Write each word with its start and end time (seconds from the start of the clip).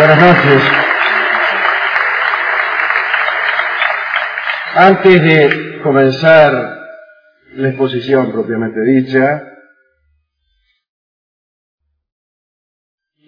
Buenas 0.00 0.18
noches. 0.18 0.62
Antes 4.74 5.22
de 5.22 5.80
comenzar 5.82 6.78
la 7.56 7.68
exposición 7.68 8.32
propiamente 8.32 8.80
dicha, 8.80 9.42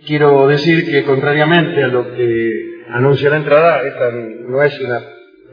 quiero 0.06 0.48
decir 0.48 0.90
que 0.90 1.04
contrariamente 1.04 1.84
a 1.84 1.88
lo 1.88 2.10
que 2.14 2.84
anuncia 2.88 3.28
la 3.28 3.36
entrada, 3.36 3.82
esta 3.82 4.10
no 4.10 4.62
es 4.62 4.80
una 4.80 5.02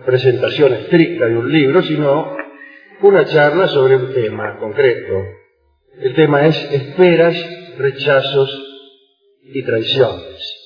presentación 0.05 0.71
estricta 0.71 1.25
de 1.25 1.36
un 1.36 1.51
libro, 1.51 1.81
sino 1.81 2.38
una 3.01 3.25
charla 3.25 3.67
sobre 3.67 3.97
un 3.97 4.13
tema 4.13 4.57
concreto. 4.57 5.15
El 5.99 6.15
tema 6.15 6.45
es 6.45 6.55
esperas, 6.71 7.36
rechazos 7.77 8.57
y 9.43 9.62
traiciones. 9.63 10.59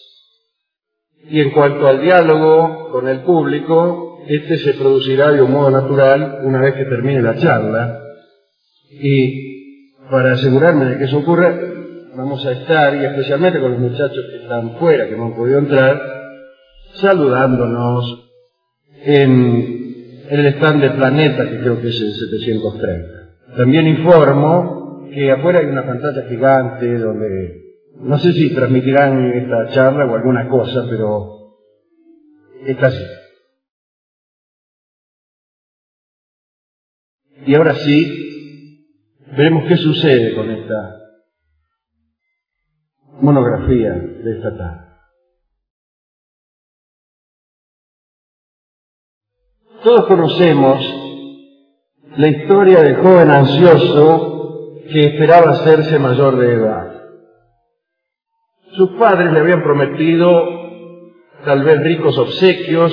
Y 1.30 1.40
en 1.40 1.52
cuanto 1.52 1.88
al 1.88 2.02
diálogo 2.02 2.90
con 2.92 3.08
el 3.08 3.22
público, 3.22 4.20
este 4.28 4.58
se 4.58 4.74
producirá 4.74 5.32
de 5.32 5.42
un 5.42 5.52
modo 5.52 5.72
natural 5.72 6.40
una 6.44 6.62
vez 6.62 6.76
que 6.76 6.86
termine 6.86 7.22
la 7.22 7.36
charla. 7.36 8.00
Y 8.92 9.90
para 10.10 10.34
asegurarme 10.34 10.86
de 10.86 10.98
que 10.98 11.06
eso 11.06 11.20
ocurra, 11.20 11.58
vamos 12.16 12.46
a 12.46 12.52
estar, 12.52 12.96
y 12.96 13.06
especialmente 13.06 13.60
con 13.60 13.72
los 13.72 13.80
muchachos 13.80 14.26
que 14.30 14.44
están 14.44 14.78
fuera, 14.78 15.08
que 15.08 15.16
no 15.16 15.26
han 15.26 15.36
podido 15.36 15.60
entrar, 15.60 16.00
saludándonos 16.96 18.30
en 19.04 20.26
el 20.30 20.46
stand 20.48 20.82
de 20.82 20.90
Planeta, 20.92 21.50
que 21.50 21.60
creo 21.60 21.82
que 21.82 21.90
es 21.90 22.02
el 22.02 22.14
730. 22.14 23.56
También 23.58 23.88
informo 23.88 25.10
que 25.14 25.32
afuera 25.32 25.60
hay 25.60 25.66
una 25.68 25.86
pantalla 25.86 26.24
gigante 26.28 26.98
donde 26.98 27.63
no 28.04 28.18
sé 28.18 28.34
si 28.34 28.54
transmitirán 28.54 29.32
esta 29.34 29.70
charla 29.70 30.06
o 30.06 30.16
alguna 30.16 30.50
cosa, 30.50 30.86
pero 30.90 31.58
está 32.66 32.88
así. 32.88 33.04
Y 37.46 37.56
ahora 37.56 37.76
sí, 37.76 39.20
veremos 39.38 39.66
qué 39.68 39.78
sucede 39.78 40.36
con 40.36 40.50
esta 40.52 41.00
monografía 43.22 43.94
de 43.94 44.38
esta 44.38 44.58
tarde. 44.58 44.84
Todos 49.82 50.06
conocemos 50.08 50.80
la 52.18 52.28
historia 52.28 52.82
del 52.84 52.98
joven 52.98 53.30
ansioso 53.30 54.82
que 54.92 55.06
esperaba 55.06 55.52
hacerse 55.52 56.00
mayor 56.00 56.38
de 56.38 56.54
edad. 56.54 56.93
Sus 58.76 58.90
padres 58.92 59.32
le 59.32 59.40
habían 59.40 59.64
prometido 59.64 60.64
tal 61.46 61.64
vez 61.64 61.82
ricos 61.82 62.18
obsequios 62.18 62.92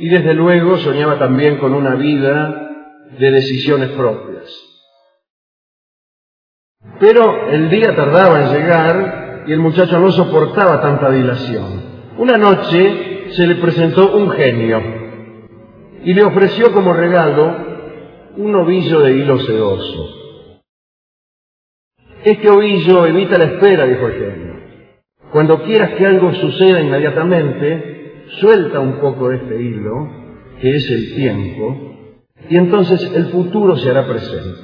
y 0.00 0.08
desde 0.08 0.34
luego 0.34 0.78
soñaba 0.78 1.18
también 1.18 1.58
con 1.58 1.74
una 1.74 1.94
vida 1.94 2.68
de 3.18 3.30
decisiones 3.30 3.90
propias. 3.90 4.70
Pero 6.98 7.48
el 7.48 7.70
día 7.70 7.94
tardaba 7.94 8.42
en 8.42 8.52
llegar 8.52 9.44
y 9.46 9.52
el 9.52 9.58
muchacho 9.58 9.98
no 10.00 10.10
soportaba 10.10 10.80
tanta 10.80 11.10
dilación. 11.10 11.82
Una 12.18 12.36
noche 12.36 13.32
se 13.32 13.46
le 13.46 13.56
presentó 13.56 14.16
un 14.16 14.30
genio 14.30 14.82
y 16.02 16.12
le 16.12 16.24
ofreció 16.24 16.72
como 16.72 16.92
regalo 16.92 17.56
un 18.36 18.54
ovillo 18.54 19.00
de 19.00 19.12
hilo 19.12 19.38
sedoso. 19.38 20.08
Este 22.24 22.50
ovillo 22.50 23.06
evita 23.06 23.38
la 23.38 23.44
espera, 23.44 23.86
dijo 23.86 24.06
el 24.06 24.12
genio. 24.12 24.49
Cuando 25.32 25.62
quieras 25.62 25.90
que 25.90 26.06
algo 26.06 26.32
suceda 26.34 26.80
inmediatamente, 26.80 28.24
suelta 28.40 28.80
un 28.80 29.00
poco 29.00 29.28
de 29.28 29.36
este 29.36 29.62
hilo, 29.62 30.08
que 30.60 30.74
es 30.76 30.90
el 30.90 31.14
tiempo, 31.14 31.76
y 32.48 32.56
entonces 32.56 33.12
el 33.14 33.26
futuro 33.26 33.76
se 33.76 33.90
hará 33.90 34.06
presente. 34.06 34.60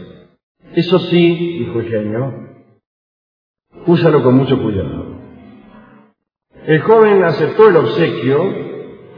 Eso 0.75 0.99
sí, 0.99 1.59
dijo 1.61 1.81
el 1.81 1.89
genio, 1.89 2.35
úsalo 3.87 4.23
con 4.23 4.35
mucho 4.35 4.61
cuidado. 4.61 5.17
El 6.67 6.81
joven 6.81 7.23
aceptó 7.23 7.69
el 7.69 7.77
obsequio, 7.77 8.67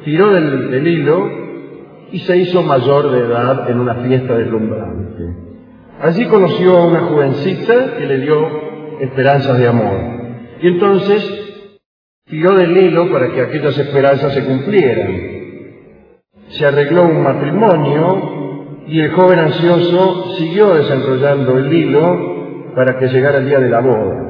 tiró 0.04 0.32
del, 0.34 0.70
del 0.70 0.86
hilo 0.86 1.30
y 2.12 2.18
se 2.20 2.36
hizo 2.36 2.62
mayor 2.62 3.10
de 3.10 3.20
edad 3.20 3.70
en 3.70 3.80
una 3.80 3.94
fiesta 3.94 4.36
deslumbrante. 4.36 5.34
Allí 6.02 6.26
conoció 6.26 6.76
a 6.76 6.86
una 6.86 7.00
jovencita 7.00 7.96
que 7.96 8.06
le 8.06 8.18
dio 8.18 9.00
esperanzas 9.00 9.58
de 9.58 9.66
amor. 9.66 10.17
Y 10.60 10.66
entonces 10.66 11.48
tiró 12.24 12.54
del 12.54 12.76
hilo 12.76 13.10
para 13.10 13.32
que 13.32 13.40
aquellas 13.42 13.78
esperanzas 13.78 14.34
se 14.34 14.44
cumplieran. 14.44 15.38
Se 16.48 16.66
arregló 16.66 17.04
un 17.04 17.22
matrimonio 17.22 18.84
y 18.86 19.00
el 19.00 19.12
joven 19.12 19.38
ansioso 19.38 20.34
siguió 20.36 20.74
desenrollando 20.74 21.58
el 21.58 21.72
hilo 21.72 22.72
para 22.74 22.98
que 22.98 23.08
llegara 23.08 23.38
el 23.38 23.46
día 23.46 23.60
de 23.60 23.68
la 23.68 23.80
boda. 23.80 24.24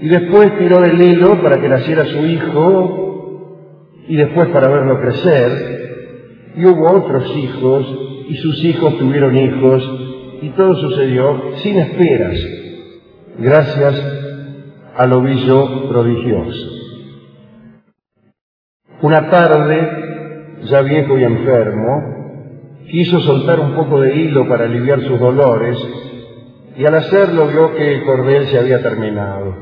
Y 0.00 0.08
después 0.08 0.58
tiró 0.58 0.80
del 0.80 1.00
hilo 1.00 1.40
para 1.42 1.60
que 1.60 1.68
naciera 1.68 2.04
su 2.04 2.26
hijo 2.26 3.88
y 4.08 4.16
después 4.16 4.48
para 4.48 4.68
verlo 4.68 5.00
crecer. 5.00 6.52
Y 6.56 6.64
hubo 6.66 6.90
otros 6.90 7.34
hijos 7.36 7.86
y 8.28 8.36
sus 8.36 8.62
hijos 8.64 8.98
tuvieron 8.98 9.36
hijos 9.36 9.82
y 10.42 10.50
todo 10.50 10.74
sucedió 10.76 11.56
sin 11.56 11.78
esperas, 11.78 12.38
gracias 13.38 14.25
al 14.96 15.12
ovillo 15.12 15.88
prodigioso. 15.88 16.70
Una 19.02 19.28
tarde, 19.28 20.58
ya 20.62 20.80
viejo 20.80 21.18
y 21.18 21.24
enfermo, 21.24 22.80
quiso 22.90 23.20
soltar 23.20 23.60
un 23.60 23.74
poco 23.74 24.00
de 24.00 24.16
hilo 24.16 24.48
para 24.48 24.64
aliviar 24.64 25.02
sus 25.02 25.20
dolores 25.20 25.76
y 26.78 26.84
al 26.84 26.94
hacerlo 26.94 27.48
vio 27.48 27.74
que 27.74 27.94
el 27.94 28.04
cordel 28.04 28.46
se 28.46 28.58
había 28.58 28.82
terminado. 28.82 29.54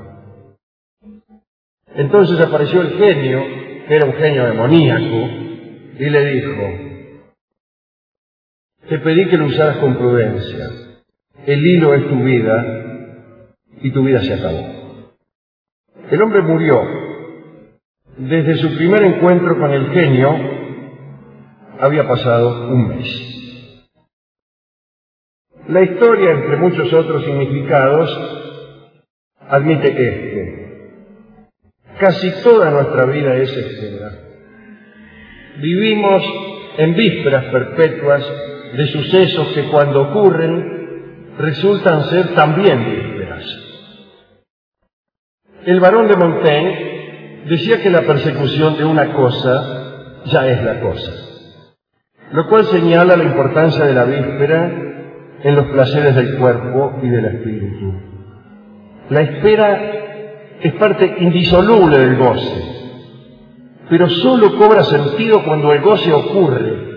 Entonces 1.96 2.40
apareció 2.40 2.82
el 2.82 2.90
genio, 2.90 3.42
que 3.88 3.94
era 3.94 4.06
un 4.06 4.14
genio 4.14 4.44
demoníaco, 4.44 5.28
y 5.98 6.10
le 6.10 6.24
dijo, 6.32 6.62
te 8.88 8.98
pedí 8.98 9.26
que 9.28 9.38
lo 9.38 9.46
usaras 9.46 9.78
con 9.78 9.96
prudencia. 9.96 10.70
El 11.46 11.66
hilo 11.66 11.94
es 11.94 12.08
tu 12.08 12.22
vida 12.22 12.64
y 13.80 13.90
tu 13.90 14.02
vida 14.02 14.20
se 14.20 14.34
acabó. 14.34 14.83
El 16.14 16.22
hombre 16.22 16.42
murió. 16.42 16.80
Desde 18.16 18.54
su 18.58 18.76
primer 18.76 19.02
encuentro 19.02 19.58
con 19.58 19.72
el 19.72 19.90
genio 19.90 20.32
había 21.80 22.06
pasado 22.06 22.68
un 22.68 22.86
mes. 22.86 23.08
La 25.66 25.82
historia, 25.82 26.30
entre 26.30 26.56
muchos 26.56 26.92
otros 26.92 27.24
significados, 27.24 28.16
admite 29.48 29.88
este. 29.88 31.02
Casi 31.98 32.30
toda 32.44 32.70
nuestra 32.70 33.06
vida 33.06 33.34
es 33.34 33.50
espera. 33.50 34.12
Vivimos 35.60 36.22
en 36.78 36.94
vísperas 36.94 37.46
perpetuas 37.46 38.24
de 38.76 38.86
sucesos 38.86 39.48
que 39.48 39.64
cuando 39.64 40.02
ocurren 40.02 41.34
resultan 41.38 42.04
ser 42.04 42.36
también. 42.36 43.03
El 45.66 45.80
barón 45.80 46.08
de 46.08 46.16
Montaigne 46.16 47.44
decía 47.46 47.80
que 47.82 47.88
la 47.88 48.02
persecución 48.02 48.76
de 48.76 48.84
una 48.84 49.14
cosa 49.14 50.20
ya 50.26 50.46
es 50.46 50.62
la 50.62 50.80
cosa, 50.80 51.10
lo 52.32 52.46
cual 52.48 52.66
señala 52.66 53.16
la 53.16 53.24
importancia 53.24 53.86
de 53.86 53.94
la 53.94 54.04
víspera 54.04 54.72
en 55.42 55.54
los 55.54 55.66
placeres 55.68 56.16
del 56.16 56.36
cuerpo 56.36 56.98
y 57.02 57.08
del 57.08 57.24
espíritu. 57.24 57.94
La 59.08 59.22
espera 59.22 59.92
es 60.60 60.72
parte 60.74 61.16
indisoluble 61.20 61.98
del 61.98 62.16
goce, 62.16 62.62
pero 63.88 64.10
solo 64.10 64.58
cobra 64.58 64.84
sentido 64.84 65.44
cuando 65.44 65.72
el 65.72 65.80
goce 65.80 66.12
ocurre. 66.12 66.92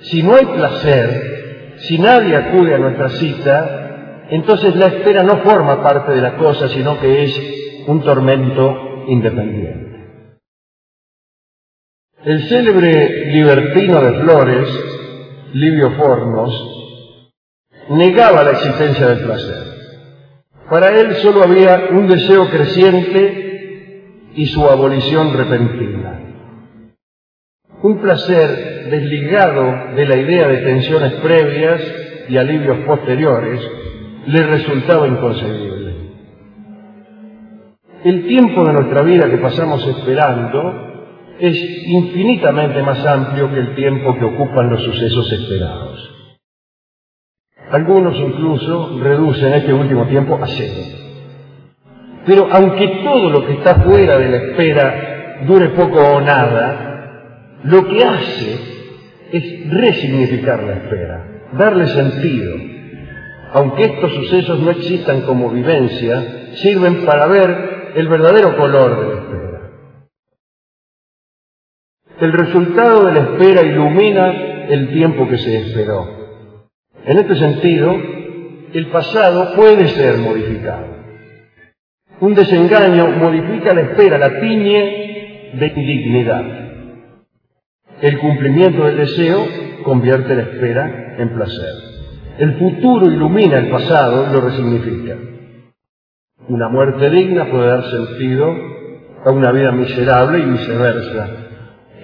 Si 0.00 0.22
no 0.22 0.34
hay 0.34 0.46
placer, 0.46 1.74
si 1.76 1.98
nadie 1.98 2.36
acude 2.36 2.74
a 2.74 2.78
nuestra 2.78 3.10
cita, 3.10 4.26
entonces 4.30 4.76
la 4.76 4.86
espera 4.86 5.22
no 5.22 5.38
forma 5.38 5.82
parte 5.82 6.12
de 6.12 6.22
la 6.22 6.36
cosa, 6.36 6.68
sino 6.68 6.98
que 7.00 7.24
es 7.24 7.58
un 7.88 8.02
tormento 8.02 9.04
independiente. 9.06 9.88
El 12.22 12.42
célebre 12.42 13.32
libertino 13.32 14.02
de 14.02 14.20
Flores, 14.20 14.68
Livio 15.54 15.92
Fornos, 15.92 16.52
negaba 17.88 18.44
la 18.44 18.50
existencia 18.50 19.08
del 19.08 19.24
placer. 19.24 19.64
Para 20.68 21.00
él 21.00 21.14
solo 21.16 21.42
había 21.42 21.88
un 21.92 22.08
deseo 22.08 22.50
creciente 22.50 24.30
y 24.34 24.44
su 24.46 24.68
abolición 24.68 25.32
repentina. 25.32 26.20
Un 27.82 28.02
placer 28.02 28.90
desligado 28.90 29.94
de 29.94 30.06
la 30.06 30.16
idea 30.16 30.46
de 30.46 30.58
tensiones 30.58 31.14
previas 31.22 31.80
y 32.28 32.36
alivios 32.36 32.84
posteriores 32.84 33.62
le 34.26 34.42
resultaba 34.42 35.08
inconcebible. 35.08 35.77
El 38.04 38.26
tiempo 38.26 38.64
de 38.64 38.72
nuestra 38.72 39.02
vida 39.02 39.28
que 39.28 39.38
pasamos 39.38 39.86
esperando 39.86 40.88
es 41.38 41.56
infinitamente 41.86 42.82
más 42.82 43.04
amplio 43.04 43.50
que 43.52 43.60
el 43.60 43.74
tiempo 43.74 44.16
que 44.18 44.24
ocupan 44.24 44.70
los 44.70 44.82
sucesos 44.82 45.32
esperados. 45.32 46.14
Algunos 47.70 48.16
incluso 48.16 48.98
reducen 49.02 49.52
este 49.54 49.72
último 49.72 50.06
tiempo 50.06 50.38
a 50.40 50.46
cero. 50.46 50.98
Pero 52.24 52.48
aunque 52.50 53.00
todo 53.04 53.30
lo 53.30 53.46
que 53.46 53.54
está 53.54 53.76
fuera 53.76 54.18
de 54.18 54.28
la 54.28 54.36
espera 54.36 55.44
dure 55.46 55.68
poco 55.70 55.98
o 55.98 56.20
nada, 56.20 57.58
lo 57.64 57.86
que 57.88 58.04
hace 58.04 58.58
es 59.32 59.70
resignificar 59.70 60.62
la 60.62 60.72
espera, 60.74 61.42
darle 61.52 61.86
sentido. 61.88 62.54
Aunque 63.52 63.84
estos 63.84 64.12
sucesos 64.12 64.60
no 64.60 64.70
existan 64.70 65.22
como 65.22 65.50
vivencia, 65.50 66.52
sirven 66.54 67.04
para 67.04 67.26
ver 67.26 67.77
el 67.94 68.08
verdadero 68.08 68.56
color 68.56 69.00
de 69.00 69.06
la 69.06 69.20
espera. 69.20 69.48
El 72.20 72.32
resultado 72.32 73.04
de 73.06 73.12
la 73.12 73.20
espera 73.20 73.62
ilumina 73.62 74.32
el 74.68 74.88
tiempo 74.92 75.28
que 75.28 75.38
se 75.38 75.58
esperó. 75.58 76.06
En 77.04 77.18
este 77.18 77.36
sentido, 77.36 77.94
el 78.72 78.86
pasado 78.88 79.54
puede 79.54 79.88
ser 79.88 80.18
modificado. 80.18 80.86
Un 82.20 82.34
desengaño 82.34 83.10
modifica 83.12 83.72
la 83.72 83.82
espera, 83.82 84.18
la 84.18 84.40
tiñe 84.40 85.52
de 85.54 85.66
indignidad. 85.74 86.44
El 88.02 88.18
cumplimiento 88.18 88.84
del 88.84 88.96
deseo 88.96 89.46
convierte 89.84 90.34
la 90.34 90.42
espera 90.42 91.16
en 91.18 91.34
placer. 91.34 91.74
El 92.38 92.54
futuro 92.58 93.06
ilumina 93.06 93.58
el 93.58 93.70
pasado 93.70 94.26
y 94.28 94.32
lo 94.32 94.40
resignifica. 94.40 95.16
Una 96.46 96.68
muerte 96.68 97.10
digna 97.10 97.50
puede 97.50 97.66
dar 97.66 97.90
sentido 97.90 98.54
a 99.24 99.30
una 99.30 99.50
vida 99.52 99.72
miserable 99.72 100.38
y 100.38 100.44
viceversa. 100.44 101.28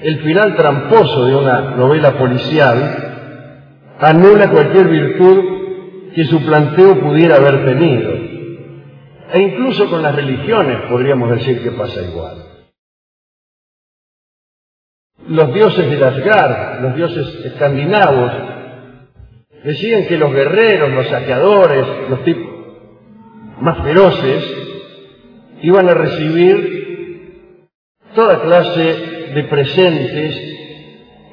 El 0.02 0.20
final 0.22 0.56
tramposo 0.56 1.24
de 1.24 1.36
una 1.36 1.60
novela 1.76 2.18
policial 2.18 3.94
anula 4.00 4.50
cualquier 4.50 4.88
virtud 4.88 6.12
que 6.14 6.24
su 6.24 6.44
planteo 6.44 7.00
pudiera 7.00 7.36
haber 7.36 7.64
tenido. 7.64 8.10
E 9.32 9.40
incluso 9.40 9.88
con 9.88 10.02
las 10.02 10.14
religiones 10.14 10.82
podríamos 10.90 11.30
decir 11.30 11.62
que 11.62 11.70
pasa 11.72 12.02
igual. 12.02 12.36
Los 15.28 15.54
dioses 15.54 15.90
de 15.90 16.04
Asgard, 16.04 16.82
los 16.82 16.94
dioses 16.96 17.46
escandinavos, 17.46 18.32
decían 19.64 20.06
que 20.06 20.18
los 20.18 20.32
guerreros, 20.32 20.90
los 20.90 21.08
saqueadores, 21.08 21.86
los 22.10 22.22
tipos 22.24 22.53
más 23.60 23.82
feroces, 23.82 24.44
iban 25.62 25.88
a 25.88 25.94
recibir 25.94 27.64
toda 28.14 28.42
clase 28.42 29.32
de 29.34 29.44
presentes 29.44 30.36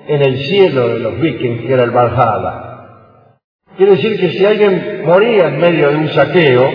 en 0.08 0.22
el 0.22 0.38
cielo 0.40 0.90
de 0.90 1.00
los 1.00 1.20
vikings, 1.20 1.62
que 1.62 1.74
era 1.74 1.84
el 1.84 1.92
Valhalla. 1.92 3.38
Quiere 3.78 3.94
decir 3.94 4.20
que 4.20 4.32
si 4.32 4.46
alguien 4.46 5.04
moría 5.06 5.48
en 5.48 5.60
medio 5.60 5.90
de 5.90 5.96
un 5.96 6.10
saqueo, 6.10 6.70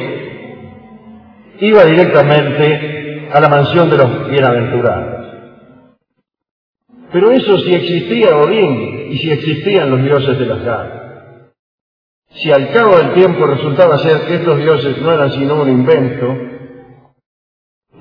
iba 1.60 1.84
directamente 1.84 3.28
a 3.32 3.40
la 3.40 3.48
mansión 3.48 3.90
de 3.90 3.96
los 3.96 4.30
bienaventurados. 4.30 5.26
Pero 7.12 7.30
eso 7.30 7.58
si 7.58 7.74
existía 7.74 8.36
Odín 8.36 9.08
y 9.10 9.18
si 9.18 9.30
existían 9.30 9.90
los 9.90 10.02
dioses 10.02 10.38
de 10.38 10.46
las 10.46 10.64
galas. 10.64 10.95
Si 12.36 12.52
al 12.52 12.70
cabo 12.70 12.98
del 12.98 13.14
tiempo 13.14 13.46
resultaba 13.46 13.96
ser 13.98 14.26
que 14.26 14.34
estos 14.36 14.58
dioses 14.58 15.00
no 15.00 15.10
eran 15.10 15.30
sino 15.32 15.62
un 15.62 15.68
invento, 15.70 16.26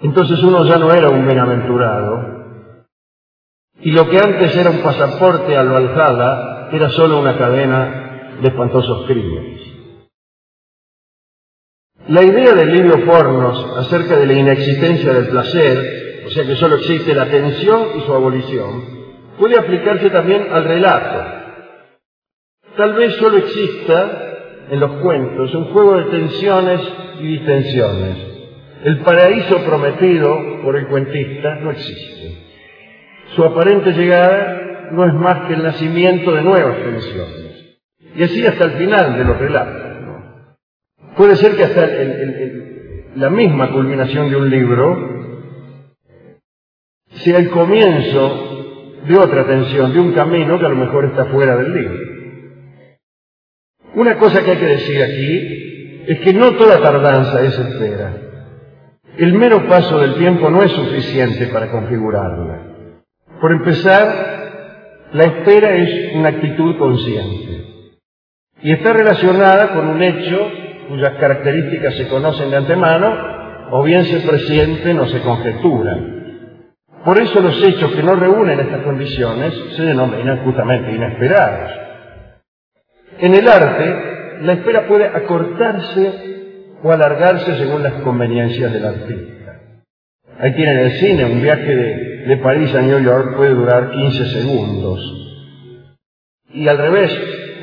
entonces 0.02 0.44
uno 0.44 0.66
ya 0.66 0.78
no 0.78 0.94
era 0.94 1.10
un 1.10 1.26
bienaventurado, 1.26 2.36
y 3.80 3.92
lo 3.92 4.10
que 4.10 4.18
antes 4.18 4.56
era 4.56 4.72
un 4.72 4.80
pasaporte 4.80 5.56
al 5.56 5.70
Valhalla 5.70 6.70
era 6.72 6.90
solo 6.90 7.20
una 7.20 7.38
cadena 7.38 8.38
de 8.42 8.48
espantosos 8.48 9.06
crímenes. 9.08 9.62
La 12.08 12.24
idea 12.24 12.54
del 12.54 12.74
libro 12.74 13.06
Fornos 13.06 13.78
acerca 13.78 14.18
de 14.18 14.26
la 14.26 14.34
inexistencia 14.34 15.14
del 15.14 15.30
placer, 15.30 16.24
o 16.28 16.30
sea 16.30 16.46
que 16.46 16.56
solo 16.56 16.76
existe 16.76 17.16
la 17.16 17.26
tensión 17.26 17.88
y 17.98 18.02
su 18.02 18.14
abolición, 18.14 18.84
puede 19.40 19.58
aplicarse 19.58 20.10
también 20.10 20.48
al 20.52 20.66
relato. 20.66 21.36
Tal 22.76 22.94
vez 22.94 23.16
solo 23.16 23.38
exista 23.38 24.25
en 24.70 24.80
los 24.80 24.92
cuentos 25.02 25.54
un 25.54 25.66
juego 25.66 25.98
de 25.98 26.04
tensiones 26.06 26.82
y 27.20 27.28
distensiones. 27.28 28.18
El 28.84 29.00
paraíso 29.00 29.64
prometido 29.66 30.62
por 30.64 30.76
el 30.76 30.88
cuentista 30.88 31.56
no 31.56 31.72
existe. 31.72 32.38
Su 33.36 33.44
aparente 33.44 33.92
llegada 33.92 34.90
no 34.92 35.06
es 35.06 35.14
más 35.14 35.48
que 35.48 35.56
el 35.56 35.64
nacimiento 35.64 36.32
de 36.32 36.42
nuevas 36.44 36.78
tensiones. 36.78 37.78
Y 38.16 38.24
así 38.24 38.46
hasta 38.46 38.66
el 38.66 38.72
final 38.72 39.18
de 39.18 39.26
los 39.26 39.38
relatos. 39.38 39.82
Puede 41.18 41.36
ser 41.36 41.56
que 41.56 41.64
hasta 41.64 41.88
la 43.16 43.30
misma 43.30 43.72
culminación 43.72 44.30
de 44.30 44.36
un 44.36 44.50
libro 44.50 45.16
sea 47.10 47.38
el 47.40 47.50
comienzo 47.50 49.02
de 49.08 49.18
otra 49.18 49.46
tensión, 49.46 49.94
de 49.94 50.00
un 50.00 50.14
camino 50.14 50.60
que 50.60 50.66
a 50.66 50.70
lo 50.70 50.76
mejor 50.76 51.06
está 51.06 51.26
fuera 51.26 51.56
del 51.56 51.74
libro. 51.74 52.05
Una 53.96 54.18
cosa 54.18 54.44
que 54.44 54.52
hay 54.52 54.58
que 54.58 54.66
decir 54.66 55.02
aquí 55.02 56.04
es 56.08 56.20
que 56.20 56.34
no 56.34 56.52
toda 56.56 56.82
tardanza 56.82 57.42
es 57.42 57.58
espera. 57.58 58.14
El 59.18 59.34
mero 59.34 59.68
paso 59.68 60.00
del 60.00 60.16
tiempo 60.16 60.50
no 60.50 60.62
es 60.62 60.72
suficiente 60.72 61.48
para 61.48 61.72
configurarla. 61.72 62.60
Por 63.40 63.54
empezar, 63.54 65.06
la 65.14 65.24
espera 65.24 65.76
es 65.76 66.14
una 66.16 66.30
actitud 66.30 66.78
consciente 66.78 67.66
y 68.62 68.74
está 68.74 68.92
relacionada 68.92 69.74
con 69.74 69.88
un 69.88 70.04
hecho 70.04 70.52
cuyas 70.90 71.14
características 71.20 71.96
se 71.96 72.10
conocen 72.10 72.50
de 72.50 72.58
antemano 72.58 73.16
o 73.72 73.82
bien 73.82 74.04
se 74.04 74.20
presienten 74.28 75.00
o 75.00 75.08
se 75.08 75.22
conjeturan. 75.22 76.16
Por 77.06 77.18
eso 77.18 77.40
los 77.40 77.64
hechos 77.64 77.92
que 77.92 78.04
no 78.04 78.16
reúnen 78.16 78.60
estas 78.60 78.82
condiciones 78.82 79.54
se 79.78 79.84
denominan 79.84 80.44
justamente 80.44 80.92
inesperados. 80.92 81.85
En 83.20 83.34
el 83.34 83.48
arte, 83.48 84.42
la 84.42 84.54
espera 84.54 84.88
puede 84.88 85.06
acortarse 85.06 86.78
o 86.84 86.92
alargarse 86.92 87.56
según 87.58 87.84
las 87.84 87.94
conveniencias 88.02 88.72
del 88.74 88.86
artista. 88.86 89.62
Ahí 90.40 90.54
tienen 90.54 90.80
el 90.80 90.92
cine, 90.94 91.25
un 91.25 91.42
viaje 91.42 91.75
de, 91.75 92.16
de 92.28 92.38
París 92.38 92.74
a 92.75 92.82
New 92.82 93.00
York 93.00 93.36
puede 93.38 93.54
durar 93.54 93.92
15 93.92 94.25
segundos. 94.25 95.00
Y 96.54 96.68
al 96.68 96.78
revés, 96.78 97.12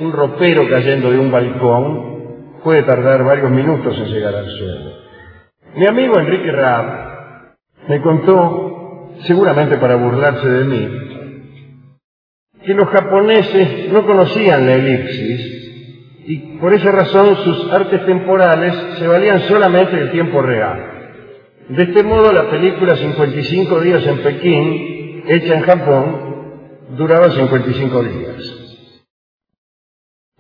un 0.01 0.13
ropero 0.13 0.69
cayendo 0.69 1.11
de 1.11 1.19
un 1.19 1.31
balcón 1.31 2.13
puede 2.63 2.83
tardar 2.85 3.25
varios 3.25 3.51
minutos 3.51 3.97
en 3.99 4.07
llegar 4.07 4.35
al 4.35 4.49
suelo. 4.49 4.93
Mi 5.75 5.87
amigo 5.87 6.19
Enrique 6.19 6.51
Raab 6.53 7.57
me 7.89 8.01
contó, 8.01 9.11
seguramente 9.23 9.77
para 9.79 9.97
burlarse 9.97 10.49
de 10.49 10.65
mí, 10.65 10.89
que 12.65 12.75
los 12.75 12.89
japoneses 12.89 13.93
no 13.93 14.07
conocían 14.07 14.67
la 14.67 14.75
elipsis 14.75 15.52
y 16.25 16.59
por 16.59 16.73
esa 16.73 16.93
razón 16.93 17.37
sus 17.37 17.73
artes 17.73 18.05
temporales 18.07 18.75
se 18.99 19.07
valían 19.07 19.41
solamente 19.43 19.97
del 19.97 20.13
tiempo 20.13 20.41
real. 20.43 20.93
De 21.69 21.83
este 21.83 22.03
modo 22.03 22.33
la 22.33 22.51
película 22.51 22.97
55 22.97 23.81
días 23.81 24.07
en 24.07 24.19
Pekín, 24.19 25.25
hecha 25.27 25.55
en 25.55 25.63
Japón, 25.63 26.33
duraba 26.97 27.31
55 27.31 28.03
días. 28.03 28.63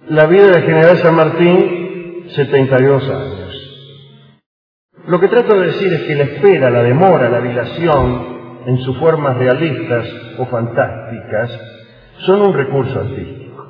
La 0.08 0.26
vida 0.26 0.48
de 0.48 0.62
General 0.62 0.98
San 0.98 1.14
Martín 1.14 2.26
72 2.34 3.08
años. 3.08 3.42
Lo 5.06 5.18
que 5.18 5.28
trato 5.28 5.58
de 5.58 5.66
decir 5.66 5.92
es 5.92 6.02
que 6.02 6.14
la 6.14 6.24
espera, 6.24 6.70
la 6.70 6.82
demora, 6.82 7.28
la 7.28 7.40
dilación, 7.40 8.32
en 8.66 8.78
sus 8.78 8.96
formas 8.98 9.36
realistas 9.36 10.06
o 10.38 10.46
fantásticas, 10.46 11.50
son 12.18 12.42
un 12.42 12.54
recurso 12.54 13.00
artístico. 13.00 13.66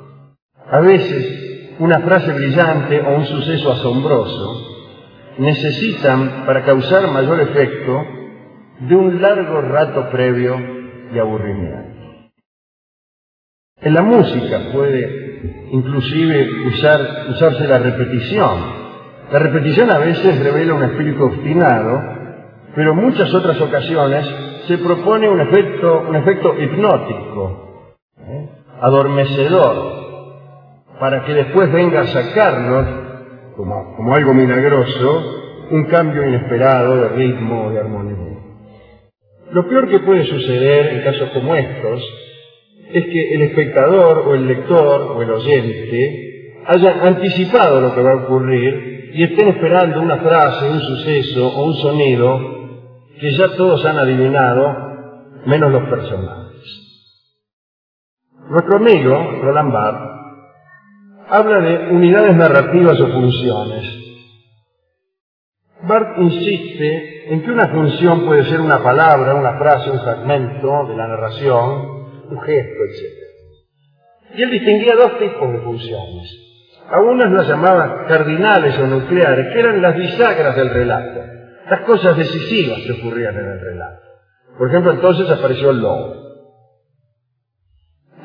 A 0.69 0.79
veces, 0.81 1.52
una 1.79 1.99
frase 1.99 2.33
brillante 2.33 3.01
o 3.01 3.15
un 3.15 3.25
suceso 3.25 3.71
asombroso 3.71 4.73
necesitan, 5.37 6.43
para 6.45 6.63
causar 6.63 7.07
mayor 7.11 7.39
efecto, 7.39 8.05
de 8.79 8.95
un 8.95 9.21
largo 9.21 9.61
rato 9.61 10.09
previo 10.09 10.55
de 11.11 11.19
aburrimiento. 11.19 11.93
En 13.81 13.93
la 13.93 14.01
música 14.01 14.59
puede 14.71 15.67
inclusive 15.71 16.67
usar, 16.67 17.25
usarse 17.29 17.67
la 17.67 17.79
repetición. 17.79 18.83
La 19.31 19.39
repetición 19.39 19.91
a 19.91 19.97
veces 19.97 20.43
revela 20.43 20.75
un 20.75 20.83
espíritu 20.83 21.25
obstinado, 21.25 22.01
pero 22.75 22.91
en 22.91 22.97
muchas 22.97 23.33
otras 23.33 23.59
ocasiones 23.59 24.25
se 24.67 24.77
propone 24.77 25.29
un 25.29 25.41
efecto, 25.41 26.05
un 26.07 26.15
efecto 26.15 26.55
hipnótico, 26.57 27.85
¿eh? 28.19 28.49
adormecedor, 28.81 30.02
para 31.03 31.25
que 31.25 31.33
después 31.33 31.69
venga 31.69 31.99
a 31.99 32.07
sacarnos, 32.07 32.87
como, 33.57 34.15
algo 34.15 34.33
milagroso, 34.33 35.65
un 35.69 35.83
cambio 35.87 36.25
inesperado 36.25 36.95
de 36.95 37.09
ritmo 37.09 37.65
o 37.65 37.71
de 37.71 37.79
armonía. 37.81 38.39
Lo 39.51 39.67
peor 39.67 39.89
que 39.89 39.99
puede 39.99 40.23
suceder 40.23 40.93
en 40.93 41.03
casos 41.03 41.29
como 41.31 41.57
estos 41.57 42.01
es 42.93 43.03
que 43.03 43.35
el 43.35 43.41
espectador 43.41 44.19
o 44.19 44.33
el 44.33 44.47
lector 44.47 45.01
o 45.17 45.21
el 45.21 45.31
oyente 45.31 46.61
hayan 46.67 47.01
anticipado 47.01 47.81
lo 47.81 47.93
que 47.93 48.01
va 48.01 48.11
a 48.13 48.23
ocurrir 48.23 49.11
y 49.13 49.23
estén 49.23 49.49
esperando 49.49 49.99
una 49.99 50.19
frase, 50.19 50.69
un 50.69 50.79
suceso 50.79 51.49
o 51.49 51.65
un 51.65 51.73
sonido 51.73 52.39
que 53.19 53.29
ya 53.31 53.49
todos 53.57 53.83
han 53.83 53.97
adivinado, 53.97 54.73
menos 55.47 55.69
los 55.69 55.83
personajes. 55.89 56.53
Nuestro 58.49 58.77
amigo, 58.77 59.41
Roland 59.41 59.73
Barthes, 59.73 60.12
habla 61.33 61.61
de 61.61 61.89
unidades 61.89 62.35
narrativas 62.35 62.99
o 62.99 63.07
funciones. 63.07 63.83
Barthes 65.81 66.19
insiste 66.19 67.33
en 67.33 67.41
que 67.41 67.49
una 67.49 67.69
función 67.69 68.23
puede 68.23 68.45
ser 68.45 68.61
una 68.61 68.83
palabra, 68.83 69.33
una 69.33 69.57
frase, 69.57 69.89
un 69.89 69.99
fragmento 69.99 70.85
de 70.89 70.95
la 70.95 71.07
narración, 71.07 72.29
un 72.29 72.39
gesto, 72.39 72.83
etc. 72.83 74.35
Y 74.35 74.43
él 74.43 74.51
distinguía 74.51 74.95
dos 74.95 75.17
tipos 75.17 75.51
de 75.51 75.59
funciones. 75.61 76.39
A 76.91 77.01
unas 77.01 77.31
las 77.31 77.47
llamaba 77.47 78.05
cardinales 78.07 78.77
o 78.77 78.85
nucleares, 78.85 79.53
que 79.53 79.59
eran 79.59 79.81
las 79.81 79.95
bisagras 79.95 80.55
del 80.55 80.69
relato, 80.69 81.19
las 81.67 81.81
cosas 81.81 82.15
decisivas 82.15 82.77
que 82.85 82.91
ocurrían 82.91 83.35
en 83.35 83.45
el 83.53 83.59
relato. 83.59 84.03
Por 84.55 84.69
ejemplo, 84.69 84.91
entonces 84.91 85.27
apareció 85.31 85.71
el 85.71 85.79
lobo. 85.79 86.13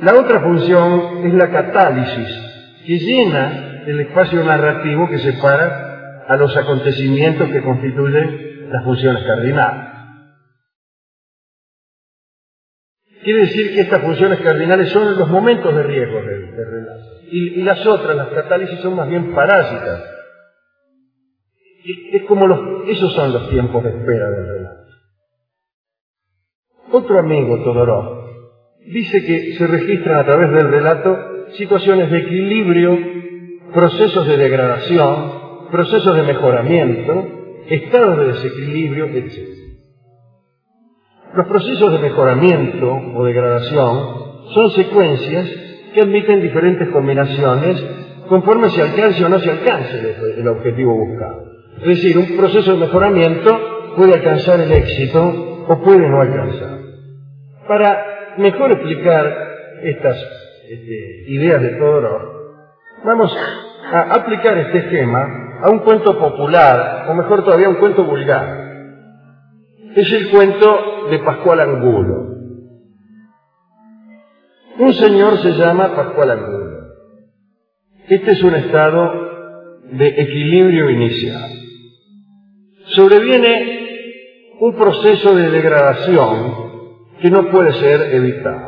La 0.03 0.15
otra 0.15 0.41
función 0.41 1.27
es 1.27 1.33
la 1.33 1.51
catálisis, 1.51 2.48
que 2.89 2.99
llena 3.01 3.85
el 3.87 4.01
espacio 4.01 4.43
narrativo 4.43 5.11
que 5.11 5.19
separa 5.19 6.25
a 6.27 6.37
los 6.39 6.57
acontecimientos 6.57 7.51
que 7.51 7.63
constituyen 7.63 8.71
las 8.71 8.83
funciones 8.83 9.23
cardinales. 9.27 9.93
Quiere 13.23 13.41
decir 13.41 13.75
que 13.75 13.83
estas 13.83 14.01
funciones 14.01 14.41
cardinales 14.41 14.89
son 14.89 15.19
los 15.19 15.29
momentos 15.29 15.75
de 15.75 15.83
riesgo 15.83 16.17
del, 16.23 16.57
relato. 16.57 17.05
Y, 17.31 17.61
las 17.61 17.87
otras, 17.87 18.17
las 18.17 18.29
catálisis, 18.29 18.81
son 18.81 18.97
más 18.97 19.07
bien 19.07 19.35
parásitas. 19.35 20.05
Es 22.13 22.23
como 22.23 22.47
los, 22.47 22.89
esos 22.89 23.13
son 23.13 23.35
los 23.35 23.51
tiempos 23.51 23.85
de 23.85 23.91
espera 23.91 24.31
del 24.31 24.47
relato. 24.47 24.85
Otro 26.93 27.19
amigo, 27.19 27.63
Todorov, 27.63 28.31
dice 28.87 29.23
que 29.27 29.53
se 29.59 29.67
registran 29.67 30.21
a 30.21 30.25
través 30.25 30.51
del 30.53 30.71
relato 30.71 31.38
situaciones 31.57 32.11
de 32.11 32.19
equilibrio, 32.19 32.99
procesos 33.73 34.27
de 34.27 34.37
degradación, 34.37 35.33
procesos 35.71 36.17
de 36.17 36.23
mejoramiento, 36.23 37.27
estados 37.69 38.19
de 38.19 38.27
desequilibrio, 38.33 39.07
etc. 39.07 39.59
Los 41.35 41.47
procesos 41.47 41.93
de 41.93 41.99
mejoramiento 41.99 42.93
o 43.15 43.25
degradación 43.25 44.29
son 44.55 44.71
secuencias 44.71 45.49
que 45.95 46.01
admiten 46.01 46.41
diferentes 46.41 46.89
combinaciones 46.89 47.85
conforme 48.29 48.71
se 48.71 48.83
alcance 48.83 49.25
o 49.25 49.29
no 49.29 49.39
se 49.39 49.51
alcance 49.51 50.17
el 50.37 50.49
objetivo 50.49 50.95
buscado. 50.95 51.49
Es 51.81 51.87
decir, 51.87 52.19
un 52.19 52.37
proceso 52.37 52.73
de 52.73 52.79
mejoramiento 52.79 53.95
puede 53.97 54.15
alcanzar 54.15 54.61
el 54.61 54.73
éxito 54.73 55.65
o 55.69 55.83
puede 55.83 56.09
no 56.09 56.21
alcanzar. 56.21 56.79
Para 57.67 58.35
mejor 58.39 58.73
explicar 58.73 59.35
estas 59.83 60.17
este, 60.69 61.25
ideas 61.29 61.63
de 61.63 61.71
Todorov, 61.71 62.23
vamos 63.05 63.37
a 63.93 64.15
aplicar 64.15 64.59
este 64.59 64.79
esquema 64.79 65.27
a 65.63 65.71
un 65.71 65.81
cuento 65.81 66.19
popular, 66.19 67.07
o 67.09 67.15
mejor 67.15 67.45
todavía, 67.45 67.69
un 67.69 67.77
cuento 67.77 68.05
vulgar 68.05 68.69
es 70.01 70.13
el 70.13 70.31
cuento 70.31 71.09
de 71.11 71.19
Pascual 71.21 71.61
Angulo. 71.61 72.29
Un 74.79 74.95
señor 74.95 75.39
se 75.43 75.53
llama 75.53 75.95
Pascual 75.95 76.31
Angulo. 76.31 76.79
Este 78.09 78.33
es 78.33 78.43
un 78.43 78.55
estado 78.55 79.13
de 79.91 80.09
equilibrio 80.09 80.91
inicial. 80.91 81.51
Sobreviene 82.87 84.57
un 84.61 84.75
proceso 84.77 85.35
de 85.35 85.51
degradación 85.51 86.55
que 87.21 87.31
no 87.31 87.51
puede 87.51 87.73
ser 87.73 88.15
evitado. 88.15 88.68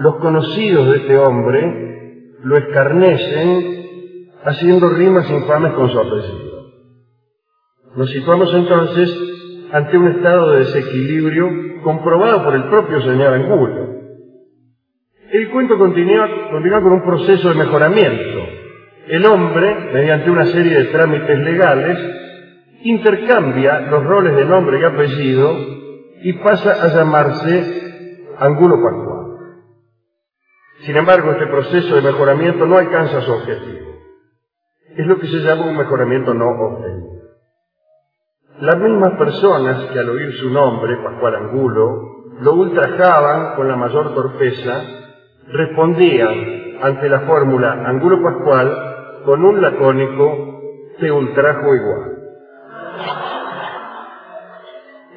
Los 0.00 0.16
conocidos 0.16 0.90
de 0.90 0.96
este 0.96 1.18
hombre 1.18 2.34
lo 2.42 2.56
escarnecen 2.56 4.30
haciendo 4.46 4.88
rimas 4.88 5.30
infames 5.30 5.74
con 5.74 5.90
su 5.90 5.98
apellido. 5.98 6.70
Nos 7.96 8.10
situamos 8.10 8.54
entonces 8.54 9.68
ante 9.72 9.98
un 9.98 10.08
estado 10.08 10.52
de 10.52 10.60
desequilibrio 10.60 11.82
comprobado 11.84 12.42
por 12.44 12.54
el 12.54 12.64
propio 12.70 13.02
señor 13.02 13.34
Angulo. 13.34 13.90
El 15.32 15.50
cuento 15.50 15.76
continúa, 15.76 16.28
con 16.50 16.92
un 16.92 17.04
proceso 17.04 17.50
de 17.50 17.56
mejoramiento. 17.56 18.38
El 19.06 19.26
hombre, 19.26 19.90
mediante 19.92 20.30
una 20.30 20.46
serie 20.46 20.78
de 20.78 20.84
trámites 20.84 21.38
legales, 21.40 21.98
intercambia 22.84 23.80
los 23.80 24.02
roles 24.02 24.34
de 24.34 24.46
nombre 24.46 24.80
y 24.80 24.84
apellido 24.84 25.58
y 26.22 26.32
pasa 26.42 26.84
a 26.84 26.88
llamarse 26.88 28.32
Angulo 28.38 28.76
Pascual. 28.82 29.09
Sin 30.86 30.96
embargo, 30.96 31.32
este 31.32 31.46
proceso 31.46 31.94
de 31.94 32.02
mejoramiento 32.02 32.66
no 32.66 32.78
alcanza 32.78 33.20
su 33.20 33.32
objetivo. 33.32 33.90
Es 34.96 35.06
lo 35.06 35.18
que 35.18 35.26
se 35.26 35.38
llama 35.38 35.66
un 35.66 35.76
mejoramiento 35.76 36.32
no 36.32 36.46
obtenido. 36.46 37.20
Las 38.60 38.76
mismas 38.78 39.12
personas 39.18 39.90
que 39.92 39.98
al 39.98 40.08
oír 40.08 40.32
su 40.38 40.50
nombre, 40.50 40.96
Pascual 41.02 41.34
Angulo, 41.34 42.24
lo 42.40 42.54
ultrajaban 42.54 43.56
con 43.56 43.68
la 43.68 43.76
mayor 43.76 44.14
torpeza, 44.14 44.82
respondían 45.48 46.78
ante 46.82 47.08
la 47.08 47.20
fórmula 47.20 47.72
Angulo 47.86 48.22
Pascual 48.22 49.22
con 49.24 49.44
un 49.44 49.60
lacónico 49.60 50.60
te 50.98 51.10
ultrajo 51.10 51.74
igual. 51.74 52.16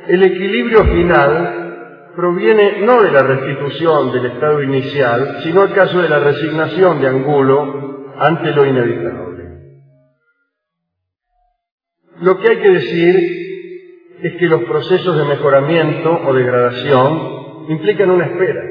El 0.07 0.23
equilibrio 0.23 0.83
final 0.83 1.62
proviene 2.15 2.81
no 2.81 3.01
de 3.01 3.11
la 3.11 3.23
restitución 3.23 4.11
del 4.11 4.25
estado 4.27 4.61
inicial, 4.61 5.39
sino 5.43 5.63
acaso 5.63 6.01
de 6.01 6.09
la 6.09 6.19
resignación 6.19 7.01
de 7.01 7.07
Angulo 7.07 8.13
ante 8.17 8.51
lo 8.51 8.65
inevitable. 8.65 9.43
Lo 12.21 12.39
que 12.39 12.49
hay 12.49 12.57
que 12.57 12.71
decir 12.71 13.43
es 14.21 14.33
que 14.37 14.47
los 14.47 14.63
procesos 14.63 15.17
de 15.17 15.25
mejoramiento 15.25 16.21
o 16.25 16.33
degradación 16.33 17.65
implican 17.69 18.11
una 18.11 18.25
espera. 18.25 18.61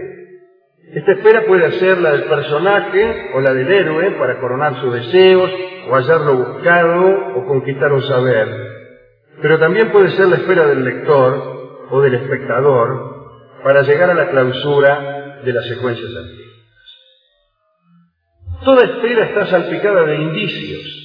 Esta 0.94 1.12
espera 1.12 1.44
puede 1.46 1.70
ser 1.72 1.98
la 1.98 2.12
del 2.12 2.24
personaje 2.24 3.30
o 3.34 3.40
la 3.40 3.52
del 3.52 3.70
héroe 3.70 4.10
para 4.12 4.38
coronar 4.40 4.80
sus 4.80 4.94
deseos 4.94 5.50
o 5.88 5.94
hallar 5.94 6.20
lo 6.20 6.36
buscado 6.36 7.36
o 7.36 7.46
conquistar 7.46 7.92
un 7.92 8.02
saber. 8.02 8.48
Pero 9.40 9.58
también 9.58 9.90
puede 9.90 10.10
ser 10.10 10.26
la 10.28 10.36
espera 10.36 10.66
del 10.66 10.84
lector 10.84 11.86
o 11.90 12.00
del 12.00 12.14
espectador 12.14 13.11
para 13.62 13.82
llegar 13.82 14.10
a 14.10 14.14
la 14.14 14.30
clausura 14.30 15.40
de 15.44 15.52
las 15.52 15.66
secuencias 15.66 16.10
antiguas. 16.14 16.42
Toda 18.64 18.84
espera 18.84 19.24
está 19.26 19.46
salpicada 19.46 20.04
de 20.04 20.16
indicios 20.16 21.02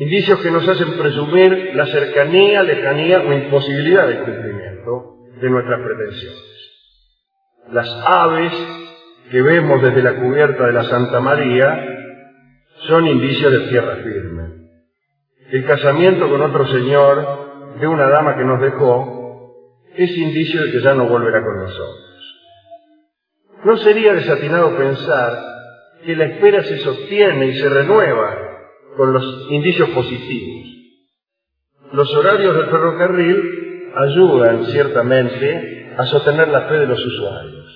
indicios 0.00 0.40
que 0.40 0.50
nos 0.50 0.66
hacen 0.66 0.96
presumir 0.98 1.72
la 1.74 1.86
cercanía, 1.86 2.62
lejanía 2.62 3.20
o 3.20 3.32
imposibilidad 3.34 4.08
del 4.08 4.24
cumplimiento 4.24 5.16
de 5.40 5.50
nuestras 5.50 5.78
pretensiones. 5.78 6.40
Las 7.70 7.88
aves 8.06 8.52
que 9.30 9.42
vemos 9.42 9.82
desde 9.82 10.02
la 10.02 10.14
cubierta 10.14 10.66
de 10.66 10.72
la 10.72 10.84
Santa 10.84 11.20
María 11.20 11.78
son 12.88 13.06
indicios 13.06 13.52
de 13.52 13.68
tierra 13.68 13.96
firme. 13.96 14.42
El 15.50 15.66
casamiento 15.66 16.30
con 16.30 16.40
otro 16.40 16.66
señor 16.68 17.78
de 17.78 17.86
una 17.86 18.08
dama 18.08 18.36
que 18.36 18.44
nos 18.44 18.60
dejó 18.62 19.19
es 20.04 20.16
indicio 20.16 20.62
de 20.64 20.72
que 20.72 20.80
ya 20.80 20.94
no 20.94 21.08
volverá 21.08 21.42
con 21.42 21.56
nosotros. 21.56 22.06
¿No 23.64 23.76
sería 23.76 24.14
desatinado 24.14 24.76
pensar 24.76 25.50
que 26.04 26.16
la 26.16 26.24
espera 26.24 26.62
se 26.64 26.78
sostiene 26.78 27.46
y 27.46 27.54
se 27.56 27.68
renueva 27.68 28.50
con 28.96 29.12
los 29.12 29.46
indicios 29.50 29.88
positivos. 29.90 30.68
Los 31.92 32.14
horarios 32.14 32.56
del 32.56 32.66
ferrocarril 32.66 33.92
ayudan 33.96 34.66
ciertamente 34.66 35.94
a 35.96 36.06
sostener 36.06 36.48
la 36.48 36.62
fe 36.62 36.74
de 36.74 36.86
los 36.86 37.04
usuarios. 37.04 37.66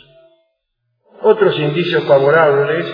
Otros 1.22 1.58
indicios 1.58 2.04
favorables 2.04 2.86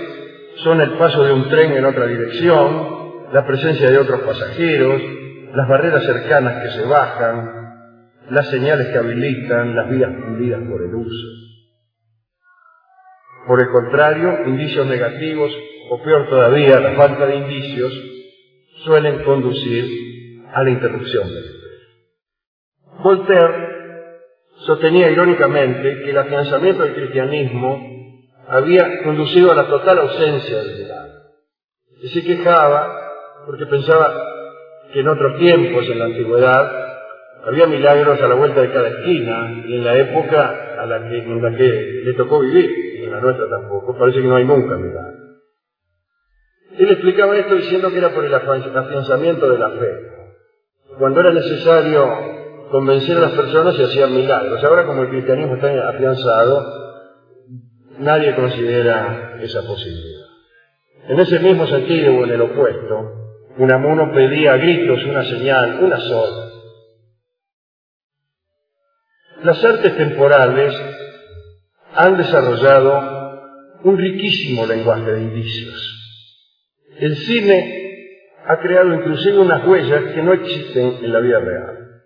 son 0.56 0.80
el 0.80 0.92
paso 0.92 1.24
de 1.24 1.32
un 1.32 1.48
tren 1.48 1.72
en 1.72 1.84
otra 1.84 2.06
dirección, 2.06 3.28
la 3.32 3.46
presencia 3.46 3.90
de 3.90 3.98
otros 3.98 4.20
pasajeros, 4.20 5.02
las 5.54 5.68
barreras 5.68 6.04
cercanas 6.04 6.62
que 6.62 6.70
se 6.70 6.86
bajan, 6.86 7.59
las 8.30 8.48
señales 8.48 8.88
que 8.88 8.98
habilitan 8.98 9.74
las 9.74 9.90
vías 9.90 10.10
fundidas 10.14 10.62
por 10.68 10.82
el 10.82 10.94
uso. 10.94 11.26
Por 13.46 13.60
el 13.60 13.68
contrario, 13.70 14.46
indicios 14.46 14.86
negativos, 14.86 15.52
o 15.90 16.02
peor 16.02 16.28
todavía, 16.28 16.78
la 16.78 16.94
falta 16.94 17.26
de 17.26 17.36
indicios, 17.36 17.92
suelen 18.84 19.24
conducir 19.24 20.44
a 20.52 20.62
la 20.62 20.70
interrupción. 20.70 21.28
Voltaire 23.02 23.70
sostenía 24.66 25.10
irónicamente 25.10 26.02
que 26.02 26.10
el 26.10 26.18
afianzamiento 26.18 26.84
del 26.84 26.94
cristianismo 26.94 27.90
había 28.46 29.02
conducido 29.02 29.50
a 29.50 29.54
la 29.54 29.66
total 29.66 29.98
ausencia 29.98 30.58
del 30.58 30.82
milagro. 30.82 31.12
Y 32.02 32.08
se 32.08 32.24
quejaba 32.24 32.96
porque 33.46 33.66
pensaba 33.66 34.12
que 34.92 35.00
en 35.00 35.08
otros 35.08 35.38
tiempos, 35.38 35.86
en 35.88 35.98
la 35.98 36.04
antigüedad, 36.06 36.90
había 37.44 37.66
milagros 37.66 38.20
a 38.20 38.28
la 38.28 38.34
vuelta 38.34 38.60
de 38.60 38.72
cada 38.72 38.88
esquina 38.88 39.64
y 39.66 39.76
en 39.76 39.84
la 39.84 39.96
época 39.96 40.74
a 40.78 40.86
la 40.86 40.96
en 40.96 41.42
la 41.42 41.56
que 41.56 42.02
le 42.04 42.12
tocó 42.14 42.40
vivir, 42.40 42.70
y 43.00 43.04
en 43.04 43.12
la 43.12 43.20
nuestra 43.20 43.48
tampoco, 43.48 43.96
parece 43.98 44.20
que 44.20 44.28
no 44.28 44.36
hay 44.36 44.44
nunca 44.44 44.76
milagros. 44.76 45.20
Él 46.78 46.90
explicaba 46.90 47.36
esto 47.36 47.54
diciendo 47.54 47.90
que 47.90 47.98
era 47.98 48.14
por 48.14 48.24
el 48.24 48.34
afianzamiento 48.34 49.50
de 49.50 49.58
la 49.58 49.70
fe. 49.70 50.10
Cuando 50.98 51.20
era 51.20 51.30
necesario 51.30 52.08
convencer 52.70 53.16
a 53.18 53.20
las 53.20 53.32
personas 53.32 53.76
se 53.76 53.84
hacían 53.84 54.14
milagros. 54.14 54.62
Ahora 54.64 54.86
como 54.86 55.02
el 55.02 55.08
cristianismo 55.08 55.56
está 55.56 55.88
afianzado, 55.88 56.64
nadie 57.98 58.34
considera 58.34 59.36
esa 59.40 59.62
posibilidad. 59.62 60.26
En 61.08 61.20
ese 61.20 61.38
mismo 61.40 61.66
sentido 61.66 62.14
o 62.14 62.24
en 62.24 62.30
el 62.30 62.40
opuesto, 62.40 63.20
Unamuno 63.58 64.12
pedía 64.12 64.54
a 64.54 64.56
gritos 64.56 65.04
una 65.04 65.24
señal, 65.24 65.80
una 65.82 65.98
sola. 65.98 66.50
Las 69.42 69.64
artes 69.64 69.96
temporales 69.96 70.74
han 71.94 72.16
desarrollado 72.18 73.80
un 73.84 73.96
riquísimo 73.96 74.66
lenguaje 74.66 75.12
de 75.12 75.22
indicios. 75.22 75.96
El 76.98 77.16
cine 77.16 77.80
ha 78.46 78.58
creado 78.58 78.92
inclusive 78.92 79.38
unas 79.38 79.66
huellas 79.66 80.12
que 80.12 80.22
no 80.22 80.34
existen 80.34 80.98
en 81.02 81.12
la 81.12 81.20
vida 81.20 81.40
real. 81.40 82.02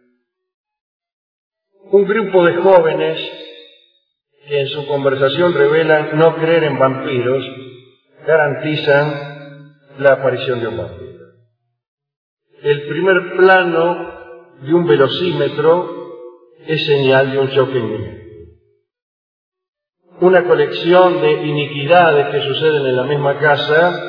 Un 1.91 2.05
grupo 2.05 2.45
de 2.45 2.55
jóvenes 2.55 3.19
que 4.47 4.61
en 4.61 4.69
su 4.69 4.87
conversación 4.87 5.55
revelan 5.55 6.17
no 6.17 6.37
creer 6.37 6.65
en 6.65 6.79
vampiros 6.79 7.45
garantizan 8.25 9.75
la 9.99 10.13
aparición 10.13 10.61
de 10.61 10.69
un 10.69 10.77
vampiro. 10.77 11.25
El 12.63 12.87
primer 12.89 13.37
plano 13.37 14.15
de 14.63 14.73
un 14.73 14.87
velocímetro 14.87 16.04
es 16.67 16.87
señal 16.87 17.33
de 17.33 17.39
un 17.39 17.51
choque. 17.51 18.21
Una 20.21 20.45
colección 20.45 21.21
de 21.21 21.33
iniquidades 21.45 22.29
que 22.29 22.49
suceden 22.49 22.87
en 22.87 22.97
la 22.97 23.03
misma 23.05 23.39
casa 23.39 24.01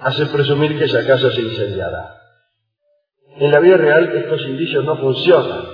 hace 0.00 0.26
presumir 0.26 0.76
que 0.78 0.84
esa 0.84 1.06
casa 1.06 1.30
se 1.30 1.40
incendiará. 1.40 2.14
En 3.36 3.50
la 3.50 3.60
vida 3.60 3.76
real 3.76 4.16
estos 4.16 4.42
indicios 4.42 4.84
no 4.84 4.96
funcionan. 4.98 5.64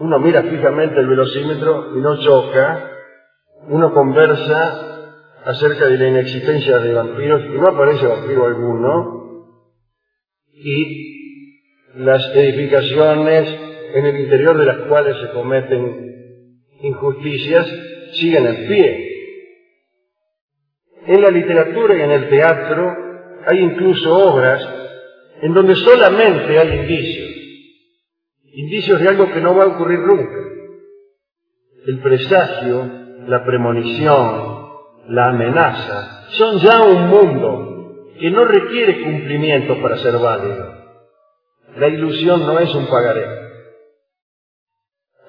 Uno 0.00 0.18
mira 0.18 0.42
fijamente 0.42 0.98
el 0.98 1.06
velocímetro 1.06 1.96
y 1.96 2.00
no 2.00 2.18
choca. 2.20 2.90
Uno 3.68 3.92
conversa 3.92 5.14
acerca 5.44 5.86
de 5.86 5.98
la 5.98 6.08
inexistencia 6.08 6.78
de 6.78 6.92
vampiros 6.92 7.42
y 7.44 7.58
no 7.58 7.68
aparece 7.68 8.06
vampiro 8.06 8.46
alguno. 8.46 9.46
Y 10.52 11.08
las 11.94 12.34
edificaciones 12.34 13.67
en 13.94 14.06
el 14.06 14.20
interior 14.20 14.56
de 14.56 14.66
las 14.66 14.78
cuales 14.88 15.16
se 15.20 15.30
cometen 15.30 16.08
injusticias 16.80 17.66
siguen 18.12 18.46
en 18.46 18.68
pie. 18.68 19.04
En 21.06 21.22
la 21.22 21.30
literatura 21.30 21.96
y 21.96 22.00
en 22.02 22.10
el 22.10 22.28
teatro 22.28 22.96
hay 23.46 23.58
incluso 23.60 24.14
obras 24.14 24.66
en 25.40 25.54
donde 25.54 25.74
solamente 25.76 26.58
hay 26.58 26.80
indicios, 26.80 27.30
indicios 28.52 29.00
de 29.00 29.08
algo 29.08 29.32
que 29.32 29.40
no 29.40 29.54
va 29.54 29.64
a 29.64 29.68
ocurrir 29.68 30.00
nunca. 30.00 30.38
El 31.86 32.00
presagio, 32.00 32.90
la 33.26 33.44
premonición, 33.44 34.68
la 35.08 35.30
amenaza, 35.30 36.26
son 36.30 36.58
ya 36.58 36.82
un 36.82 37.08
mundo 37.08 38.04
que 38.20 38.30
no 38.30 38.44
requiere 38.44 39.02
cumplimiento 39.02 39.80
para 39.80 39.96
ser 39.98 40.18
válido. 40.18 40.74
La 41.76 41.88
ilusión 41.88 42.44
no 42.46 42.58
es 42.58 42.74
un 42.74 42.86
pagaré. 42.88 43.47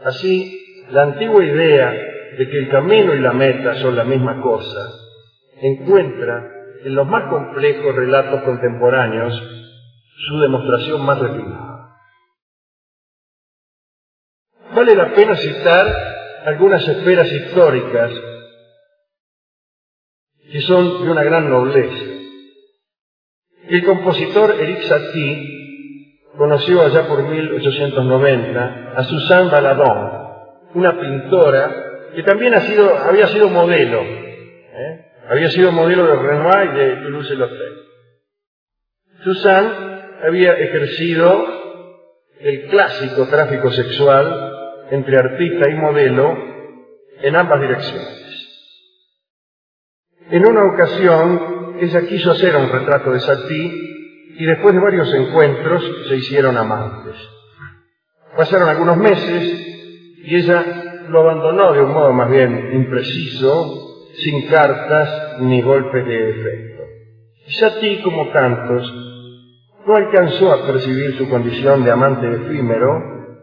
Así, 0.04 0.86
la 0.92 1.04
antigua 1.04 1.44
idea 1.44 1.92
de 2.38 2.50
que 2.50 2.58
el 2.58 2.70
camino 2.70 3.14
y 3.14 3.20
la 3.20 3.34
meta 3.34 3.76
son 3.76 3.96
la 3.96 4.04
misma 4.04 4.42
cosa 4.42 5.10
encuentra 5.62 6.50
en 6.84 6.96
los 6.96 7.06
más 7.08 7.30
complejos 7.30 7.96
relatos 7.96 8.42
contemporáneos 8.44 9.34
su 10.28 10.40
demostración 10.40 11.06
más 11.06 11.20
refinada. 11.20 11.98
Vale 14.74 14.96
la 14.96 15.14
pena 15.14 15.36
citar 15.36 15.88
algunas 16.46 16.88
esferas 16.88 17.32
históricas 17.32 18.12
que 20.52 20.62
son 20.62 21.04
de 21.04 21.12
una 21.12 21.24
gran 21.24 21.50
nobleza. 21.50 22.06
El 23.68 23.84
compositor 23.86 24.56
Eric 24.60 24.82
Satie 24.84 25.59
conoció 26.38 26.84
allá 26.84 27.08
por 27.08 27.24
1890 27.24 28.94
a 28.96 29.04
Suzanne 29.04 29.50
Baladon, 29.50 30.30
una 30.76 31.00
pintora 31.00 31.90
que 32.16 32.24
también 32.24 32.54
había 32.54 33.28
sido 33.28 33.50
modelo. 33.50 34.02
¿eh? 34.02 35.06
Había 35.30 35.50
sido 35.52 35.72
modelo 35.72 36.08
de 36.08 36.16
Renoir 36.16 36.70
y 36.72 36.78
de 36.78 36.96
Toulouse-Lautrec. 36.98 37.74
Suzanne 39.24 39.70
había 40.24 40.54
ejercido 40.54 41.46
el 42.40 42.68
clásico 42.68 43.28
tráfico 43.28 43.72
sexual 43.72 44.54
entre 44.92 45.18
artista 45.18 45.70
y 45.70 45.76
modelo 45.76 46.38
en 47.22 47.36
ambas 47.36 47.62
direcciones. 47.62 48.20
En 50.32 50.46
una 50.46 50.64
ocasión, 50.66 51.78
ella 51.82 52.02
quiso 52.08 52.32
hacer 52.32 52.56
un 52.56 52.72
retrato 52.72 53.12
de 53.12 53.20
Satie 53.20 53.89
y 54.40 54.46
después 54.46 54.74
de 54.74 54.80
varios 54.80 55.14
encuentros 55.14 55.84
se 56.08 56.16
hicieron 56.16 56.56
amantes. 56.56 57.16
Pasaron 58.38 58.70
algunos 58.70 58.96
meses 58.96 59.44
y 60.24 60.34
ella 60.34 61.06
lo 61.10 61.20
abandonó 61.20 61.74
de 61.74 61.82
un 61.82 61.92
modo 61.92 62.14
más 62.14 62.32
bien 62.32 62.72
impreciso 62.74 64.08
sin 64.16 64.48
cartas 64.48 65.42
ni 65.42 65.62
golpes 65.62 66.06
de 66.06 66.30
efecto. 66.30 66.84
Satie, 67.50 68.02
como 68.02 68.30
tantos, 68.30 68.94
no 69.86 69.96
alcanzó 69.96 70.54
a 70.54 70.66
percibir 70.66 71.18
su 71.18 71.30
condición 71.30 71.84
de 71.84 71.92
amante 71.92 72.32
efímero 72.32 73.36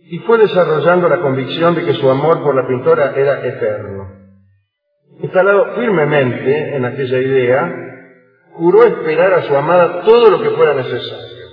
y 0.00 0.18
fue 0.18 0.36
desarrollando 0.36 1.08
la 1.08 1.22
convicción 1.22 1.74
de 1.74 1.86
que 1.86 1.94
su 1.94 2.10
amor 2.10 2.42
por 2.42 2.54
la 2.54 2.66
pintora 2.66 3.14
era 3.16 3.46
eterno. 3.46 4.10
Instalado 5.20 5.74
firmemente 5.76 6.76
en 6.76 6.84
aquella 6.84 7.18
idea, 7.18 7.93
juró 8.54 8.84
esperar 8.84 9.34
a 9.34 9.42
su 9.42 9.56
amada 9.56 10.02
todo 10.02 10.30
lo 10.30 10.42
que 10.42 10.50
fuera 10.50 10.74
necesario. 10.74 11.46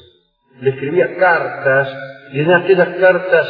Le 0.61 0.69
escribía 0.69 1.17
cartas 1.17 1.89
y 2.33 2.39
en 2.39 2.51
aquellas 2.51 2.89
cartas 2.99 3.47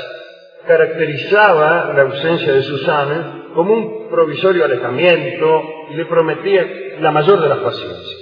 caracterizaba 0.65 1.93
la 1.93 2.01
ausencia 2.03 2.53
de 2.53 2.61
Susana 2.63 3.49
como 3.53 3.73
un 3.73 4.09
provisorio 4.09 4.65
alejamiento 4.65 5.61
y 5.89 5.95
le 5.95 6.05
prometía 6.05 6.65
la 6.99 7.11
mayor 7.11 7.41
de 7.41 7.49
las 7.49 7.59
paciencias. 7.59 8.21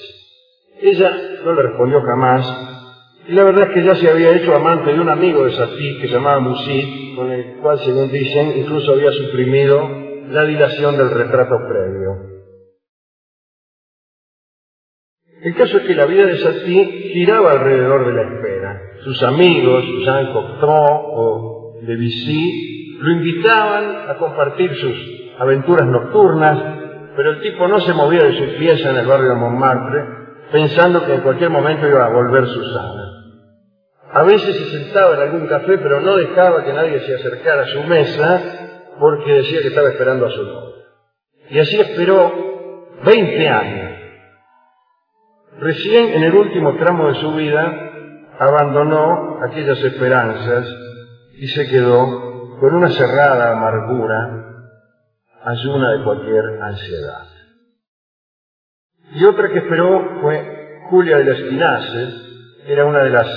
Ella 0.82 1.12
no 1.44 1.54
le 1.54 1.62
respondió 1.64 2.02
jamás 2.02 2.70
y 3.28 3.34
la 3.34 3.44
verdad 3.44 3.68
es 3.68 3.74
que 3.76 3.84
ya 3.84 3.96
se 3.96 4.10
había 4.10 4.36
hecho 4.36 4.56
amante 4.56 4.92
de 4.92 5.00
un 5.00 5.10
amigo 5.10 5.46
de 5.46 5.52
Satie 5.52 6.00
que 6.00 6.08
se 6.08 6.14
llamaba 6.14 6.40
Musit, 6.40 7.16
con 7.16 7.32
el 7.32 7.58
cual, 7.62 7.78
según 7.80 8.10
dicen, 8.10 8.58
incluso 8.58 8.94
había 8.94 9.12
suprimido 9.12 9.88
la 10.30 10.46
dilación 10.46 10.98
del 10.98 11.12
retrato 11.12 11.56
previo. 11.68 12.29
El 15.42 15.56
caso 15.56 15.78
es 15.78 15.84
que 15.84 15.96
la 15.96 16.06
vida 16.06 16.26
de 16.26 16.38
Satie 16.38 17.12
giraba 17.14 17.52
alrededor 17.52 18.06
de 18.08 18.14
la 18.14 18.22
espera. 18.24 18.82
Sus 19.04 19.24
amigos, 19.24 19.86
Jean 20.04 20.34
Cocteau 20.34 21.14
o 21.14 21.80
Debussy, 21.82 22.98
lo 23.00 23.12
invitaban 23.12 24.10
a 24.10 24.18
compartir 24.18 24.76
sus 24.76 25.32
aventuras 25.40 25.88
nocturnas, 25.88 26.60
pero 27.16 27.32
el 27.32 27.42
tipo 27.42 27.68
no 27.70 27.80
se 27.80 27.94
movía 27.94 28.24
de 28.24 28.38
su 28.38 28.58
pieza 28.58 28.90
en 28.90 28.98
el 28.98 29.08
barrio 29.08 29.30
de 29.30 29.36
Montmartre, 29.36 30.04
pensando 30.52 31.06
que 31.06 31.14
en 31.14 31.22
cualquier 31.22 31.50
momento 31.50 31.88
iba 31.88 32.06
a 32.06 32.10
volver 32.10 32.46
Susana. 32.46 33.06
A 34.12 34.24
veces 34.24 34.56
se 34.56 34.78
sentaba 34.78 35.16
en 35.16 35.22
algún 35.22 35.48
café, 35.48 35.78
pero 35.78 36.02
no 36.02 36.18
dejaba 36.18 36.66
que 36.66 36.74
nadie 36.74 37.00
se 37.02 37.16
acercara 37.16 37.62
a 37.62 37.68
su 37.68 37.84
mesa, 37.84 38.42
porque 39.00 39.34
decía 39.34 39.62
que 39.62 39.68
estaba 39.70 39.90
esperando 39.90 40.26
a 40.26 40.32
su 40.32 40.44
novia. 40.44 40.76
Y 41.50 41.60
así 41.60 41.80
esperó 41.80 42.98
20 43.06 43.48
años. 43.48 43.89
Recién 45.60 46.14
en 46.14 46.24
el 46.24 46.36
último 46.36 46.78
tramo 46.78 47.10
de 47.10 47.16
su 47.16 47.34
vida 47.34 47.92
abandonó 48.40 49.40
aquellas 49.44 49.78
esperanzas 49.84 50.66
y 51.34 51.48
se 51.48 51.68
quedó 51.68 52.58
con 52.60 52.76
una 52.76 52.90
cerrada 52.90 53.52
amargura 53.52 54.40
ayuna 55.44 55.92
de 55.92 56.04
cualquier 56.04 56.62
ansiedad. 56.62 57.28
Y 59.16 59.26
otra 59.26 59.50
que 59.50 59.60
esperó 59.60 60.22
fue 60.22 60.80
Julia 60.90 61.18
de 61.18 61.26
la 61.26 61.34
Espinace, 61.34 62.08
era 62.66 62.86
una 62.86 63.04
de 63.04 63.10
las 63.10 63.28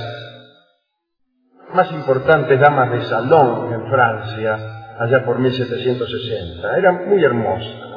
más 1.74 1.90
importantes 1.90 2.60
damas 2.60 2.92
de 2.92 3.02
salón 3.02 3.72
en 3.72 3.90
Francia, 3.90 4.58
allá 5.00 5.24
por 5.24 5.40
1760. 5.40 6.76
Era 6.76 6.92
muy 6.92 7.24
hermosa. 7.24 7.88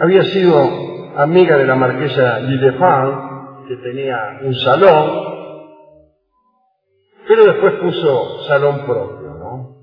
Había 0.00 0.24
sido 0.24 0.93
amiga 1.16 1.56
de 1.56 1.66
la 1.66 1.74
marquesa 1.74 2.40
Gildefand, 2.40 3.68
que 3.68 3.76
tenía 3.76 4.40
un 4.42 4.54
salón, 4.54 5.34
pero 7.26 7.44
después 7.46 7.74
puso 7.74 8.42
salón 8.48 8.84
propio, 8.86 9.34
¿no? 9.34 9.76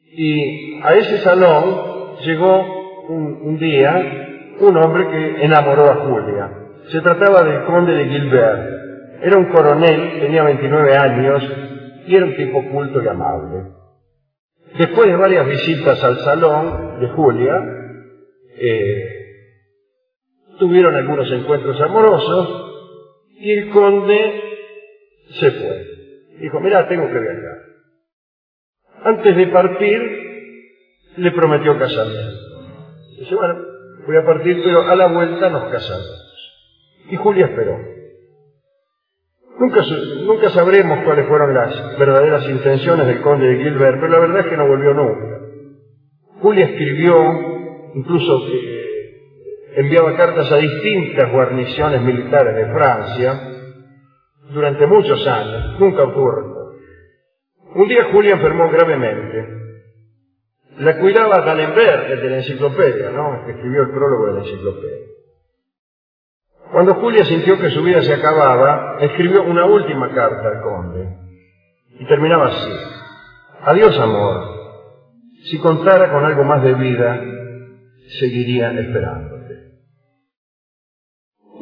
Y 0.00 0.80
a 0.82 0.94
ese 0.94 1.18
salón 1.18 2.16
llegó 2.24 3.06
un, 3.08 3.40
un 3.42 3.58
día 3.58 4.22
un 4.60 4.76
hombre 4.76 5.08
que 5.10 5.44
enamoró 5.44 5.90
a 5.90 5.96
Julia. 5.96 6.50
Se 6.90 7.00
trataba 7.00 7.42
del 7.42 7.64
conde 7.64 7.94
de 7.94 8.04
Gilbert. 8.06 9.22
Era 9.22 9.36
un 9.36 9.46
coronel, 9.46 10.20
tenía 10.20 10.42
29 10.42 10.96
años 10.96 11.42
y 12.06 12.16
era 12.16 12.26
un 12.26 12.36
tipo 12.36 12.62
culto 12.70 13.02
y 13.02 13.08
amable. 13.08 13.64
Después 14.78 15.08
de 15.08 15.16
varias 15.16 15.46
visitas 15.46 16.02
al 16.02 16.18
salón 16.20 17.00
de 17.00 17.08
Julia, 17.08 17.54
eh, 18.58 19.11
tuvieron 20.58 20.94
algunos 20.94 21.30
encuentros 21.30 21.80
amorosos 21.80 22.72
y 23.38 23.52
el 23.52 23.70
conde 23.70 24.42
se 25.40 25.50
fue. 25.50 25.86
Dijo, 26.40 26.60
mira, 26.60 26.88
tengo 26.88 27.06
que 27.06 27.18
viajar. 27.18 27.58
Antes 29.04 29.36
de 29.36 29.46
partir, 29.48 30.00
le 31.16 31.30
prometió 31.32 31.78
casamiento. 31.78 32.40
Dice, 33.18 33.34
bueno, 33.34 33.54
voy 34.06 34.16
a 34.16 34.24
partir, 34.24 34.60
pero 34.64 34.82
a 34.82 34.96
la 34.96 35.06
vuelta 35.06 35.50
nos 35.50 35.70
casamos. 35.72 36.18
Y 37.10 37.16
Julia 37.16 37.46
esperó. 37.46 37.78
Nunca, 39.58 39.82
nunca 40.24 40.50
sabremos 40.50 41.04
cuáles 41.04 41.26
fueron 41.28 41.54
las 41.54 41.98
verdaderas 41.98 42.48
intenciones 42.48 43.06
del 43.06 43.20
conde 43.20 43.46
de 43.46 43.62
Gilbert, 43.62 44.00
pero 44.00 44.12
la 44.12 44.18
verdad 44.18 44.40
es 44.40 44.46
que 44.46 44.56
no 44.56 44.66
volvió 44.66 44.94
nunca. 44.94 45.38
Julia 46.40 46.66
escribió, 46.66 47.16
incluso 47.94 48.46
que 48.46 48.81
enviaba 49.76 50.16
cartas 50.16 50.50
a 50.50 50.56
distintas 50.56 51.30
guarniciones 51.30 52.00
militares 52.02 52.54
de 52.56 52.72
Francia, 52.72 53.40
durante 54.50 54.86
muchos 54.86 55.26
años, 55.26 55.80
nunca 55.80 56.04
ocurre. 56.04 56.42
Un 57.74 57.88
día 57.88 58.08
Julia 58.12 58.34
enfermó 58.34 58.70
gravemente. 58.70 59.62
La 60.78 60.98
cuidaba 60.98 61.40
D'Alembert, 61.40 62.10
el 62.10 62.20
de 62.20 62.30
la 62.30 62.36
enciclopedia, 62.36 63.10
¿no? 63.10 63.44
que 63.44 63.52
escribió 63.52 63.82
el 63.82 63.90
prólogo 63.90 64.26
de 64.26 64.32
la 64.34 64.40
enciclopedia. 64.40 65.06
Cuando 66.70 66.94
Julia 66.94 67.24
sintió 67.24 67.58
que 67.58 67.70
su 67.70 67.82
vida 67.82 68.02
se 68.02 68.14
acababa, 68.14 68.96
escribió 69.00 69.42
una 69.42 69.66
última 69.66 70.10
carta 70.14 70.48
al 70.48 70.62
conde. 70.62 71.16
Y 71.98 72.06
terminaba 72.06 72.46
así. 72.46 72.72
Adiós, 73.64 73.98
amor. 73.98 74.62
Si 75.44 75.58
contara 75.58 76.10
con 76.10 76.24
algo 76.24 76.44
más 76.44 76.62
de 76.62 76.74
vida, 76.74 77.20
seguiría 78.18 78.72
esperándote. 78.72 79.31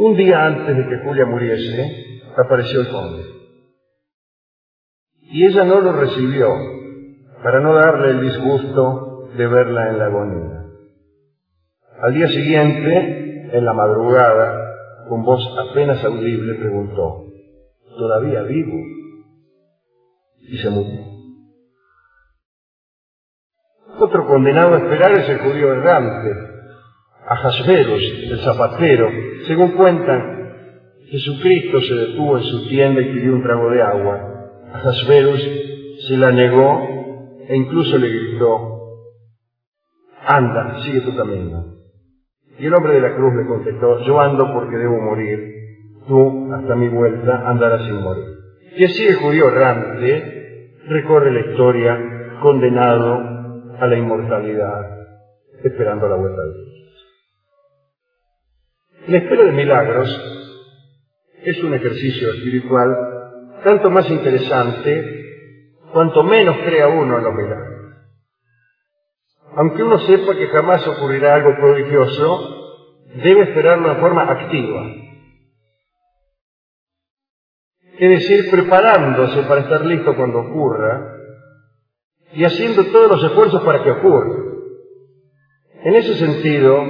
Un 0.02 0.16
día 0.16 0.46
antes 0.46 0.74
de 0.74 0.88
que 0.88 1.04
Julia 1.04 1.26
muriese, 1.26 2.22
apareció 2.34 2.80
el 2.80 2.88
conde. 2.88 3.22
Y 5.20 5.44
ella 5.44 5.62
no 5.64 5.82
lo 5.82 5.92
recibió 5.92 6.48
para 7.42 7.60
no 7.60 7.74
darle 7.74 8.12
el 8.12 8.22
disgusto 8.22 9.28
de 9.36 9.46
verla 9.46 9.90
en 9.90 9.98
la 9.98 10.06
agonía. 10.06 10.64
Al 12.00 12.14
día 12.14 12.28
siguiente, 12.28 13.50
en 13.52 13.62
la 13.62 13.74
madrugada, 13.74 14.74
con 15.06 15.22
voz 15.22 15.42
apenas 15.68 16.02
audible, 16.02 16.54
preguntó, 16.54 17.26
¿todavía 17.98 18.40
vivo? 18.44 18.78
Y 20.38 20.56
se 20.56 20.70
murió. 20.70 21.00
Otro 23.98 24.26
condenado 24.26 24.76
a 24.76 24.78
esperar 24.78 25.12
es 25.12 25.28
el 25.28 25.40
judío 25.40 25.74
errante, 25.74 26.49
Jasveros, 27.26 28.02
el 28.30 28.38
zapatero. 28.40 29.08
Según 29.46 29.72
cuentan, 29.72 30.40
Jesucristo 31.06 31.80
se 31.80 31.94
detuvo 31.94 32.38
en 32.38 32.44
su 32.44 32.68
tienda 32.68 33.00
y 33.00 33.12
pidió 33.12 33.34
un 33.34 33.42
trago 33.42 33.70
de 33.70 33.82
agua. 33.82 34.30
Jasveros 34.82 35.40
se 36.08 36.16
la 36.16 36.30
negó 36.30 36.80
e 37.48 37.56
incluso 37.56 37.98
le 37.98 38.08
gritó, 38.08 38.80
anda, 40.24 40.80
sigue 40.84 41.00
tu 41.00 41.16
camino. 41.16 41.74
Y 42.58 42.66
el 42.66 42.74
hombre 42.74 42.94
de 42.94 43.00
la 43.00 43.14
cruz 43.14 43.34
le 43.34 43.46
contestó, 43.46 44.04
yo 44.04 44.20
ando 44.20 44.52
porque 44.52 44.76
debo 44.76 45.00
morir, 45.00 45.38
tú 46.06 46.52
hasta 46.52 46.76
mi 46.76 46.88
vuelta 46.88 47.48
andarás 47.48 47.84
sin 47.86 48.02
morir. 48.02 48.24
Y 48.76 48.84
así 48.84 49.06
el 49.06 49.16
judío 49.16 49.48
errante 49.48 50.70
recorre 50.86 51.32
la 51.32 51.40
historia 51.50 52.38
condenado 52.40 53.18
a 53.80 53.86
la 53.86 53.96
inmortalidad, 53.96 54.82
esperando 55.64 56.08
la 56.08 56.16
vuelta 56.16 56.40
de 56.42 56.54
Dios. 56.54 56.79
La 59.08 59.18
espera 59.18 59.44
de 59.44 59.52
milagros 59.52 60.08
es 61.42 61.62
un 61.62 61.74
ejercicio 61.74 62.32
espiritual 62.34 62.96
tanto 63.64 63.90
más 63.90 64.08
interesante 64.10 65.24
cuanto 65.92 66.22
menos 66.22 66.56
crea 66.64 66.88
uno 66.88 67.18
en 67.18 67.24
los 67.24 67.34
milagros 67.34 67.80
aunque 69.56 69.82
uno 69.82 69.98
sepa 70.00 70.36
que 70.36 70.46
jamás 70.46 70.86
ocurrirá 70.86 71.34
algo 71.34 71.56
prodigioso, 71.56 72.96
debe 73.22 73.42
esperarlo 73.42 73.88
de 73.88 74.00
forma 74.00 74.22
activa. 74.30 74.86
Es 77.98 78.10
decir, 78.10 78.50
preparándose 78.50 79.42
para 79.42 79.62
estar 79.62 79.84
listo 79.84 80.14
cuando 80.16 80.40
ocurra 80.40 81.16
y 82.32 82.44
haciendo 82.44 82.84
todos 82.86 83.10
los 83.10 83.24
esfuerzos 83.24 83.62
para 83.62 83.82
que 83.82 83.90
ocurra. 83.90 84.36
En 85.82 85.96
ese 85.96 86.14
sentido, 86.14 86.82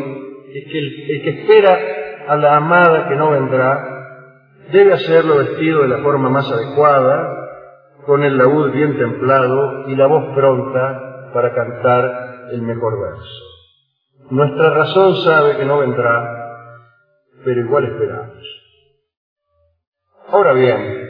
es 0.53 0.64
que 0.70 0.79
el 0.79 1.23
que 1.23 1.31
espera 1.40 1.99
a 2.30 2.36
la 2.36 2.58
amada 2.58 3.08
que 3.08 3.16
no 3.16 3.32
vendrá 3.32 4.68
debe 4.70 4.92
hacerlo 4.92 5.38
vestido 5.38 5.82
de 5.82 5.88
la 5.88 5.98
forma 5.98 6.30
más 6.30 6.48
adecuada, 6.48 7.26
con 8.06 8.22
el 8.22 8.38
laúd 8.38 8.70
bien 8.70 8.96
templado 8.96 9.88
y 9.88 9.96
la 9.96 10.06
voz 10.06 10.32
pronta 10.36 11.32
para 11.34 11.52
cantar 11.52 12.46
el 12.52 12.62
mejor 12.62 13.00
verso. 13.00 13.44
Nuestra 14.30 14.70
razón 14.70 15.16
sabe 15.24 15.56
que 15.56 15.64
no 15.64 15.78
vendrá, 15.78 16.24
pero 17.44 17.62
igual 17.62 17.86
esperamos. 17.86 18.44
Ahora 20.28 20.52
bien, 20.52 21.08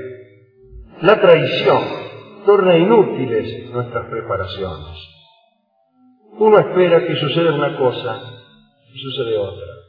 la 1.02 1.20
traición 1.20 1.83
torna 2.46 2.78
inútiles 2.78 3.70
nuestras 3.74 4.06
preparaciones. 4.06 4.96
Uno 6.38 6.59
espera 6.61 7.06
que 7.06 7.16
suceda 7.16 7.52
una 7.52 7.76
cosa 7.76 8.18
y 8.94 8.98
sucede 8.98 9.37
otra. 9.37 9.80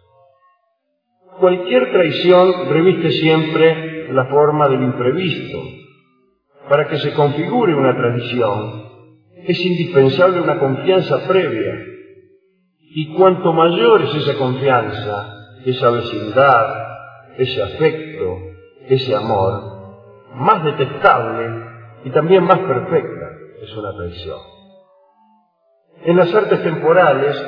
Cualquier 1.39 1.91
traición 1.91 2.69
reviste 2.69 3.11
siempre 3.11 4.11
la 4.13 4.25
forma 4.25 4.67
del 4.67 4.83
imprevisto. 4.83 5.57
Para 6.69 6.87
que 6.87 6.99
se 6.99 7.13
configure 7.13 7.73
una 7.73 7.95
tradición, 7.95 8.83
es 9.45 9.59
indispensable 9.65 10.41
una 10.41 10.59
confianza 10.59 11.27
previa. 11.27 11.73
Y 12.93 13.13
cuanto 13.15 13.53
mayor 13.53 14.01
es 14.03 14.15
esa 14.15 14.37
confianza, 14.37 15.33
esa 15.65 15.89
vecindad, 15.89 16.75
ese 17.37 17.63
afecto, 17.63 18.37
ese 18.87 19.15
amor, 19.15 19.71
más 20.35 20.63
detestable 20.63 21.65
y 22.03 22.09
también 22.09 22.43
más 22.43 22.59
perfecta 22.59 23.29
es 23.61 23.75
una 23.75 23.93
traición. 23.93 24.39
En 26.03 26.17
las 26.17 26.33
artes 26.33 26.63
temporales 26.63 27.41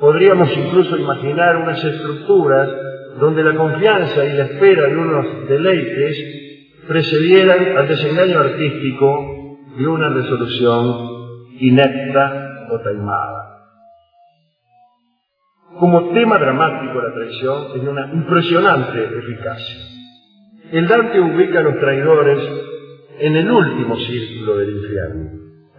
podríamos 0.00 0.50
incluso 0.56 0.96
imaginar 0.96 1.56
unas 1.56 1.82
estructuras 1.82 2.68
donde 3.18 3.42
la 3.42 3.54
confianza 3.54 4.24
y 4.24 4.32
la 4.32 4.44
espera 4.44 4.88
de 4.88 4.96
unos 4.96 5.48
deleites 5.48 6.46
precedieran 6.86 7.76
al 7.76 7.88
desengaño 7.88 8.40
artístico 8.40 9.58
de 9.76 9.86
una 9.86 10.08
resolución 10.08 11.16
inepta 11.58 12.66
o 12.70 12.80
taimada. 12.80 13.46
Como 15.78 16.12
tema 16.14 16.38
dramático 16.38 17.00
la 17.00 17.12
traición 17.12 17.72
tiene 17.72 17.90
una 17.90 18.12
impresionante 18.12 19.04
eficacia. 19.04 19.76
El 20.72 20.88
Dante 20.88 21.20
ubica 21.20 21.60
a 21.60 21.62
los 21.62 21.78
traidores 21.78 22.38
en 23.18 23.36
el 23.36 23.50
último 23.50 23.96
círculo 23.96 24.58
del 24.58 24.76
infierno. 24.76 25.30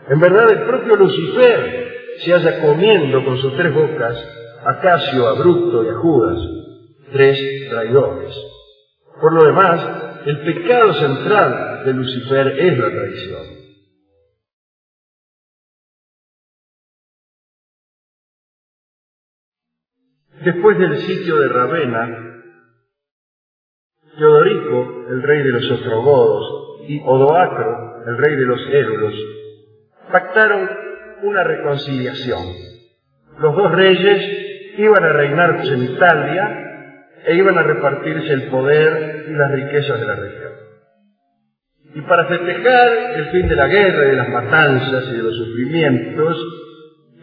En 0.09 0.19
verdad 0.19 0.51
el 0.51 0.61
propio 0.61 0.95
Lucifer 0.95 1.87
se 2.19 2.31
halla 2.31 2.61
comiendo 2.61 3.23
con 3.25 3.37
sus 3.37 3.55
tres 3.57 3.73
bocas 3.73 4.15
a 4.65 4.79
Casio, 4.79 5.27
a 5.27 5.33
Bruto 5.33 5.83
y 5.83 5.89
a 5.89 5.95
Judas, 5.95 6.37
tres 7.11 7.69
traidores. 7.69 8.35
Por 9.19 9.33
lo 9.33 9.45
demás, 9.45 10.23
el 10.25 10.39
pecado 10.41 10.93
central 10.93 11.85
de 11.85 11.93
Lucifer 11.93 12.47
es 12.59 12.77
la 12.77 12.89
traición. 12.89 13.57
Después 20.43 20.77
del 20.77 20.97
sitio 20.97 21.37
de 21.37 21.47
Ravenna, 21.47 22.43
Teodorico, 24.17 25.05
el 25.09 25.23
rey 25.23 25.43
de 25.43 25.51
los 25.51 25.71
ostrogodos, 25.71 26.57
y 26.87 27.01
Odoacro, 27.01 28.03
el 28.07 28.17
rey 28.17 28.35
de 28.35 28.45
los 28.45 28.59
Érulos, 28.69 29.13
pactaron 30.11 30.69
una 31.23 31.43
reconciliación. 31.43 32.43
Los 33.39 33.55
dos 33.55 33.71
reyes 33.71 34.77
iban 34.77 35.03
a 35.03 35.13
reinar 35.13 35.61
en 35.65 35.83
Italia 35.83 36.66
e 37.25 37.35
iban 37.35 37.57
a 37.57 37.63
repartirse 37.63 38.33
el 38.33 38.49
poder 38.49 39.25
y 39.29 39.33
las 39.33 39.51
riquezas 39.51 39.99
de 39.99 40.05
la 40.05 40.15
región. 40.15 40.51
Y 41.95 42.01
para 42.01 42.25
festejar 42.25 42.91
el 43.15 43.25
fin 43.31 43.47
de 43.47 43.55
la 43.55 43.67
guerra 43.67 44.05
y 44.05 44.09
de 44.11 44.15
las 44.15 44.29
matanzas 44.29 45.05
y 45.09 45.17
de 45.17 45.23
los 45.23 45.35
sufrimientos, 45.35 46.37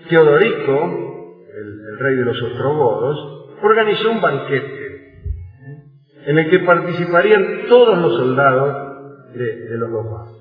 Teodorico, 0.08 1.44
el, 1.56 1.98
rey 1.98 2.16
de 2.16 2.24
los 2.24 2.42
ostrogodos, 2.42 3.60
organizó 3.62 4.10
un 4.10 4.20
banquete 4.20 4.84
en 6.26 6.38
el 6.38 6.50
que 6.50 6.58
participarían 6.60 7.66
todos 7.68 7.98
los 7.98 8.16
soldados 8.16 9.32
de, 9.34 9.78
los 9.78 9.90
dos 9.90 10.04
bandos. 10.04 10.34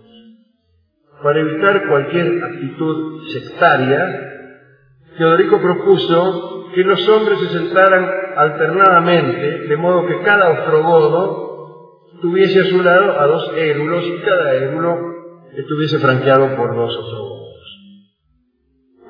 Para 1.21 1.39
evitar 1.39 1.87
cualquier 1.87 2.43
actitud 2.43 3.27
sectaria, 3.31 4.29
Teodorico 5.17 5.61
propuso 5.61 6.71
que 6.73 6.83
los 6.83 7.07
hombres 7.07 7.39
se 7.39 7.59
sentaran 7.59 8.22
alternadamente, 8.37 9.67
de 9.67 9.77
modo 9.77 10.05
que 10.05 10.21
cada 10.21 10.49
ostrogodo 10.49 11.43
tuviese 12.21 12.61
a 12.61 12.65
su 12.65 12.81
lado 12.81 13.19
a 13.19 13.27
dos 13.27 13.51
érulos 13.55 14.05
y 14.05 14.21
cada 14.21 14.53
érulo 14.53 14.97
estuviese 15.55 15.99
franqueado 15.99 16.55
por 16.55 16.75
dos 16.75 16.95
ostrogodos. 16.95 17.43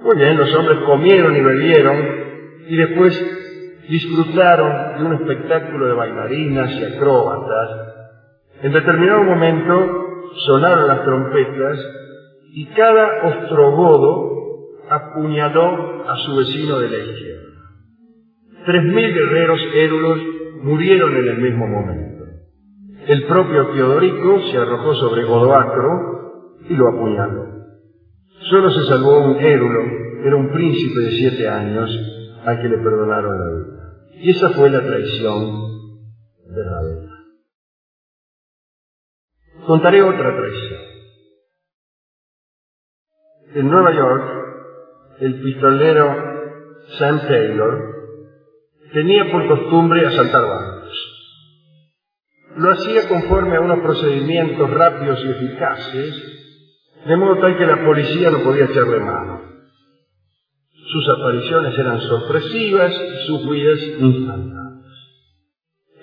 Muy 0.02 0.18
bien, 0.18 0.38
los 0.38 0.54
hombres 0.56 0.80
comieron 0.86 1.36
y 1.36 1.42
bebieron 1.42 2.24
y 2.68 2.76
después 2.76 3.84
disfrutaron 3.90 4.98
de 4.98 5.06
un 5.06 5.14
espectáculo 5.14 5.88
de 5.88 5.94
bailarinas 5.94 6.72
y 6.72 6.86
acróbatas. 6.86 7.70
En 8.62 8.72
determinado 8.74 9.24
momento 9.24 10.32
sonaron 10.46 10.88
las 10.88 11.04
trompetas 11.04 11.80
y 12.54 12.66
cada 12.68 13.28
ostrogodo 13.28 14.34
apuñaló 14.90 16.10
a 16.10 16.18
su 16.18 16.36
vecino 16.36 16.80
de 16.80 16.90
la 16.90 16.98
izquierda. 16.98 17.43
Tres 18.66 18.84
mil 18.84 19.14
guerreros 19.14 19.60
érulos 19.74 20.20
murieron 20.62 21.16
en 21.18 21.28
el 21.28 21.38
mismo 21.38 21.68
momento. 21.68 22.24
El 23.08 23.28
propio 23.28 23.68
Teodorico 23.74 24.40
se 24.50 24.58
arrojó 24.58 24.96
sobre 24.96 25.26
Odoacro 25.26 26.62
y 26.70 26.74
lo 26.74 26.88
apuñaló. 26.88 27.46
Solo 28.50 28.72
se 28.72 28.86
salvó 28.86 29.20
un 29.20 29.38
érulo, 29.38 29.82
era 30.24 30.36
un 30.38 30.52
príncipe 30.52 31.00
de 31.02 31.12
siete 31.12 31.50
años, 31.50 31.90
al 32.46 32.62
que 32.62 32.70
le 32.70 32.78
perdonaron 32.78 33.38
la 33.38 33.58
vida. 33.58 34.22
Y 34.22 34.30
esa 34.30 34.50
fue 34.52 34.70
la 34.70 34.82
traición 34.82 35.52
de 36.48 36.64
Ravenna. 36.64 37.26
Contaré 39.66 40.02
otra 40.02 40.38
traición. 40.38 40.82
En 43.56 43.70
Nueva 43.70 43.94
York, 43.94 44.24
el 45.20 45.42
pistolero 45.42 46.16
Sam 46.98 47.20
Taylor 47.28 47.93
tenía 48.94 49.32
por 49.32 49.48
costumbre 49.48 50.06
asaltar 50.06 50.48
bancos. 50.48 50.84
Lo 52.56 52.72
hacía 52.72 53.08
conforme 53.08 53.56
a 53.56 53.62
unos 53.62 53.80
procedimientos 53.80 54.70
rápidos 54.70 55.20
y 55.26 55.30
eficaces, 55.30 56.24
de 57.06 57.18
modo 57.18 57.40
tal 57.40 57.58
que 57.58 57.66
la 57.66 57.84
policía 57.84 58.30
no 58.30 58.44
podía 58.44 58.66
echarle 58.66 59.00
mano. 59.00 59.42
Sus 60.92 61.10
apariciones 61.10 61.78
eran 61.78 62.00
sorpresivas 62.02 62.94
y 62.94 63.28
sus 63.28 63.50
vidas 63.50 63.80
instantáneas. 64.00 64.54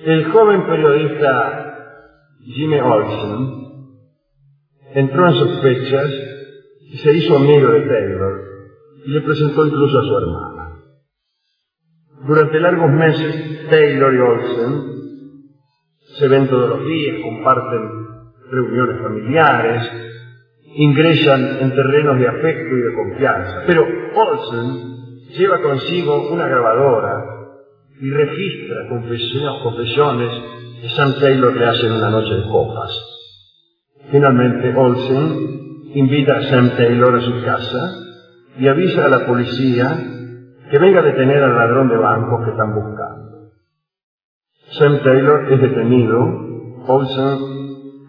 El 0.04 0.24
joven 0.32 0.66
periodista 0.66 1.70
Jimmy 2.42 2.80
Olsen 2.80 3.60
entró 4.94 5.28
en 5.28 5.34
sospechas 5.34 6.10
y 6.90 6.96
se 6.98 7.16
hizo 7.16 7.36
amigo 7.36 7.68
de 7.68 7.80
Taylor 7.82 8.40
y 9.06 9.10
le 9.10 9.20
presentó 9.20 9.64
incluso 9.64 10.00
a 10.00 10.02
su 10.02 10.16
hermana. 10.16 10.59
Durante 12.30 12.60
largos 12.60 12.92
meses, 12.92 13.66
Taylor 13.68 14.14
y 14.14 14.18
Olsen 14.18 14.82
se 16.16 16.28
ven 16.28 16.46
todos 16.46 16.68
los 16.68 16.86
días, 16.86 17.16
comparten 17.24 17.80
reuniones 18.52 19.02
familiares, 19.02 19.90
ingresan 20.76 21.58
en 21.60 21.74
terrenos 21.74 22.20
de 22.20 22.28
afecto 22.28 22.76
y 22.76 22.82
de 22.82 22.94
confianza. 22.94 23.64
Pero 23.66 23.84
Olsen 24.14 25.26
lleva 25.36 25.60
consigo 25.60 26.30
una 26.30 26.46
grabadora 26.46 27.16
y 28.00 28.08
registra 28.08 28.86
confesiones 28.88 30.30
que 30.82 30.88
Sam 30.90 31.14
Taylor 31.18 31.56
le 31.56 31.66
hace 31.66 31.86
en 31.88 31.94
una 31.94 32.10
noche 32.10 32.32
de 32.32 32.44
copas. 32.44 32.96
Finalmente, 34.12 34.72
Olsen 34.76 35.90
invita 35.96 36.36
a 36.36 36.42
Sam 36.42 36.76
Taylor 36.76 37.12
a 37.12 37.22
su 37.22 37.42
casa 37.44 37.92
y 38.56 38.68
avisa 38.68 39.06
a 39.06 39.08
la 39.08 39.26
policía 39.26 40.18
que 40.70 40.78
venga 40.78 41.00
a 41.00 41.04
detener 41.04 41.42
al 41.42 41.56
ladrón 41.56 41.88
de 41.88 41.96
bancos 41.96 42.44
que 42.44 42.50
están 42.52 42.74
buscando. 42.74 43.50
Sam 44.72 45.02
Taylor 45.02 45.52
es 45.52 45.60
detenido, 45.60 46.18
Olsen 46.86 47.38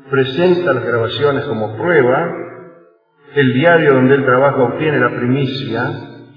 presenta 0.10 0.74
las 0.74 0.84
grabaciones 0.84 1.46
como 1.46 1.76
prueba, 1.76 2.36
el 3.36 3.54
diario 3.54 3.94
donde 3.94 4.16
él 4.16 4.26
trabaja 4.26 4.62
obtiene 4.62 5.00
la 5.00 5.16
primicia 5.16 5.90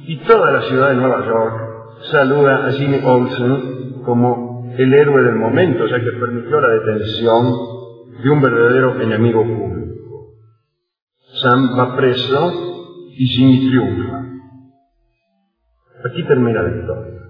y 0.07 0.19
toda 0.25 0.51
la 0.53 0.63
ciudad 0.63 0.91
de 0.91 0.95
Nueva 0.95 1.27
York 1.27 1.65
saluda 2.11 2.67
a 2.67 2.73
Jimmy 2.73 3.01
Olsen 3.05 4.03
como 4.05 4.73
el 4.79 4.95
héroe 4.95 5.23
del 5.23 5.37
momento, 5.37 5.87
ya 5.87 6.01
que 6.01 6.13
permitió 6.13 6.61
la 6.61 6.69
detención 6.69 7.53
de 8.23 8.31
un 8.31 8.41
verdadero 8.41 9.01
enemigo 9.01 9.43
público. 9.43 10.35
Sam 11.43 11.79
va 11.79 11.97
preso 11.97 12.53
y 13.11 13.27
Jimmy 13.27 13.69
triunfa. 13.69 14.24
Aquí 16.05 16.23
termina 16.25 16.61
la 16.61 16.69
historia. 16.69 17.21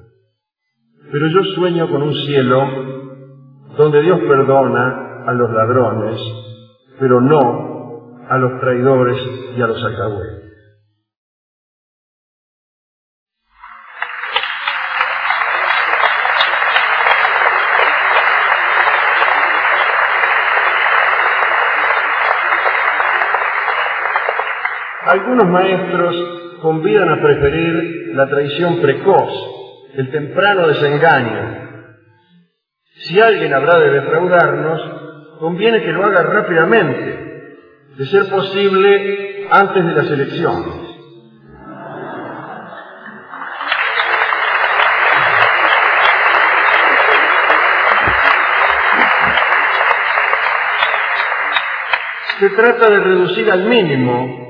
Pero 1.12 1.28
yo 1.28 1.44
sueño 1.54 1.88
con 1.88 2.02
un 2.02 2.12
cielo 2.12 2.60
donde 3.76 4.02
Dios 4.02 4.18
perdona 4.20 5.22
a 5.26 5.32
los 5.32 5.48
ladrones, 5.52 6.20
pero 6.98 7.20
no 7.20 8.18
a 8.28 8.36
los 8.36 8.60
traidores 8.60 9.16
y 9.56 9.62
a 9.62 9.66
los 9.68 9.84
alcahuetes. 9.84 10.44
Algunos 25.06 25.46
maestros 25.46 26.43
convidan 26.64 27.10
a 27.10 27.20
preferir 27.20 28.12
la 28.14 28.26
traición 28.26 28.80
precoz, 28.80 29.30
el 29.96 30.10
temprano 30.10 30.66
desengaño. 30.66 31.92
Si 33.02 33.20
alguien 33.20 33.52
habrá 33.52 33.78
de 33.80 33.90
defraudarnos, 33.90 34.80
conviene 35.40 35.82
que 35.82 35.92
lo 35.92 36.06
haga 36.06 36.22
rápidamente, 36.22 37.58
de 37.98 38.06
ser 38.06 38.30
posible 38.30 39.46
antes 39.50 39.84
de 39.84 39.92
las 39.92 40.10
elecciones. 40.10 40.74
Se 52.38 52.48
trata 52.48 52.88
de 52.88 53.00
reducir 53.00 53.52
al 53.52 53.64
mínimo 53.64 54.43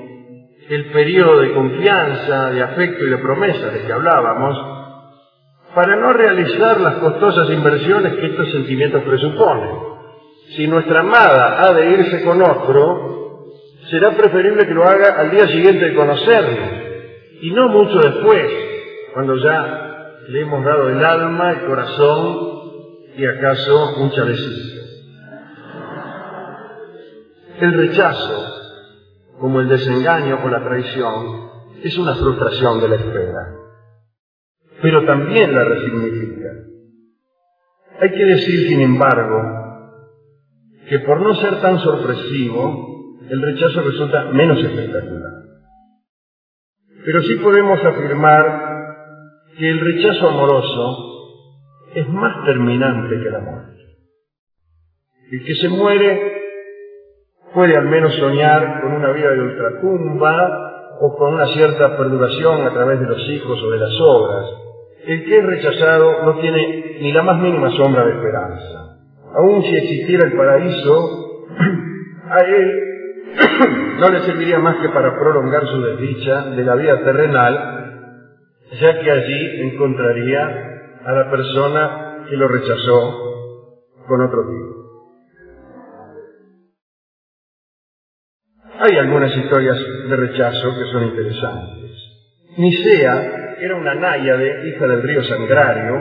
el 0.69 0.87
periodo 0.87 1.41
de 1.41 1.53
confianza, 1.53 2.51
de 2.51 2.63
afecto 2.63 3.05
y 3.05 3.11
de 3.11 3.19
promesa 3.19 3.69
de 3.69 3.83
que 3.87 3.93
hablábamos, 3.93 4.75
para 5.75 5.97
no 5.97 6.13
realizar 6.13 6.81
las 6.81 6.95
costosas 6.97 7.51
inversiones 7.51 8.15
que 8.15 8.27
estos 8.27 8.51
sentimientos 8.51 9.03
presuponen. 9.03 9.71
Si 10.57 10.67
nuestra 10.67 11.01
amada 11.01 11.65
ha 11.65 11.73
de 11.73 11.91
irse 11.91 12.25
con 12.25 12.41
otro, 12.41 13.51
será 13.91 14.13
preferible 14.13 14.67
que 14.67 14.75
lo 14.75 14.85
haga 14.85 15.21
al 15.21 15.31
día 15.31 15.47
siguiente 15.49 15.87
de 15.87 15.95
conocerlo, 15.95 16.85
y 17.41 17.51
no 17.51 17.69
mucho 17.69 17.99
después, 17.99 18.51
cuando 19.13 19.37
ya 19.37 20.21
le 20.29 20.41
hemos 20.41 20.65
dado 20.65 20.89
el 20.89 21.05
alma, 21.05 21.51
el 21.51 21.67
corazón 21.67 22.55
y 23.17 23.27
acaso 23.27 23.97
un 23.97 24.11
chalecillo. 24.11 24.83
El 27.61 27.73
rechazo 27.75 28.44
como 29.41 29.61
el 29.61 29.69
desengaño 29.69 30.41
o 30.45 30.49
la 30.49 30.63
traición, 30.63 31.51
es 31.83 31.99
una 31.99 32.15
frustración 32.15 32.81
de 32.81 32.89
la 32.89 32.97
espera. 32.97 33.57
Pero 34.81 35.05
también 35.05 35.55
la 35.55 35.65
resignifica. 35.65 36.49
Hay 38.01 38.11
que 38.11 38.25
decir, 38.25 38.69
sin 38.69 38.81
embargo, 38.81 39.43
que 40.89 40.99
por 41.01 41.21
no 41.21 41.35
ser 41.37 41.61
tan 41.61 41.79
sorpresivo, 41.79 43.19
el 43.29 43.41
rechazo 43.41 43.83
resulta 43.83 44.25
menos 44.33 44.59
espectacular. 44.59 45.33
Pero 47.05 47.23
sí 47.23 47.35
podemos 47.37 47.83
afirmar 47.85 48.75
que 49.57 49.71
el 49.71 49.81
rechazo 49.81 50.29
amoroso 50.29 51.15
es 51.95 52.09
más 52.09 52.45
terminante 52.45 53.23
que 53.23 53.31
la 53.31 53.41
muerte. 53.41 53.83
El 55.31 55.45
que 55.45 55.55
se 55.55 55.69
muere 55.69 56.44
puede 57.55 57.77
al 57.77 57.87
menos 57.87 58.13
soñar 58.17 58.83
con 58.83 58.93
una 58.93 59.11
vida 59.13 59.31
de 59.31 59.41
ultratumba 59.41 60.97
o 61.01 61.17
con 61.17 61.35
una 61.35 61.47
cierta 61.47 61.97
perduración 61.97 62.67
a 62.67 62.73
través 62.73 63.01
de 63.01 63.07
los 63.07 63.29
hijos 63.31 63.63
o 63.63 63.71
de 63.71 63.79
las 63.79 64.01
obras. 64.01 64.45
El 65.07 65.25
que 65.25 65.39
es 65.39 65.45
rechazado 65.45 66.25
no 66.25 66.41
tiene 66.41 66.99
ni 67.01 67.13
la 67.13 67.23
más 67.23 67.39
mínima 67.39 67.71
sombra 67.77 68.05
de 68.05 68.13
esperanza. 68.13 68.99
Aun 69.37 69.63
si 69.63 69.77
existiera 69.77 70.27
el 70.27 70.37
paraíso, 70.37 71.47
a 72.31 72.41
él 72.41 72.81
no 74.01 74.11
le 74.11 74.21
serviría 74.21 74.59
más 74.59 74.77
que 74.77 74.89
para 74.89 75.19
prolongar 75.19 75.67
su 75.67 75.81
desdicha 75.83 76.51
de 76.51 76.65
la 76.65 76.75
vida 76.75 77.03
terrenal, 77.05 78.05
ya 78.81 79.01
que 79.01 79.11
allí 79.11 79.61
encontraría 79.63 80.75
a 81.05 81.13
la 81.13 81.31
persona 81.31 82.25
que 82.29 82.37
lo 82.37 82.49
rechazó 82.49 83.21
con 84.09 84.21
otro 84.23 84.41
tipo. 84.49 84.74
Hay 88.81 88.97
algunas 88.99 89.35
historias 89.37 89.79
de 90.09 90.17
rechazo 90.17 90.75
que 90.77 90.91
son 90.91 91.05
interesantes. 91.05 91.91
Nicea 92.57 93.57
era 93.61 93.77
una 93.77 93.95
náyade, 93.95 94.69
hija 94.69 94.87
del 94.87 95.03
río 95.03 95.23
Sangrario, 95.25 95.95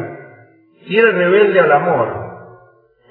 y 0.85 0.97
era 0.97 1.11
rebelde 1.11 1.59
al 1.59 1.71
amor, 1.71 2.07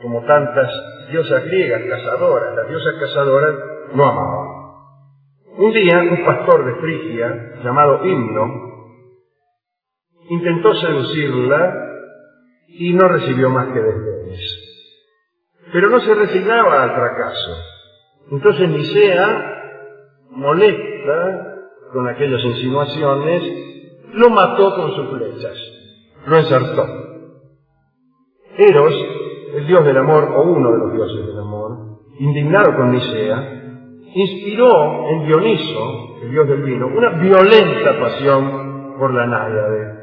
como 0.02 0.24
tantas 0.24 0.68
diosas 1.10 1.44
griegas 1.44 1.82
cazadoras. 1.88 2.56
Las 2.56 2.68
diosas 2.68 2.94
cazadoras 3.00 3.54
no 3.94 4.04
amaban. 4.04 4.62
Un 5.58 5.72
día, 5.72 5.98
un 5.98 6.24
pastor 6.24 6.64
de 6.64 6.80
Frigia, 6.80 7.60
llamado 7.62 8.04
Himno, 8.04 8.72
intentó 10.28 10.74
seducirla 10.74 11.74
y 12.68 12.92
no 12.94 13.06
recibió 13.08 13.48
más 13.50 13.68
que 13.68 13.80
desdenes. 13.80 14.58
Pero 15.72 15.88
no 15.88 16.00
se 16.00 16.14
resignaba 16.14 16.82
al 16.82 16.94
fracaso. 16.94 17.71
Entonces 18.30 18.68
Nicea, 18.68 19.52
molesta 20.30 21.58
con 21.92 22.08
aquellas 22.08 22.42
insinuaciones, 22.44 23.42
lo 24.14 24.30
mató 24.30 24.74
con 24.74 24.94
sus 24.94 25.08
flechas, 25.10 25.56
lo 26.26 26.36
ensartó. 26.36 26.86
Eros, 28.56 28.94
el 29.54 29.66
dios 29.66 29.84
del 29.84 29.96
amor, 29.96 30.24
o 30.24 30.42
uno 30.42 30.72
de 30.72 30.78
los 30.78 30.92
dioses 30.92 31.26
del 31.26 31.38
amor, 31.38 31.98
indignado 32.18 32.76
con 32.76 32.92
Nicea, 32.92 33.62
inspiró 34.14 35.08
en 35.08 35.26
Dioniso, 35.26 36.18
el 36.22 36.30
dios 36.30 36.48
del 36.48 36.62
vino, 36.62 36.86
una 36.86 37.10
violenta 37.20 37.98
pasión 37.98 38.96
por 38.98 39.12
la 39.12 39.26
náyade. 39.26 40.02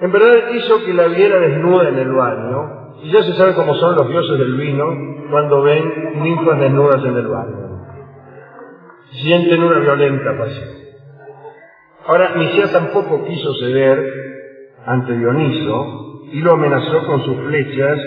En 0.00 0.12
verdad 0.12 0.50
hizo 0.54 0.84
que 0.84 0.94
la 0.94 1.08
viera 1.08 1.38
desnuda 1.40 1.88
en 1.88 1.98
el 1.98 2.12
baño, 2.12 2.79
y 3.02 3.12
ya 3.12 3.22
se 3.22 3.34
sabe 3.34 3.54
cómo 3.54 3.74
son 3.74 3.96
los 3.96 4.08
dioses 4.08 4.38
del 4.38 4.56
vino 4.56 4.86
cuando 5.30 5.62
ven 5.62 6.22
ninfas 6.22 6.58
desnudas 6.60 7.04
en 7.04 7.16
el 7.16 7.26
baño. 7.26 7.86
Sienten 9.22 9.62
una 9.62 9.78
violenta 9.78 10.36
pasión. 10.38 10.68
Ahora, 12.06 12.34
Nicea 12.36 12.72
tampoco 12.72 13.24
quiso 13.24 13.54
ceder 13.54 13.98
ante 14.86 15.16
Dioniso 15.16 16.26
y 16.32 16.40
lo 16.40 16.52
amenazó 16.52 17.06
con 17.06 17.24
sus 17.24 17.36
flechas 17.46 17.98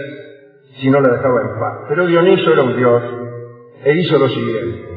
si 0.79 0.89
no 0.89 0.99
la 0.99 1.09
dejaba 1.09 1.41
en 1.41 1.59
paz. 1.59 1.85
Pero 1.89 2.05
Dioniso 2.05 2.51
era 2.51 2.63
un 2.63 2.75
dios 2.75 3.03
e 3.83 3.93
hizo 3.95 4.17
lo 4.17 4.27
siguiente. 4.27 4.89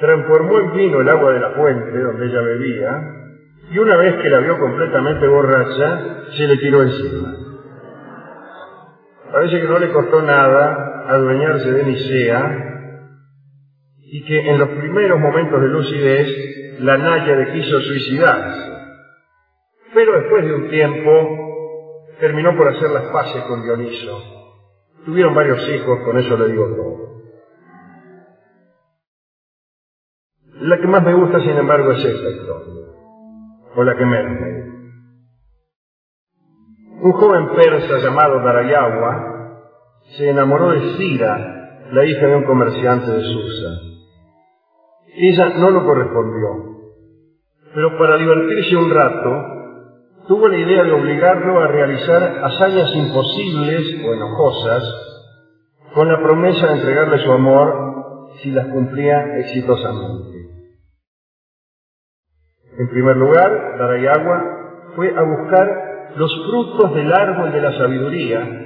Transformó 0.00 0.58
en 0.58 0.72
vino 0.74 1.00
el 1.00 1.08
agua 1.08 1.32
de 1.32 1.40
la 1.40 1.50
fuente 1.50 1.98
donde 1.98 2.26
ella 2.26 2.40
bebía 2.40 3.14
y 3.70 3.78
una 3.78 3.96
vez 3.96 4.20
que 4.22 4.28
la 4.28 4.38
vio 4.40 4.58
completamente 4.58 5.26
borracha, 5.26 6.26
se 6.36 6.46
le 6.46 6.56
tiró 6.58 6.82
encima. 6.82 7.43
Parece 9.34 9.60
que 9.60 9.66
no 9.66 9.80
le 9.80 9.90
costó 9.90 10.22
nada 10.22 11.06
adueñarse 11.08 11.68
de 11.72 11.82
Nicea 11.82 12.56
y 13.98 14.24
que 14.26 14.48
en 14.48 14.60
los 14.60 14.68
primeros 14.68 15.18
momentos 15.18 15.60
de 15.60 15.68
lucidez 15.70 16.78
la 16.78 16.96
Náyade 16.96 17.52
quiso 17.52 17.80
suicidarse. 17.80 18.70
Pero 19.92 20.20
después 20.20 20.44
de 20.44 20.54
un 20.54 20.70
tiempo 20.70 21.10
terminó 22.20 22.56
por 22.56 22.68
hacer 22.68 22.88
las 22.90 23.10
paces 23.10 23.42
con 23.48 23.60
Dioniso. 23.64 24.22
Tuvieron 25.04 25.34
varios 25.34 25.68
hijos, 25.68 25.98
con 26.04 26.16
eso 26.16 26.36
le 26.36 26.52
digo 26.52 26.68
todo. 26.76 26.98
La 30.60 30.80
que 30.80 30.86
más 30.86 31.02
me 31.02 31.12
gusta, 31.12 31.40
sin 31.40 31.58
embargo, 31.58 31.90
es 31.90 32.04
esta 32.04 32.30
historia, 32.30 32.84
o 33.74 33.82
la 33.82 33.96
que 33.96 34.04
menos 34.04 34.30
me. 34.30 34.73
Un 37.04 37.12
joven 37.12 37.50
persa 37.54 37.98
llamado 37.98 38.40
Darayawa 38.40 39.60
se 40.16 40.30
enamoró 40.30 40.70
de 40.70 40.96
Sira, 40.96 41.82
la 41.92 42.02
hija 42.02 42.26
de 42.26 42.36
un 42.36 42.44
comerciante 42.44 43.10
de 43.10 43.20
Susa. 43.20 43.68
Ella 45.14 45.50
no 45.58 45.68
lo 45.68 45.84
correspondió, 45.84 46.48
pero 47.74 47.98
para 47.98 48.16
divertirse 48.16 48.76
un 48.76 48.90
rato, 48.90 49.30
tuvo 50.28 50.48
la 50.48 50.56
idea 50.56 50.82
de 50.82 50.92
obligarlo 50.92 51.60
a 51.60 51.66
realizar 51.66 52.42
hazañas 52.42 52.90
imposibles 52.94 54.02
o 54.02 54.14
enojosas 54.14 54.82
con 55.92 56.08
la 56.08 56.22
promesa 56.22 56.68
de 56.68 56.72
entregarle 56.72 57.18
su 57.18 57.32
amor 57.32 58.32
si 58.42 58.50
las 58.50 58.66
cumplía 58.68 59.40
exitosamente. 59.40 60.38
En 62.78 62.88
primer 62.88 63.18
lugar, 63.18 63.76
Darayagua 63.78 64.42
fue 64.96 65.14
a 65.14 65.22
buscar 65.22 65.93
los 66.16 66.32
frutos 66.46 66.94
del 66.94 67.12
árbol 67.12 67.52
de 67.52 67.60
la 67.60 67.76
sabiduría 67.76 68.64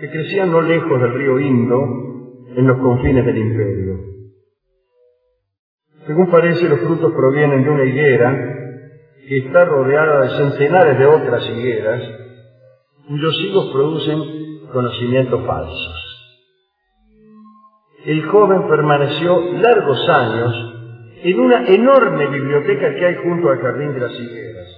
que 0.00 0.10
crecían 0.10 0.50
no 0.50 0.60
lejos 0.60 1.00
del 1.00 1.14
río 1.14 1.38
Indo, 1.38 2.06
en 2.54 2.66
los 2.66 2.78
confines 2.78 3.24
del 3.24 3.36
imperio. 3.36 4.00
Según 6.06 6.30
parece, 6.30 6.68
los 6.68 6.80
frutos 6.80 7.12
provienen 7.12 7.64
de 7.64 7.70
una 7.70 7.84
higuera 7.84 8.56
que 9.28 9.38
está 9.38 9.64
rodeada 9.64 10.22
de 10.22 10.28
centenares 10.30 10.98
de 10.98 11.06
otras 11.06 11.46
higueras, 11.48 12.02
cuyos 13.08 13.34
higos 13.40 13.70
producen 13.72 14.18
conocimientos 14.72 15.44
falsos. 15.46 16.02
El 18.06 18.24
joven 18.26 18.68
permaneció 18.68 19.52
largos 19.54 20.08
años 20.08 20.54
en 21.24 21.40
una 21.40 21.66
enorme 21.66 22.28
biblioteca 22.28 22.94
que 22.94 23.06
hay 23.06 23.16
junto 23.16 23.50
al 23.50 23.58
jardín 23.58 23.94
de 23.94 24.00
las 24.00 24.12
higueras. 24.12 24.68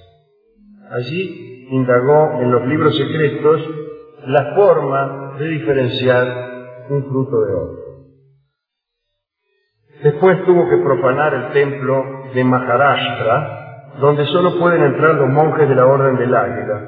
Allí 0.90 1.57
indagó 1.70 2.40
en 2.40 2.50
los 2.50 2.66
libros 2.66 2.96
secretos 2.96 3.60
la 4.26 4.54
forma 4.54 5.36
de 5.38 5.48
diferenciar 5.48 6.26
un 6.90 7.04
fruto 7.04 7.40
de 7.44 7.54
otro. 7.54 7.78
Después 10.02 10.44
tuvo 10.44 10.68
que 10.68 10.76
profanar 10.78 11.34
el 11.34 11.52
templo 11.52 12.04
de 12.34 12.44
Maharashtra, 12.44 13.94
donde 14.00 14.24
solo 14.26 14.58
pueden 14.58 14.82
entrar 14.82 15.14
los 15.14 15.28
monjes 15.28 15.68
de 15.68 15.74
la 15.74 15.86
Orden 15.86 16.16
del 16.16 16.34
Águila. 16.34 16.82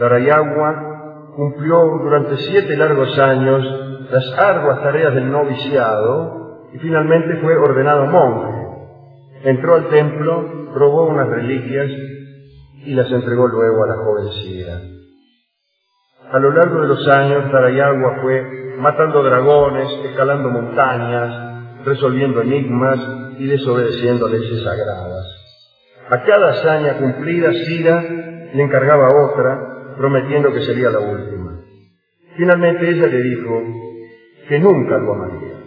Darayagua 0.00 1.32
cumplió 1.36 1.78
durante 2.02 2.36
siete 2.38 2.76
largos 2.76 3.18
años 3.18 3.62
las 4.10 4.38
arduas 4.38 4.82
tareas 4.82 5.14
del 5.14 5.30
noviciado 5.30 6.68
y 6.72 6.78
finalmente 6.78 7.36
fue 7.42 7.56
ordenado 7.56 8.06
monje. 8.06 8.66
Entró 9.44 9.74
al 9.74 9.88
templo, 9.88 10.72
robó 10.74 11.06
unas 11.06 11.28
reliquias 11.28 11.90
y 12.88 12.94
las 12.94 13.12
entregó 13.12 13.46
luego 13.46 13.84
a 13.84 13.86
la 13.86 13.96
joven 13.96 14.32
Sira. 14.32 14.80
A 16.32 16.38
lo 16.38 16.52
largo 16.52 16.80
de 16.80 16.88
los 16.88 17.06
años, 17.06 17.52
Darayagua 17.52 18.22
fue 18.22 18.76
matando 18.78 19.22
dragones, 19.22 19.88
escalando 20.06 20.48
montañas, 20.48 21.84
resolviendo 21.84 22.40
enigmas 22.40 22.98
y 23.38 23.46
desobedeciendo 23.46 24.26
leyes 24.26 24.62
sagradas. 24.64 25.26
A 26.08 26.22
cada 26.24 26.48
hazaña 26.48 26.96
cumplida, 26.96 27.52
Sira 27.52 28.00
le 28.54 28.62
encargaba 28.62 29.08
otra, 29.26 29.94
prometiendo 29.98 30.50
que 30.50 30.62
sería 30.62 30.88
la 30.88 31.00
última. 31.00 31.60
Finalmente 32.38 32.88
ella 32.88 33.06
le 33.06 33.22
dijo 33.22 33.62
que 34.48 34.58
nunca 34.60 34.96
lo 34.96 35.12
amaría. 35.12 35.58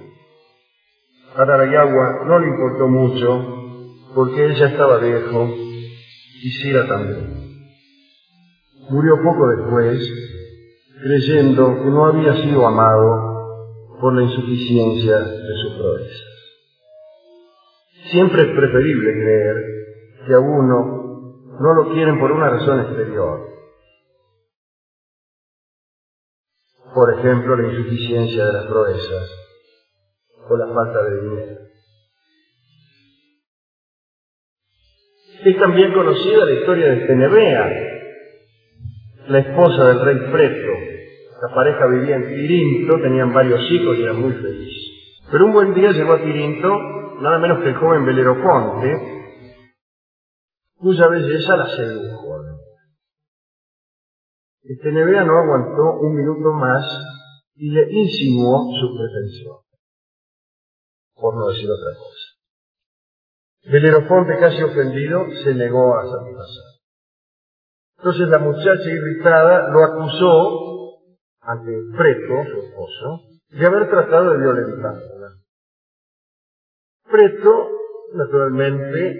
A 1.37 1.45
Darayagua 1.45 2.23
no 2.25 2.39
le 2.39 2.47
importó 2.47 2.87
mucho 2.87 3.45
porque 4.15 4.43
él 4.43 4.55
ya 4.55 4.69
estaba 4.69 4.97
viejo 4.97 5.70
y 6.43 6.49
Sira 6.49 6.87
también. 6.87 7.51
Murió 8.89 9.15
poco 9.23 9.47
después, 9.47 10.09
creyendo 11.03 11.75
que 11.75 11.89
no 11.89 12.05
había 12.05 12.35
sido 12.41 12.65
amado 12.65 13.97
por 14.01 14.13
la 14.15 14.23
insuficiencia 14.23 15.19
de 15.19 15.55
sus 15.61 15.77
proezas. 15.77 16.31
Siempre 18.09 18.41
es 18.41 18.57
preferible 18.57 19.13
creer 19.13 19.55
que 20.25 20.33
a 20.33 20.39
uno 20.39 21.01
no 21.59 21.73
lo 21.75 21.93
quieren 21.93 22.19
por 22.19 22.31
una 22.31 22.49
razón 22.49 22.79
exterior. 22.79 23.47
Por 26.93 27.13
ejemplo, 27.13 27.55
la 27.55 27.71
insuficiencia 27.71 28.45
de 28.47 28.53
las 28.53 28.65
proezas 28.65 29.29
o 30.49 30.57
la 30.57 30.73
falta 30.73 31.03
de 31.03 31.21
dinero. 31.21 31.70
Es 35.43 35.57
también 35.57 35.93
conocida 35.93 36.45
la 36.45 36.51
historia 36.51 36.91
de 36.91 37.07
Tenebea, 37.07 37.69
la 39.27 39.39
esposa 39.39 39.87
del 39.87 40.01
rey 40.01 40.31
Preto. 40.31 40.71
La 41.41 41.55
pareja 41.55 41.87
vivía 41.87 42.15
en 42.17 42.27
Tirinto, 42.27 43.01
tenían 43.01 43.33
varios 43.33 43.61
hijos 43.71 43.97
y 43.97 44.03
eran 44.03 44.21
muy 44.21 44.33
felices. 44.33 45.21
Pero 45.31 45.45
un 45.45 45.53
buen 45.53 45.73
día 45.73 45.91
llegó 45.91 46.13
a 46.13 46.21
Tirinto 46.21 46.69
nada 47.21 47.39
menos 47.39 47.61
que 47.63 47.69
el 47.69 47.75
joven 47.75 48.05
Belerofonte, 48.05 48.93
cuya 50.77 51.07
belleza 51.07 51.57
la 51.57 51.67
sedujo. 51.67 52.21
Nevea 54.83 55.23
no 55.23 55.37
aguantó 55.37 55.99
un 56.01 56.15
minuto 56.15 56.51
más 56.53 56.85
y 57.55 57.71
le 57.71 57.91
insinuó 57.91 58.69
su 58.79 58.95
pretensión, 58.95 59.57
por 61.15 61.35
no 61.35 61.47
decir 61.47 61.69
otra 61.69 61.97
cosa. 61.97 62.30
Belerofonte, 63.63 64.37
casi 64.39 64.63
ofendido, 64.63 65.25
se 65.43 65.53
negó 65.53 65.95
a 65.95 66.03
satisfacer. 66.03 66.63
Entonces 67.97 68.27
la 68.29 68.39
muchacha 68.39 68.89
irritada 68.89 69.69
lo 69.69 69.83
acusó 69.83 70.71
ante 71.41 71.71
Preto, 71.95 72.43
su 72.51 72.59
esposo, 72.59 73.21
de 73.51 73.65
haber 73.65 73.89
tratado 73.89 74.31
de 74.31 74.37
violentarla. 74.39 75.01
Preto, 77.11 77.69
naturalmente, 78.15 79.15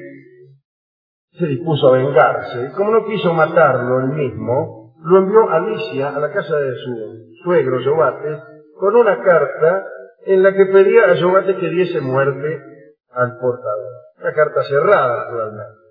se 1.37 1.45
dispuso 1.45 1.89
a 1.89 1.97
vengarse. 1.97 2.65
Y 2.65 2.71
como 2.75 2.91
no 2.91 3.05
quiso 3.05 3.33
matarlo 3.33 3.99
él 3.99 4.09
mismo, 4.09 4.95
lo 5.03 5.17
envió 5.19 5.49
a 5.49 5.57
Alicia, 5.57 6.09
a 6.09 6.19
la 6.19 6.31
casa 6.31 6.57
de 6.57 6.73
su 6.75 7.43
suegro, 7.43 7.79
Yobate, 7.81 8.41
con 8.79 8.95
una 8.95 9.21
carta 9.23 9.85
en 10.25 10.41
la 10.41 10.53
que 10.53 10.65
pedía 10.65 11.05
a 11.05 11.13
Yobate 11.13 11.57
que 11.57 11.69
diese 11.69 12.01
muerte 12.01 12.70
al 13.14 13.38
portador. 13.39 13.91
Una 14.20 14.34
carta 14.34 14.64
cerrada, 14.64 15.26
naturalmente. 15.26 15.82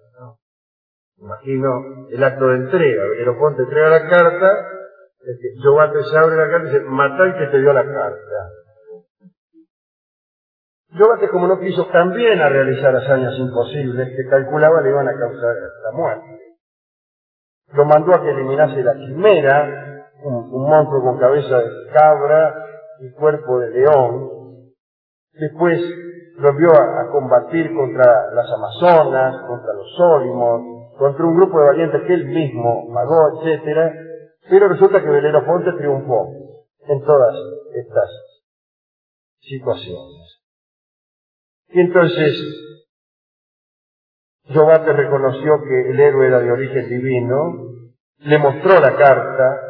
Imagino 1.18 2.08
el 2.10 2.24
acto 2.24 2.48
de 2.48 2.56
entrega. 2.56 3.02
Aeroponte 3.18 3.62
entrega 3.62 3.90
la 3.90 4.08
carta, 4.08 4.70
Yobate 5.62 6.02
se 6.04 6.16
abre 6.16 6.36
la 6.36 6.48
carta 6.48 6.68
y 6.68 6.72
dice, 6.72 6.84
mata 6.86 7.24
el 7.24 7.36
que 7.36 7.46
te 7.48 7.58
dio 7.58 7.72
la 7.72 7.84
carta. 7.84 8.50
Yobate, 10.92 11.28
como 11.28 11.46
no 11.46 11.60
quiso 11.60 11.86
también 11.88 12.40
a 12.40 12.48
realizar 12.48 12.96
hazañas 12.96 13.34
imposibles 13.38 14.08
que 14.08 14.28
calculaba 14.28 14.80
le 14.80 14.90
iban 14.90 15.08
a 15.08 15.12
causar 15.12 15.54
la 15.84 15.92
muerte. 15.92 16.40
Lo 17.72 17.84
mandó 17.84 18.14
a 18.14 18.22
que 18.22 18.30
eliminase 18.30 18.82
la 18.82 18.94
quimera, 18.94 20.08
un, 20.24 20.50
monstruo 20.50 21.02
con 21.02 21.18
cabeza 21.18 21.58
de 21.58 21.70
cabra 21.92 22.66
y 23.00 23.12
cuerpo 23.12 23.60
de 23.60 23.70
león. 23.70 24.30
Después 25.32 25.80
lo 26.40 26.74
a, 26.74 27.10
combatir 27.10 27.74
contra 27.74 28.32
las 28.32 28.46
Amazonas, 28.50 29.46
contra 29.46 29.74
los 29.74 29.94
Sólimos, 29.96 30.96
contra 30.96 31.24
un 31.24 31.36
grupo 31.36 31.58
de 31.58 31.66
valientes 31.66 32.02
que 32.06 32.14
él 32.14 32.26
mismo 32.26 32.92
pagó, 32.94 33.42
etc. 33.42 33.92
Pero 34.48 34.68
resulta 34.68 35.02
que 35.02 35.08
Belerofonte 35.08 35.72
triunfó 35.72 36.28
en 36.86 37.02
todas 37.04 37.34
estas 37.74 38.10
situaciones. 39.40 40.40
Y 41.68 41.80
entonces 41.80 42.32
Jobate 44.52 44.92
reconoció 44.92 45.60
que 45.62 45.90
el 45.90 46.00
héroe 46.00 46.26
era 46.26 46.40
de 46.40 46.50
origen 46.50 46.88
divino, 46.88 47.70
le 48.18 48.38
mostró 48.38 48.80
la 48.80 48.96
carta 48.96 49.60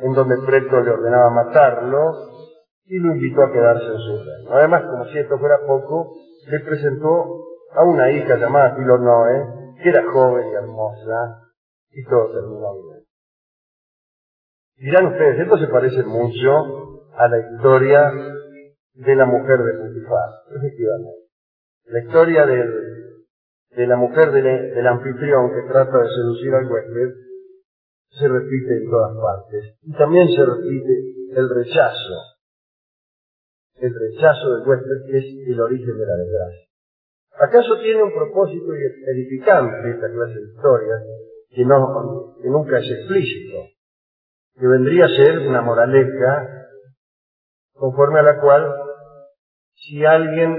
en 0.00 0.12
donde 0.12 0.36
Preto 0.46 0.80
le 0.80 0.90
ordenaba 0.90 1.30
matarlo 1.30 2.37
y 2.88 2.98
lo 2.98 3.14
invitó 3.14 3.42
a 3.42 3.52
quedarse 3.52 3.86
en 3.86 3.98
su 3.98 4.24
reino. 4.24 4.50
Además, 4.52 4.82
como 4.90 5.04
si 5.06 5.18
esto 5.18 5.38
fuera 5.38 5.58
poco, 5.66 6.14
le 6.48 6.60
presentó 6.60 7.44
a 7.72 7.84
una 7.84 8.10
hija 8.10 8.36
llamada 8.36 8.74
Filonoe, 8.76 9.74
que 9.82 9.88
era 9.90 10.10
joven 10.10 10.48
y 10.48 10.54
hermosa, 10.54 11.48
y 11.90 12.04
todo 12.04 12.32
terminó 12.32 12.74
bien. 12.74 13.04
Dirán 14.78 15.06
ustedes, 15.06 15.40
esto 15.40 15.58
se 15.58 15.66
parece 15.68 16.02
mucho 16.04 17.02
a 17.16 17.28
la 17.28 17.38
historia 17.38 18.12
de 18.94 19.16
la 19.16 19.26
mujer 19.26 19.58
de 19.58 19.72
Putifar, 19.74 20.30
efectivamente. 20.56 21.28
La 21.86 22.00
historia 22.00 22.46
de 22.46 23.86
la 23.86 23.96
mujer 23.96 24.30
del, 24.32 24.86
anfitrión 24.86 25.50
que 25.52 25.68
trata 25.68 25.98
de 25.98 26.08
seducir 26.08 26.54
al 26.54 26.70
huésped 26.70 27.14
se 28.10 28.28
repite 28.28 28.76
en 28.76 28.90
todas 28.90 29.16
partes. 29.16 29.78
Y 29.82 29.92
también 29.92 30.28
se 30.28 30.44
repite 30.44 31.08
el 31.36 31.48
rechazo, 31.48 32.37
el 33.80 33.94
rechazo 33.94 34.56
del 34.56 34.68
huésped 34.68 35.14
es 35.14 35.24
el 35.46 35.60
origen 35.60 35.98
de 35.98 36.06
la 36.06 36.16
desgracia. 36.16 36.68
¿Acaso 37.40 37.78
tiene 37.80 38.02
un 38.02 38.12
propósito 38.12 38.72
edificante 38.74 39.90
esta 39.90 40.10
clase 40.10 40.34
de 40.34 40.52
historias 40.52 41.02
que, 41.50 41.64
no, 41.64 42.34
que 42.42 42.48
nunca 42.48 42.78
es 42.78 42.90
explícito? 42.90 43.58
Que 44.58 44.66
vendría 44.66 45.04
a 45.06 45.08
ser 45.08 45.38
una 45.38 45.62
moraleja 45.62 46.66
conforme 47.74 48.18
a 48.18 48.22
la 48.22 48.40
cual 48.40 48.74
si 49.74 50.04
alguien 50.04 50.56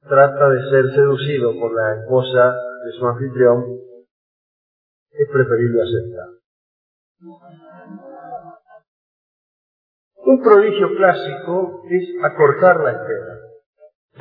trata 0.00 0.48
de 0.48 0.70
ser 0.70 0.94
seducido 0.94 1.52
por 1.60 1.74
la 1.74 2.00
esposa 2.00 2.54
de 2.84 2.92
su 2.98 3.06
anfitrión, 3.06 3.64
es 5.10 5.28
preferible 5.28 5.82
aceptar. 5.82 6.28
Un 10.24 10.40
prodigio 10.40 10.94
clásico 10.96 11.82
es 11.90 12.04
acortar 12.22 12.78
la 12.80 12.92
espera. 12.92 13.38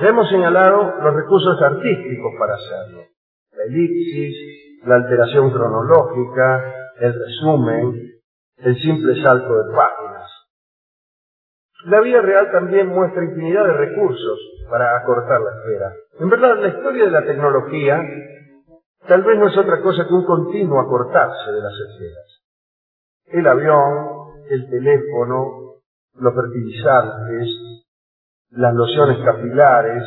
Ya 0.02 0.08
hemos 0.08 0.28
señalado 0.30 0.96
los 1.00 1.14
recursos 1.14 1.62
artísticos 1.62 2.34
para 2.40 2.56
hacerlo. 2.56 3.04
La 3.52 3.64
elipsis, 3.66 4.82
la 4.84 4.96
alteración 4.96 5.52
cronológica, 5.52 6.74
el 7.00 7.14
resumen, 7.14 8.12
el 8.58 8.82
simple 8.82 9.22
salto 9.22 9.54
de 9.54 9.76
páginas. 9.76 10.32
La 11.86 12.00
vida 12.00 12.22
real 12.22 12.52
también 12.52 12.88
muestra 12.88 13.24
infinidad 13.24 13.66
de 13.66 13.74
recursos 13.74 14.40
para 14.72 14.98
acortar 14.98 15.40
la 15.40 15.52
espera. 15.52 15.94
En 16.20 16.30
verdad, 16.30 16.58
la 16.62 16.68
historia 16.70 17.06
de 17.06 17.12
la 17.12 17.26
tecnología 17.26 18.02
tal 19.08 19.22
vez 19.22 19.38
no 19.38 19.50
es 19.50 19.58
otra 19.58 19.80
cosa 19.82 20.08
que 20.08 20.14
un 20.16 20.26
continuo 20.26 20.80
acortarse 20.80 21.52
de 21.52 21.62
las 21.62 21.74
esferas. 21.74 22.42
El 23.28 23.48
avión, 23.48 24.46
el 24.50 24.68
teléfono, 24.68 25.71
los 26.16 26.34
fertilizantes, 26.34 27.48
las 28.52 28.74
lociones 28.74 29.24
capilares, 29.24 30.04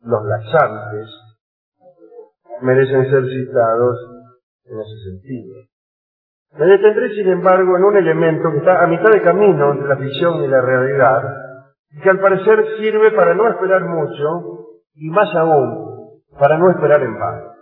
los 0.00 0.24
laxantes, 0.24 1.08
merecen 2.62 3.10
ser 3.10 3.24
citados 3.26 3.98
en 4.64 4.80
ese 4.80 5.10
sentido. 5.10 5.54
Me 6.58 6.66
detendré, 6.66 7.14
sin 7.14 7.28
embargo, 7.28 7.76
en 7.76 7.84
un 7.84 7.96
elemento 7.96 8.50
que 8.52 8.58
está 8.58 8.82
a 8.82 8.86
mitad 8.86 9.12
de 9.12 9.22
camino 9.22 9.72
entre 9.72 9.88
la 9.88 9.96
ficción 9.96 10.42
y 10.42 10.48
la 10.48 10.60
realidad, 10.62 11.22
que 12.02 12.10
al 12.10 12.20
parecer 12.20 12.64
sirve 12.78 13.12
para 13.12 13.34
no 13.34 13.48
esperar 13.48 13.84
mucho 13.84 14.78
y 14.94 15.10
más 15.10 15.34
aún 15.34 15.88
para 16.38 16.58
no 16.58 16.70
esperar 16.70 17.02
en 17.02 17.18
vano. 17.18 17.52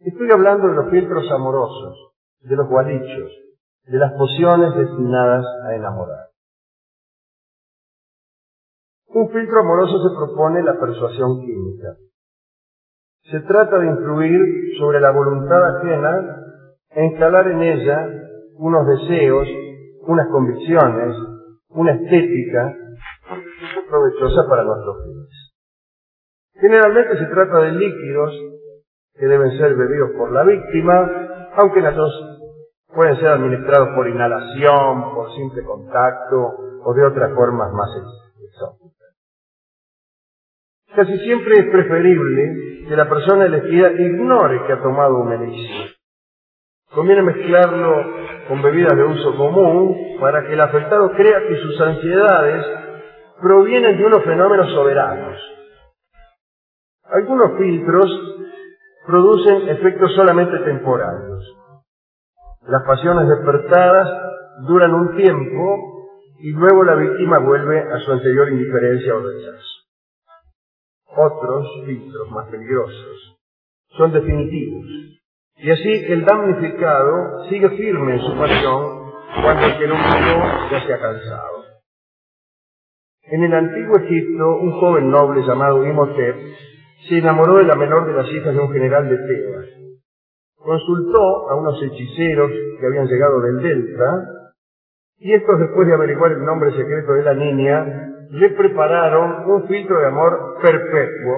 Estoy 0.00 0.30
hablando 0.30 0.68
de 0.68 0.74
los 0.74 0.90
filtros 0.90 1.30
amorosos, 1.30 2.12
de 2.40 2.56
los 2.56 2.68
gualichos, 2.68 3.32
de 3.86 3.98
las 3.98 4.12
pociones 4.12 4.74
destinadas 4.74 5.44
a 5.64 5.74
enamorar. 5.74 6.26
Un 9.16 9.30
filtro 9.30 9.60
amoroso 9.60 9.96
se 10.06 10.14
propone 10.14 10.62
la 10.62 10.78
persuasión 10.78 11.40
química. 11.40 11.96
Se 13.30 13.40
trata 13.48 13.78
de 13.78 13.86
influir 13.86 14.76
sobre 14.78 15.00
la 15.00 15.10
voluntad 15.10 15.74
ajena 15.74 16.36
instalar 16.96 17.48
en 17.48 17.62
ella 17.62 18.08
unos 18.58 18.86
deseos, 18.86 19.48
unas 20.02 20.28
convicciones, 20.28 21.16
una 21.70 21.92
estética 21.92 22.76
provechosa 23.88 24.46
para 24.50 24.64
nuestros 24.64 25.02
fines. 25.02 25.54
Generalmente 26.60 27.16
se 27.16 27.24
trata 27.32 27.60
de 27.60 27.72
líquidos 27.72 28.38
que 29.14 29.26
deben 29.26 29.50
ser 29.56 29.76
bebidos 29.76 30.10
por 30.18 30.30
la 30.30 30.42
víctima, 30.42 31.10
aunque 31.56 31.80
las 31.80 31.96
dos 31.96 32.12
pueden 32.94 33.16
ser 33.16 33.28
administrados 33.28 33.88
por 33.96 34.08
inhalación, 34.08 35.14
por 35.14 35.32
simple 35.32 35.64
contacto 35.64 36.54
o 36.84 36.92
de 36.92 37.06
otras 37.06 37.34
formas 37.34 37.72
más 37.72 37.88
exóticas. 37.96 38.25
Casi 40.96 41.18
siempre 41.18 41.56
es 41.58 41.70
preferible 41.70 42.86
que 42.88 42.96
la 42.96 43.06
persona 43.06 43.44
elegida 43.44 43.92
ignore 43.92 44.64
que 44.66 44.72
ha 44.72 44.82
tomado 44.82 45.18
un 45.18 45.30
elixir. 45.30 45.94
Conviene 46.90 47.20
mezclarlo 47.20 48.02
con 48.48 48.62
bebidas 48.62 48.96
de 48.96 49.04
uso 49.04 49.36
común 49.36 50.16
para 50.18 50.46
que 50.46 50.54
el 50.54 50.60
afectado 50.60 51.12
crea 51.12 51.46
que 51.46 51.56
sus 51.58 51.78
ansiedades 51.82 52.64
provienen 53.42 53.98
de 53.98 54.06
unos 54.06 54.24
fenómenos 54.24 54.72
soberanos. 54.72 55.36
Algunos 57.10 57.58
filtros 57.58 58.06
producen 59.06 59.68
efectos 59.68 60.14
solamente 60.14 60.58
temporarios. 60.60 61.44
Las 62.68 62.82
pasiones 62.84 63.28
despertadas 63.28 64.08
duran 64.66 64.94
un 64.94 65.14
tiempo 65.14 66.08
y 66.38 66.52
luego 66.52 66.84
la 66.84 66.94
víctima 66.94 67.38
vuelve 67.38 67.80
a 67.80 67.98
su 67.98 68.12
anterior 68.12 68.48
indiferencia 68.48 69.14
o 69.14 69.20
rechazo. 69.20 69.75
Otros 71.16 71.66
filtros 71.86 72.30
más 72.30 72.48
peligrosos 72.48 73.38
son 73.96 74.12
definitivos. 74.12 74.86
Y 75.56 75.70
así 75.70 76.04
el 76.08 76.24
damnificado 76.24 77.48
sigue 77.48 77.70
firme 77.70 78.14
en 78.14 78.20
su 78.20 78.36
pasión 78.36 79.12
cuando 79.42 79.66
el 79.66 79.78
que 79.78 79.86
lo 79.86 79.94
ya 79.96 80.86
se 80.86 80.92
ha 80.92 81.00
cansado. 81.00 81.64
En 83.22 83.42
el 83.42 83.54
antiguo 83.54 83.96
Egipto, 83.96 84.56
un 84.60 84.72
joven 84.78 85.10
noble 85.10 85.42
llamado 85.46 85.84
Imhotep 85.86 86.36
se 87.08 87.18
enamoró 87.18 87.56
de 87.56 87.64
la 87.64 87.76
menor 87.76 88.06
de 88.06 88.12
las 88.12 88.30
hijas 88.30 88.54
de 88.54 88.60
un 88.60 88.72
general 88.72 89.08
de 89.08 89.16
Tebas. 89.16 89.66
Consultó 90.56 91.50
a 91.50 91.56
unos 91.56 91.82
hechiceros 91.82 92.50
que 92.78 92.86
habían 92.86 93.06
llegado 93.06 93.40
del 93.40 93.62
Delta, 93.62 94.36
y 95.18 95.32
estos, 95.32 95.58
después 95.58 95.88
de 95.88 95.94
averiguar 95.94 96.32
el 96.32 96.44
nombre 96.44 96.70
secreto 96.72 97.14
de 97.14 97.22
la 97.22 97.34
niña, 97.34 98.15
le 98.30 98.50
prepararon 98.50 99.50
un 99.50 99.68
filtro 99.68 100.00
de 100.00 100.06
amor 100.06 100.58
perpetuo 100.62 101.36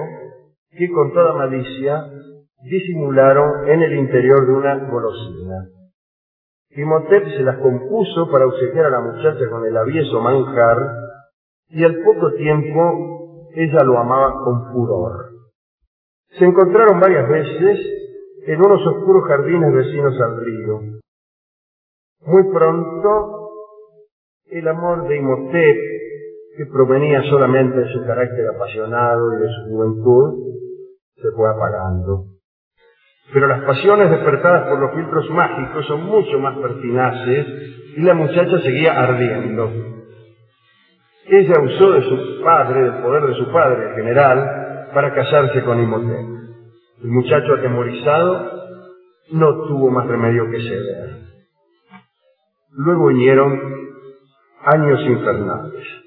que 0.71 0.89
con 0.89 1.13
toda 1.13 1.33
malicia 1.33 2.05
disimularon 2.63 3.67
en 3.69 3.81
el 3.81 3.93
interior 3.93 4.45
de 4.45 4.53
una 4.53 4.75
golosina. 4.89 5.69
Imhotep 6.71 7.25
se 7.29 7.43
las 7.43 7.57
compuso 7.57 8.29
para 8.31 8.45
obsequiar 8.45 8.85
a 8.85 8.89
la 8.91 9.01
muchacha 9.01 9.49
con 9.49 9.65
el 9.65 9.75
avieso 9.75 10.21
manjar, 10.21 10.77
y 11.69 11.83
al 11.83 11.95
poco 12.03 12.33
tiempo 12.33 13.47
ella 13.55 13.83
lo 13.83 13.97
amaba 13.97 14.33
con 14.43 14.71
furor. 14.71 15.29
Se 16.37 16.45
encontraron 16.45 16.99
varias 16.99 17.27
veces 17.27 17.79
en 18.45 18.59
unos 18.59 18.85
oscuros 18.85 19.27
jardines 19.27 19.73
vecinos 19.73 20.13
al 20.21 20.45
río. 20.45 20.79
Muy 22.21 22.43
pronto, 22.53 23.49
el 24.45 24.67
amor 24.67 25.07
de 25.07 25.17
Imhotep, 25.17 25.77
que 26.59 26.65
provenía 26.65 27.23
solamente 27.29 27.79
de 27.79 27.87
su 27.93 28.05
carácter 28.05 28.49
apasionado 28.53 29.33
y 29.33 29.43
de 29.43 29.47
su 29.47 29.69
juventud, 29.69 30.59
se 31.15 31.31
fue 31.31 31.49
apagando. 31.49 32.25
Pero 33.31 33.47
las 33.47 33.61
pasiones 33.61 34.09
despertadas 34.09 34.67
por 34.67 34.77
los 34.77 34.93
filtros 34.93 35.29
mágicos 35.29 35.85
son 35.87 36.03
mucho 36.03 36.37
más 36.39 36.57
pertinaces 36.57 37.47
y 37.95 38.01
la 38.01 38.13
muchacha 38.13 38.59
seguía 38.59 38.91
ardiendo. 38.91 39.71
Ella 41.27 41.61
usó 41.61 41.93
de 41.93 42.01
su 42.01 42.43
padre, 42.43 42.83
del 42.83 43.03
poder 43.03 43.27
de 43.27 43.35
su 43.35 43.53
padre, 43.53 43.91
el 43.91 43.95
general, 43.95 44.89
para 44.93 45.15
casarse 45.15 45.63
con 45.63 45.81
Imhotep. 45.81 46.25
El 47.03 47.09
muchacho 47.09 47.53
atemorizado 47.53 48.51
no 49.31 49.65
tuvo 49.65 49.91
más 49.91 50.05
remedio 50.07 50.43
que 50.51 50.59
ceder. 50.59 51.19
Luego 52.71 53.07
vinieron 53.07 53.61
años 54.65 54.99
infernales. 55.03 55.98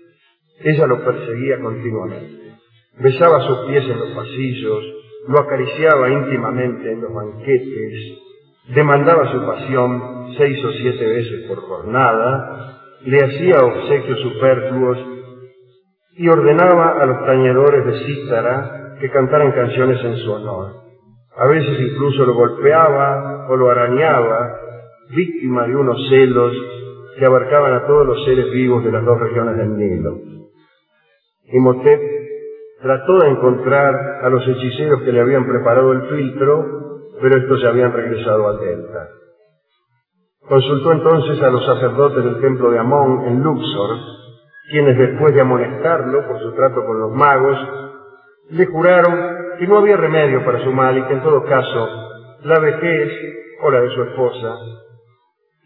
Ella 0.61 0.87
lo 0.87 1.05
perseguía 1.05 1.61
continuamente. 1.61 2.57
Besaba 2.99 3.41
sus 3.47 3.59
pies 3.69 3.85
en 3.85 3.99
los 3.99 4.11
pasillos, 4.11 4.85
lo 5.29 5.41
acariciaba 5.41 6.11
íntimamente 6.11 6.93
en 6.93 7.01
los 7.01 7.15
banquetes, 7.15 8.19
demandaba 8.75 9.33
su 9.33 9.47
pasión 9.47 10.35
seis 10.37 10.65
o 10.65 10.73
siete 10.73 11.07
veces 11.07 11.49
por 11.49 11.61
jornada, 11.63 12.79
le 13.05 13.19
hacía 13.19 13.65
obsequios 13.65 14.21
superfluos 14.21 14.99
y 16.17 16.29
ordenaba 16.29 17.03
a 17.03 17.07
los 17.07 17.25
tañedores 17.27 17.85
de 17.87 18.05
cítara 18.05 18.97
que 19.01 19.11
cantaran 19.11 19.53
canciones 19.53 20.05
en 20.05 20.17
su 20.19 20.33
honor. 20.33 20.83
A 21.37 21.47
veces 21.47 21.81
incluso 21.81 22.25
lo 22.27 22.35
golpeaba 22.35 23.47
o 23.49 23.57
lo 23.57 23.71
arañaba, 23.71 24.55
víctima 25.11 25.67
de 25.67 25.75
unos 25.75 26.09
celos 26.09 26.53
que 27.19 27.25
abarcaban 27.25 27.75
a 27.75 27.87
todos 27.87 28.07
los 28.07 28.25
seres 28.25 28.51
vivos 28.53 28.85
de 28.85 28.93
las 28.93 29.05
dos 29.05 29.19
regiones 29.19 29.57
del 29.57 29.77
Nilo. 29.77 30.42
Imhotep 31.53 32.01
trató 32.81 33.19
de 33.19 33.29
encontrar 33.29 33.95
a 34.23 34.29
los 34.31 34.47
hechiceros 34.49 35.03
que 35.03 35.13
le 35.13 35.21
habían 35.21 35.47
preparado 35.47 35.93
el 35.93 36.03
filtro, 36.09 36.65
pero 37.21 37.39
estos 37.39 37.65
habían 37.65 37.93
regresado 37.93 38.49
al 38.49 38.59
delta. 38.59 39.09
Consultó 40.49 40.93
entonces 40.93 41.43
a 41.43 41.51
los 41.51 41.65
sacerdotes 41.65 42.25
del 42.25 42.41
templo 42.41 42.71
de 42.71 42.79
Amón 42.79 43.27
en 43.27 43.43
Luxor, 43.43 43.97
quienes 44.71 44.97
después 44.99 45.35
de 45.35 45.43
amonestarlo 45.43 46.27
por 46.27 46.41
su 46.41 46.53
trato 46.55 46.85
con 46.85 46.99
los 46.99 47.13
magos, 47.13 47.59
le 48.51 48.67
juraron 48.67 49.57
que 49.59 49.67
no 49.67 49.79
había 49.79 49.97
remedio 49.97 50.45
para 50.45 50.65
su 50.65 50.73
mal 50.73 50.97
y 50.99 51.03
que 51.03 51.13
en 51.13 51.23
todo 51.23 51.45
caso 51.45 51.89
la 52.45 52.59
vejez 52.59 53.13
o 53.63 53.71
la 53.71 53.81
de 53.81 53.91
su 53.91 54.03
esposa 54.03 54.57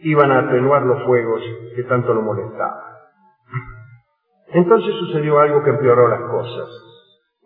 iban 0.01 0.31
a 0.31 0.41
atenuar 0.41 0.83
los 0.83 1.05
fuegos 1.05 1.43
que 1.75 1.85
tanto 1.85 2.13
lo 2.13 2.23
molestaban. 2.23 2.97
Entonces 4.53 4.95
sucedió 4.95 5.39
algo 5.41 5.63
que 5.63 5.71
empeoró 5.71 6.09
las 6.09 6.21
cosas. 6.31 6.69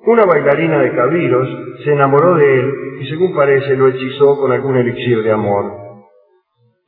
Una 0.07 0.24
bailarina 0.24 0.78
de 0.78 0.94
Cabiros 0.94 1.48
se 1.84 1.92
enamoró 1.92 2.34
de 2.34 2.61
él 2.61 2.74
y 3.01 3.07
según 3.09 3.34
parece 3.34 3.76
lo 3.76 3.88
hechizó 3.88 4.38
con 4.38 4.53
algún 4.53 4.76
elixir 4.76 5.22
de 5.22 5.32
amor. 5.32 5.72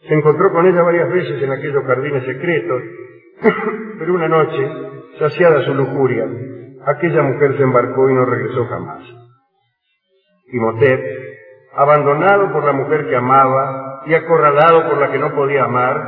Se 0.09 0.15
encontró 0.15 0.51
con 0.53 0.67
ella 0.67 0.83
varias 0.83 1.11
veces 1.11 1.43
en 1.43 1.53
aquellos 1.53 1.85
jardines 1.85 2.25
secretos, 2.25 2.83
pero 3.99 4.15
una 4.15 4.29
noche, 4.29 4.71
saciada 5.19 5.63
su 5.65 5.75
lujuria, 5.75 6.27
aquella 6.87 7.23
mujer 7.23 7.57
se 7.57 7.63
embarcó 7.63 8.11
y 8.11 8.15
no 8.15 8.25
regresó 8.25 8.67
jamás. 8.67 9.03
Imhotep, 10.53 11.01
abandonado 11.75 12.53
por 12.53 12.65
la 12.65 12.73
mujer 12.73 13.09
que 13.09 13.17
amaba 13.17 14.03
y 14.07 14.15
acorralado 14.15 14.89
por 14.89 14.99
la 14.99 15.11
que 15.11 15.19
no 15.19 15.35
podía 15.35 15.65
amar, 15.65 16.03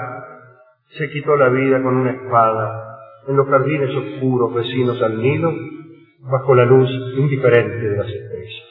se 0.99 1.11
quitó 1.11 1.37
la 1.37 1.49
vida 1.49 1.83
con 1.83 1.97
una 1.97 2.11
espada 2.11 2.94
en 3.27 3.37
los 3.37 3.49
jardines 3.49 3.91
oscuros 3.95 4.55
vecinos 4.55 5.03
al 5.03 5.21
Nilo 5.21 5.53
bajo 6.21 6.55
la 6.55 6.65
luz 6.65 6.89
indiferente 7.17 7.77
de 7.77 7.97
las 7.97 8.07
estrellas. 8.07 8.63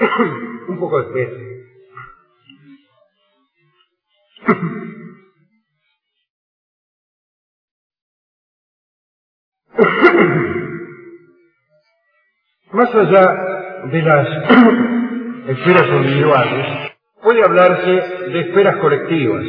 Un 0.68 0.78
poco 0.78 1.02
de 1.02 1.12
fe. 1.12 1.28
Más 12.72 12.94
allá 12.94 13.34
de 13.90 14.02
las 14.02 14.28
esferas 15.48 15.88
individuales, 15.88 16.92
puede 17.22 17.42
hablarse 17.42 17.90
de 18.30 18.40
esferas 18.40 18.76
colectivas, 18.76 19.42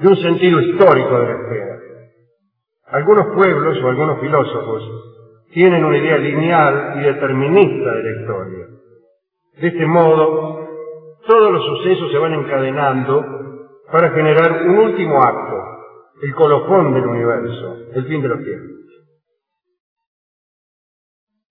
de 0.00 0.08
un 0.08 0.16
sentido 0.16 0.60
histórico 0.60 1.20
de 1.20 1.26
la 1.26 1.32
esfera. 1.32 1.78
Algunos 2.86 3.34
pueblos 3.34 3.78
o 3.82 3.88
algunos 3.88 4.20
filósofos 4.20 4.82
tienen 5.52 5.84
una 5.84 5.98
idea 5.98 6.16
lineal 6.16 6.94
y 6.96 7.00
determinista 7.04 7.92
de 7.92 8.02
la 8.02 8.20
historia. 8.20 8.66
De 9.60 9.68
este 9.68 9.86
modo, 9.86 10.68
todos 11.26 11.52
los 11.52 11.64
sucesos 11.64 12.10
se 12.10 12.18
van 12.18 12.32
encadenando 12.32 13.24
para 13.92 14.10
generar 14.10 14.62
un 14.66 14.78
último 14.78 15.22
acto, 15.22 15.56
el 16.22 16.34
colofón 16.34 16.94
del 16.94 17.06
universo, 17.06 17.76
el 17.94 18.04
fin 18.06 18.22
de 18.22 18.28
los 18.28 18.38
tiempos. 18.42 18.70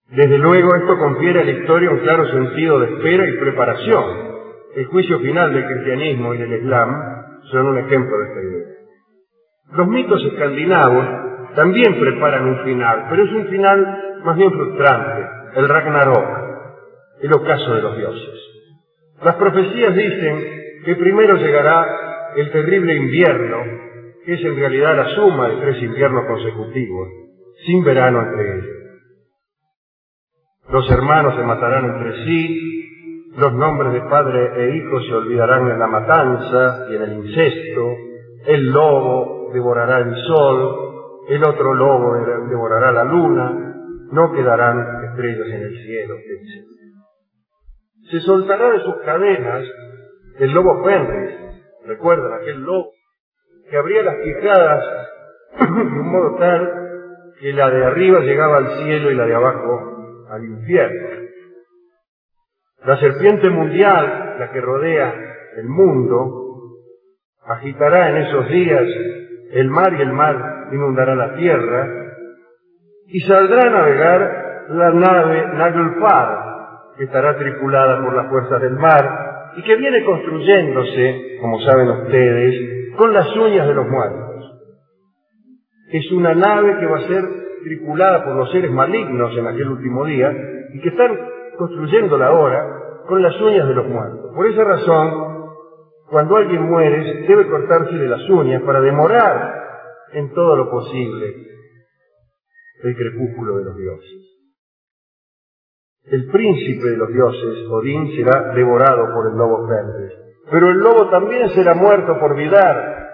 Desde 0.08 0.40
luego 0.40 0.74
esto 0.76 0.98
confiere 0.98 1.42
a 1.42 1.44
la 1.44 1.52
historia 1.52 1.92
un 1.92 2.00
claro 2.00 2.28
sentido 2.32 2.80
de 2.80 2.96
espera 2.96 3.30
y 3.30 3.38
preparación. 3.38 4.30
El 4.76 4.86
juicio 4.86 5.20
final 5.20 5.54
del 5.54 5.66
cristianismo 5.66 6.34
y 6.34 6.38
del 6.40 6.54
islam 6.54 7.19
son 7.52 7.68
un 7.68 7.78
ejemplo 7.78 8.18
de 8.18 8.26
esta 8.26 8.42
idea. 8.42 8.68
Los 9.74 9.88
mitos 9.88 10.24
escandinavos 10.26 11.06
también 11.56 12.00
preparan 12.00 12.48
un 12.48 12.64
final, 12.64 13.08
pero 13.10 13.24
es 13.24 13.32
un 13.32 13.48
final 13.48 14.20
más 14.24 14.38
bien 14.38 14.52
frustrante, 14.52 15.28
el 15.56 15.68
Ragnarok, 15.68 16.28
el 17.22 17.34
ocaso 17.34 17.74
de 17.74 17.82
los 17.82 17.98
dioses. 17.98 18.40
Las 19.24 19.36
profecías 19.36 19.96
dicen 19.96 20.44
que 20.86 20.96
primero 20.96 21.36
llegará 21.36 22.32
el 22.36 22.52
terrible 22.52 22.96
invierno, 22.96 23.58
que 24.26 24.34
es 24.34 24.44
en 24.44 24.56
realidad 24.56 24.96
la 24.96 25.10
suma 25.16 25.50
de 25.50 25.58
tres 25.58 25.84
inviernos 25.84 26.26
consecutivos, 26.26 27.10
sin 27.66 27.84
verano 27.84 28.22
entre 28.22 28.54
ellos. 28.54 28.80
Los 30.70 30.92
hermanos 30.92 31.36
se 31.36 31.44
matarán 31.44 31.86
entre 31.86 32.26
sí, 32.26 32.69
los 33.38 33.54
nombres 33.54 33.94
de 33.94 34.02
padre 34.02 34.52
e 34.56 34.76
hijo 34.76 35.02
se 35.02 35.14
olvidarán 35.14 35.70
en 35.70 35.80
la 35.80 35.88
matanza 35.88 36.88
y 36.90 36.96
en 36.96 37.02
el 37.02 37.14
incesto, 37.14 37.96
el 38.46 38.72
lobo 38.72 39.52
devorará 39.54 40.00
el 40.00 40.16
sol, 40.28 41.26
el 41.30 41.44
otro 41.44 41.74
lobo 41.74 42.16
devorará 42.50 42.92
la 42.92 43.04
luna, 43.04 43.76
no 44.12 44.32
quedarán 44.34 45.06
estrellas 45.06 45.48
en 45.48 45.62
el 45.62 45.78
cielo, 45.86 46.16
etc. 46.16 46.66
Se 48.12 48.20
soltará 48.22 48.72
de 48.72 48.80
sus 48.82 48.96
cadenas 49.06 49.64
el 50.40 50.52
lobo 50.52 50.84
Fenris, 50.84 51.36
recuerdan 51.86 52.34
aquel 52.34 52.62
lobo 52.62 52.92
que 53.70 53.78
abría 53.78 54.04
las 54.04 54.16
quijadas 54.24 54.84
de 55.60 55.66
un 55.66 56.12
modo 56.12 56.36
tal 56.38 56.90
que 57.40 57.54
la 57.54 57.70
de 57.70 57.86
arriba 57.86 58.20
llegaba 58.22 58.58
al 58.58 58.84
cielo 58.84 59.12
y 59.12 59.16
la 59.16 59.26
de 59.26 59.36
abajo 59.36 60.26
al 60.30 60.44
infierno. 60.44 61.29
La 62.86 62.98
serpiente 62.98 63.50
mundial, 63.50 64.36
la 64.40 64.52
que 64.52 64.62
rodea 64.62 65.14
el 65.58 65.68
mundo, 65.68 66.40
agitará 67.46 68.10
en 68.10 68.18
esos 68.18 68.48
días 68.50 68.84
el 69.52 69.70
mar 69.70 69.94
y 69.94 70.02
el 70.02 70.14
mar 70.14 70.68
inundará 70.72 71.16
la 71.16 71.36
tierra, 71.36 71.88
y 73.08 73.20
saldrá 73.22 73.64
a 73.64 73.70
navegar 73.70 74.66
la 74.70 74.92
nave 74.92 75.48
Naglfar, 75.56 76.50
que 76.98 77.06
estará 77.06 77.38
tripulada 77.38 78.02
por 78.04 78.14
las 78.16 78.28
fuerzas 78.30 78.62
del 78.62 78.74
mar 78.74 79.52
y 79.58 79.64
que 79.64 79.76
viene 79.76 80.04
construyéndose, 80.06 81.38
como 81.42 81.60
saben 81.62 81.90
ustedes, 81.90 82.96
con 82.96 83.14
las 83.14 83.36
uñas 83.36 83.68
de 83.68 83.74
los 83.74 83.88
muertos. 83.88 84.28
es 85.92 86.12
una 86.12 86.36
nave 86.36 86.78
que 86.80 86.86
va 86.86 86.98
a 86.98 87.08
ser 87.08 87.24
tripulada 87.64 88.24
por 88.24 88.36
los 88.36 88.52
seres 88.52 88.72
malignos 88.72 89.36
en 89.36 89.48
aquel 89.48 89.70
último 89.70 90.06
día 90.06 90.32
y 90.72 90.80
que 90.82 90.90
están 90.90 91.18
construyéndola 91.60 92.28
ahora 92.28 93.04
con 93.06 93.22
las 93.22 93.40
uñas 93.42 93.68
de 93.68 93.76
los 93.76 93.88
muertos. 93.88 94.34
Por 94.34 94.48
esa 94.48 94.64
razón, 94.64 95.50
cuando 96.10 96.38
alguien 96.38 96.64
muere, 96.64 97.26
debe 97.28 97.48
cortarse 97.50 97.96
de 97.96 98.08
las 98.08 98.28
uñas 98.30 98.64
para 98.64 98.80
demorar 98.80 99.60
en 100.14 100.34
todo 100.34 100.56
lo 100.56 100.72
posible 100.72 101.36
el 102.82 102.96
crepúsculo 102.96 103.58
de 103.58 103.66
los 103.66 103.78
dioses. 103.78 104.30
El 106.06 106.32
príncipe 106.32 106.90
de 106.90 106.98
los 106.98 107.10
dioses, 107.10 107.68
Odín, 107.70 108.16
será 108.16 108.54
devorado 108.54 109.14
por 109.14 109.28
el 109.30 109.38
lobo 109.38 109.68
verde. 109.68 110.14
Pero 110.50 110.70
el 110.70 110.78
lobo 110.78 111.10
también 111.10 111.50
será 111.50 111.76
muerto 111.76 112.18
por 112.20 112.36
Vidar, 112.36 113.10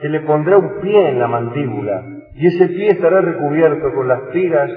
que 0.00 0.08
le 0.08 0.20
pondrá 0.20 0.58
un 0.58 0.80
pie 0.80 1.08
en 1.08 1.20
la 1.20 1.28
mandíbula, 1.28 2.04
y 2.34 2.48
ese 2.48 2.66
pie 2.66 2.88
estará 2.88 3.20
recubierto 3.22 3.94
con 3.94 4.08
las 4.08 4.30
tiras 4.32 4.70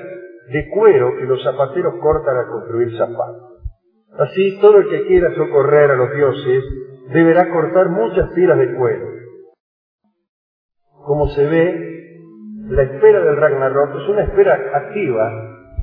de 0.52 0.70
cuero 0.70 1.18
que 1.18 1.26
los 1.26 1.44
zapateros 1.44 1.96
cortan 2.02 2.38
al 2.38 2.48
construir 2.48 2.98
zapatos. 2.98 3.50
Así, 4.18 4.60
todo 4.60 4.78
el 4.80 4.90
que 4.90 5.08
quiera 5.08 5.34
socorrer 5.36 5.92
a 5.92 5.96
los 5.96 6.12
dioses 6.14 6.64
deberá 7.14 7.50
cortar 7.52 7.90
muchas 7.90 8.34
tiras 8.34 8.58
de 8.58 8.76
cuero. 8.76 9.06
Como 11.06 11.28
se 11.30 11.46
ve, 11.46 11.90
la 12.70 12.84
espera 12.84 13.20
del 13.22 13.38
Ragnarok 13.38 13.96
es 13.96 14.10
una 14.10 14.24
espera 14.24 14.54
activa 14.74 15.32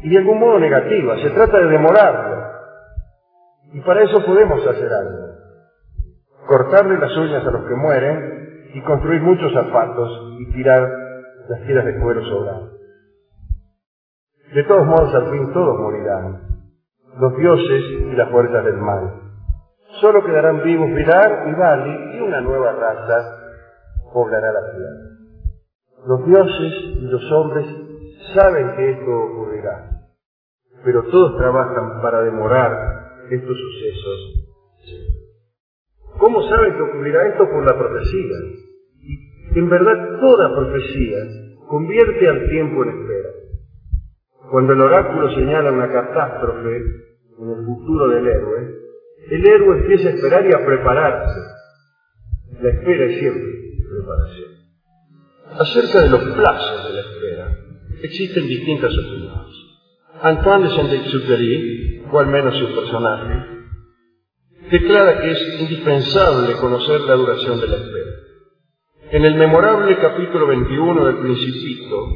y 0.02 0.10
de 0.10 0.18
algún 0.18 0.38
modo 0.38 0.58
negativa. 0.58 1.16
Se 1.18 1.30
trata 1.30 1.58
de 1.58 1.66
demorarlo. 1.66 2.46
Y 3.72 3.80
para 3.80 4.02
eso 4.02 4.24
podemos 4.24 4.64
hacer 4.66 4.88
algo. 4.92 5.26
Cortarle 6.46 6.98
las 6.98 7.16
uñas 7.16 7.44
a 7.44 7.50
los 7.50 7.66
que 7.66 7.74
mueren 7.74 8.70
y 8.74 8.82
construir 8.82 9.20
muchos 9.22 9.52
zapatos 9.52 10.36
y 10.38 10.52
tirar 10.52 10.88
las 11.48 11.60
tiras 11.66 11.84
de 11.84 11.98
cuero 11.98 12.24
sobradas. 12.24 12.75
De 14.54 14.62
todos 14.64 14.86
modos, 14.86 15.14
al 15.14 15.30
fin 15.30 15.52
todos 15.52 15.78
morirán, 15.78 16.40
los 17.18 17.36
dioses 17.36 17.84
y 17.90 18.12
las 18.12 18.30
fuerzas 18.30 18.64
del 18.64 18.76
mal. 18.76 19.26
Solo 20.00 20.22
quedarán 20.24 20.62
vivos 20.62 20.88
Vidar 20.94 21.44
y 21.48 21.54
Bali 21.54 22.16
y 22.16 22.20
una 22.20 22.40
nueva 22.40 22.72
raza 22.72 23.36
poblará 24.12 24.52
la 24.52 24.60
tierra. 24.72 25.16
Los 26.06 26.26
dioses 26.26 26.72
y 26.96 27.06
los 27.06 27.32
hombres 27.32 27.66
saben 28.34 28.76
que 28.76 28.90
esto 28.92 29.10
ocurrirá, 29.10 29.90
pero 30.84 31.02
todos 31.04 31.36
trabajan 31.38 32.00
para 32.02 32.22
demorar 32.22 33.26
estos 33.30 33.56
sucesos. 33.56 34.46
¿Cómo 36.18 36.42
saben 36.48 36.74
que 36.74 36.82
ocurrirá 36.82 37.26
esto? 37.28 37.48
Por 37.50 37.64
la 37.64 37.76
profecía. 37.76 38.36
En 39.54 39.68
verdad 39.68 40.20
toda 40.20 40.54
profecía 40.54 41.18
convierte 41.68 42.28
al 42.28 42.48
tiempo 42.48 42.84
en 42.84 42.90
espera. 42.90 43.15
Cuando 44.50 44.72
el 44.72 44.80
oráculo 44.80 45.34
señala 45.34 45.72
una 45.72 45.90
catástrofe 45.90 46.76
en 47.38 47.50
el 47.50 47.64
futuro 47.64 48.08
del 48.08 48.26
héroe, 48.26 48.74
el 49.30 49.46
héroe 49.46 49.78
empieza 49.78 50.08
a 50.08 50.12
esperar 50.12 50.46
y 50.46 50.54
a 50.54 50.64
prepararse. 50.64 51.40
La 52.60 52.70
espera 52.70 53.04
es 53.06 53.18
siempre 53.18 53.52
preparación. 53.88 54.50
Acerca 55.58 56.02
de 56.02 56.10
los 56.10 56.20
plazos 56.36 56.88
de 56.88 56.94
la 56.94 57.00
espera, 57.00 57.58
existen 58.02 58.46
distintas 58.46 58.96
opiniones. 58.96 59.56
Antoine 60.22 60.68
de 60.68 60.74
Saint-Exupéry, 60.74 62.04
o 62.10 62.18
al 62.18 62.26
menos 62.28 62.56
su 62.56 62.74
personaje, 62.74 63.56
declara 64.70 65.20
que 65.20 65.30
es 65.30 65.60
indispensable 65.60 66.54
conocer 66.54 67.00
la 67.02 67.14
duración 67.14 67.60
de 67.60 67.68
la 67.68 67.76
espera. 67.76 68.10
En 69.10 69.24
el 69.24 69.34
memorable 69.34 69.96
capítulo 69.98 70.46
21 70.48 71.04
del 71.04 71.18
Principito, 71.18 72.08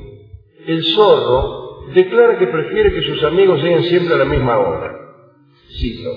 el 0.67 0.85
zorro 0.85 1.70
declara 1.95 2.39
que 2.39 2.47
prefiere 2.47 2.93
que 2.93 3.03
sus 3.03 3.23
amigos 3.25 3.63
lleguen 3.63 3.83
siempre 3.85 4.15
a 4.15 4.19
la 4.19 4.25
misma 4.25 4.59
hora. 4.59 4.93
Cito. 5.79 6.11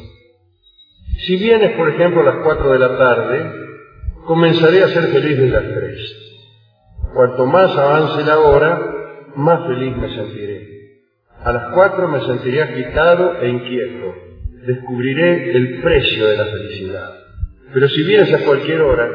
Si 1.26 1.38
vienes, 1.38 1.72
por 1.78 1.90
ejemplo, 1.90 2.22
a 2.22 2.26
las 2.26 2.44
4 2.44 2.72
de 2.74 2.80
la 2.80 2.98
tarde, 2.98 3.52
comenzaré 4.26 4.84
a 4.84 4.90
ser 4.90 5.04
feliz 5.08 5.38
desde 5.38 5.50
las 5.50 5.74
3. 5.74 6.24
Cuanto 7.14 7.46
más 7.46 7.78
avance 7.78 8.24
la 8.24 8.40
hora, 8.40 8.80
más 9.36 9.68
feliz 9.68 9.96
me 9.96 10.14
sentiré. 10.16 10.74
A 11.44 11.52
las 11.52 11.74
4 11.74 12.08
me 12.08 12.22
sentiré 12.22 12.62
agitado 12.62 13.42
e 13.42 13.50
inquieto. 13.50 14.16
Descubriré 14.66 15.56
el 15.56 15.82
precio 15.82 16.28
de 16.28 16.38
la 16.38 16.46
felicidad. 16.46 17.14
Pero 17.74 17.90
si 17.90 18.04
vienes 18.04 18.34
a 18.34 18.46
cualquier 18.46 18.82
hora, 18.82 19.10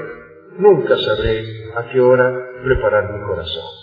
nunca 0.59 0.96
sabré 0.98 1.44
a 1.76 1.90
qué 1.90 2.00
hora 2.00 2.32
preparar 2.62 3.12
mi 3.12 3.26
corazón. 3.26 3.77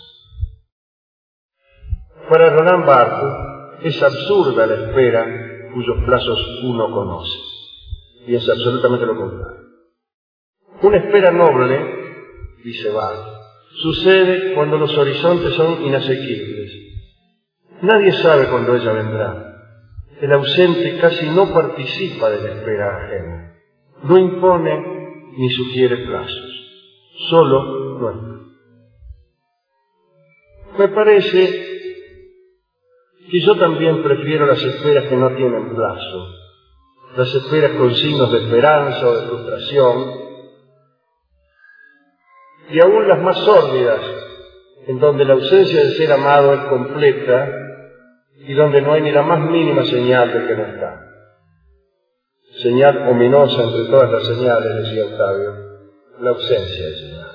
Para 2.28 2.50
Roland 2.50 2.84
Barthes 2.84 3.94
es 3.94 4.02
absurda 4.02 4.66
la 4.66 4.74
espera 4.74 5.70
cuyos 5.72 6.04
plazos 6.04 6.60
uno 6.64 6.90
conoce. 6.90 7.38
Y 8.26 8.34
es 8.34 8.48
absolutamente 8.48 9.06
lo 9.06 9.16
contrario. 9.16 9.66
Una 10.82 10.96
espera 10.96 11.30
noble, 11.30 11.78
dice 12.64 12.90
Barthes, 12.90 13.32
sucede 13.80 14.54
cuando 14.54 14.76
los 14.76 14.96
horizontes 14.98 15.54
son 15.54 15.84
inasequibles. 15.84 16.72
Nadie 17.82 18.12
sabe 18.14 18.48
cuándo 18.48 18.74
ella 18.74 18.92
vendrá. 18.92 19.52
El 20.20 20.32
ausente 20.32 20.98
casi 20.98 21.30
no 21.30 21.52
participa 21.52 22.28
de 22.30 22.42
la 22.42 22.54
espera 22.54 23.04
ajena. 23.04 23.52
No 24.02 24.18
impone 24.18 25.32
ni 25.36 25.50
sugiere 25.50 25.98
plazos. 26.06 26.52
Solo 27.28 27.98
nuestro. 27.98 28.36
Me 30.78 30.88
parece 30.88 31.75
que 33.30 33.40
yo 33.40 33.56
también 33.56 34.02
prefiero 34.02 34.46
las 34.46 34.62
esperas 34.62 35.04
que 35.04 35.16
no 35.16 35.34
tienen 35.34 35.74
plazo, 35.74 36.28
las 37.16 37.34
esperas 37.34 37.72
con 37.72 37.94
signos 37.94 38.30
de 38.32 38.38
esperanza 38.38 39.06
o 39.06 39.14
de 39.14 39.26
frustración, 39.26 40.26
y 42.70 42.80
aún 42.80 43.08
las 43.08 43.20
más 43.20 43.38
sórdidas, 43.38 44.00
en 44.86 44.98
donde 44.98 45.24
la 45.24 45.34
ausencia 45.34 45.80
del 45.80 45.94
ser 45.94 46.12
amado 46.12 46.54
es 46.54 46.60
completa 46.60 47.52
y 48.38 48.54
donde 48.54 48.82
no 48.82 48.92
hay 48.92 49.02
ni 49.02 49.10
la 49.10 49.22
más 49.22 49.40
mínima 49.40 49.84
señal 49.84 50.32
de 50.32 50.46
que 50.46 50.54
no 50.56 50.66
está. 50.66 51.02
Señal 52.62 53.08
ominosa 53.08 53.64
entre 53.64 53.84
todas 53.86 54.10
las 54.10 54.26
señales, 54.26 54.76
decía 54.76 55.04
Octavio, 55.06 55.54
la 56.20 56.30
ausencia 56.30 56.86
de 56.86 56.94
señales. 56.94 57.26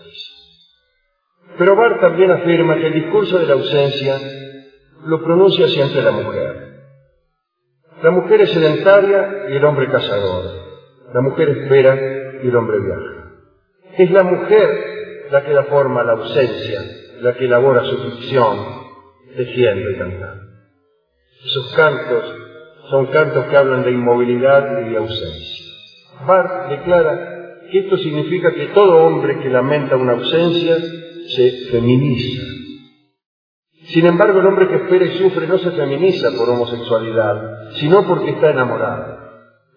Pero 1.57 1.75
Barth 1.75 1.99
también 1.99 2.31
afirma 2.31 2.77
que 2.77 2.87
el 2.87 2.93
discurso 2.93 3.37
de 3.37 3.45
la 3.45 3.53
ausencia 3.53 4.17
lo 5.05 5.23
pronuncia 5.23 5.67
siempre 5.67 6.01
la 6.01 6.11
mujer. 6.11 6.71
La 8.03 8.11
mujer 8.11 8.41
es 8.41 8.51
sedentaria 8.51 9.45
y 9.49 9.55
el 9.55 9.65
hombre 9.65 9.89
cazador. 9.89 10.45
La 11.13 11.21
mujer 11.21 11.49
espera 11.49 11.95
y 12.41 12.47
el 12.47 12.55
hombre 12.55 12.79
viaja. 12.79 13.31
Es 13.97 14.11
la 14.11 14.23
mujer 14.23 15.27
la 15.29 15.43
que 15.43 15.53
da 15.53 15.63
forma 15.63 16.01
a 16.01 16.03
la 16.03 16.13
ausencia, 16.13 16.81
la 17.21 17.33
que 17.33 17.45
elabora 17.45 17.83
su 17.83 17.97
ficción, 17.97 18.57
tejiendo 19.35 19.91
y 19.91 19.97
cantando. 19.97 20.43
Esos 21.45 21.73
cantos 21.75 22.35
son 22.89 23.07
cantos 23.07 23.45
que 23.45 23.57
hablan 23.57 23.83
de 23.83 23.91
inmovilidad 23.91 24.81
y 24.81 24.89
de 24.89 24.97
ausencia. 24.97 25.65
Barth 26.25 26.69
declara 26.69 27.59
que 27.71 27.79
esto 27.79 27.97
significa 27.97 28.53
que 28.53 28.67
todo 28.67 29.05
hombre 29.05 29.39
que 29.39 29.49
lamenta 29.49 29.95
una 29.95 30.13
ausencia 30.13 30.77
se 30.77 31.51
feminiza, 31.71 32.41
sin 33.93 34.05
embargo, 34.05 34.39
el 34.39 34.45
hombre 34.45 34.69
que 34.69 34.75
espera 34.75 35.05
y 35.05 35.17
sufre 35.17 35.47
no 35.47 35.57
se 35.57 35.71
feminiza 35.71 36.29
por 36.37 36.49
homosexualidad, 36.49 37.71
sino 37.73 38.07
porque 38.07 38.31
está 38.31 38.51
enamorado. 38.51 39.19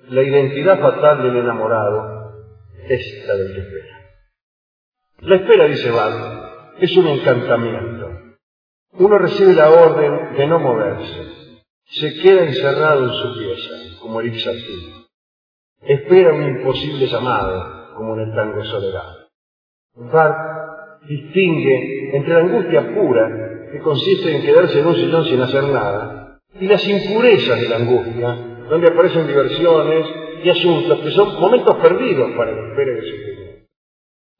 La 0.08 0.22
identidad 0.22 0.78
fatal 0.78 1.22
del 1.22 1.36
enamorado 1.36 2.44
es 2.88 3.24
la 3.26 3.34
del 3.34 3.54
que 3.54 3.60
espera. 3.60 3.94
La 5.20 5.36
espera, 5.36 5.64
dice 5.64 5.90
Val, 5.90 6.74
es 6.78 6.96
un 6.96 7.08
encantamiento. 7.08 8.10
Uno 8.92 9.18
recibe 9.18 9.54
la 9.54 9.70
orden 9.70 10.36
de 10.36 10.46
no 10.46 10.60
moverse. 10.60 11.22
Se 11.86 12.14
queda 12.20 12.44
encerrado 12.44 13.04
en 13.04 13.12
su 13.12 13.38
pieza, 13.38 14.00
como 14.00 14.20
el 14.20 14.28
Ixartín. 14.28 15.06
Espera 15.82 16.32
un 16.32 16.44
imposible 16.44 17.06
llamado, 17.06 17.94
como 17.96 18.14
en 18.14 18.28
el 18.28 18.34
tango 18.34 18.64
soledad. 18.64 19.26
Barth 19.96 21.02
distingue 21.08 22.16
entre 22.16 22.34
la 22.34 22.40
angustia 22.40 22.94
pura 22.94 23.53
que 23.74 23.80
consiste 23.80 24.32
en 24.32 24.42
quedarse 24.42 24.78
en 24.78 24.86
un 24.86 24.94
sillón 24.94 25.24
sin 25.24 25.40
hacer 25.40 25.64
nada, 25.64 26.38
y 26.60 26.68
las 26.68 26.86
impurezas 26.86 27.60
de 27.60 27.68
la 27.68 27.76
angustia, 27.76 28.34
donde 28.70 28.86
aparecen 28.86 29.26
diversiones 29.26 30.06
y 30.44 30.48
asuntos 30.48 31.00
que 31.00 31.10
son 31.10 31.40
momentos 31.40 31.74
perdidos 31.78 32.30
para 32.36 32.52
el 32.52 32.70
espera 32.70 32.92
el 32.92 33.04
sufrimiento. 33.04 33.66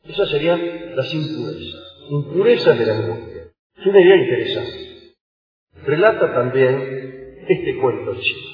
Esas 0.05 0.31
serían 0.31 0.95
las 0.95 1.13
impurezas, 1.13 2.07
impurezas 2.11 2.79
de 2.79 2.87
la 2.87 2.95
angustia. 2.95 3.43
Es 3.77 3.87
una 3.87 4.01
idea 4.01 4.17
interesante. 4.17 5.15
Relata 5.85 6.33
también 6.33 7.45
este 7.49 7.77
cuento 7.81 8.15
chino. 8.21 8.51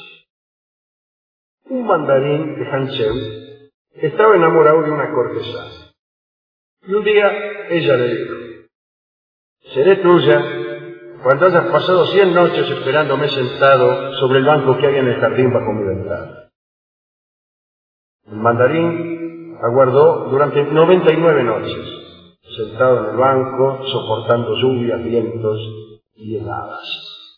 Un 1.69 1.87
mandarín 1.87 2.59
de 2.59 2.65
Hancheu 2.65 3.15
estaba 3.97 4.35
enamorado 4.35 4.83
de 4.83 4.91
una 4.91 5.13
cortesana. 5.13 5.93
Y 6.89 6.95
un 6.95 7.05
día 7.05 7.69
ella 7.69 7.97
le 7.99 8.15
dijo, 8.15 8.35
Seré 9.75 9.97
tuya 9.97 10.60
cuando 11.23 11.47
hayas 11.47 11.67
pasado 11.67 12.07
cien 12.07 12.35
noches 12.35 12.71
esperándome 12.71 13.29
sentado 13.29 14.15
sobre 14.15 14.39
el 14.39 14.45
banco 14.47 14.79
que 14.79 14.87
hay 14.87 14.97
en 14.97 15.09
el 15.09 15.21
jardín 15.21 15.53
bajo 15.53 15.73
mi 15.73 15.87
ventana. 15.87 16.51
El 18.27 18.37
mandarín 18.37 19.59
aguardó 19.63 20.31
durante 20.31 20.63
99 20.63 21.45
noches, 21.45 22.41
sentado 22.57 23.01
en 23.01 23.11
el 23.11 23.17
banco, 23.17 23.85
soportando 23.87 24.57
lluvias, 24.57 25.03
vientos 25.03 25.59
y 26.15 26.37
heladas. 26.37 27.29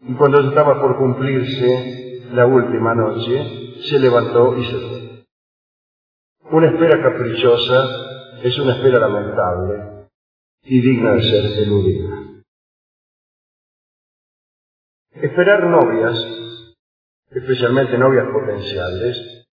Y 0.00 0.14
cuando 0.14 0.40
estaba 0.40 0.80
por 0.80 0.96
cumplirse 0.96 2.22
la 2.32 2.46
última 2.46 2.94
noche, 2.94 3.82
se 3.82 3.98
levantó 3.98 4.56
y 4.56 4.64
se 4.64 4.78
fue. 4.78 5.26
Una 6.52 6.68
espera 6.68 7.02
caprichosa 7.02 7.86
es 8.42 8.58
una 8.58 8.76
espera 8.76 9.00
lamentable 9.00 9.95
y 10.66 10.80
digna 10.80 11.14
de 11.14 11.22
ser 11.22 11.62
eludida. 11.62 12.16
Esperar 15.22 15.64
novias 15.64 16.46
especialmente 17.30 17.98
novias 17.98 18.26
potenciales, 18.32 19.46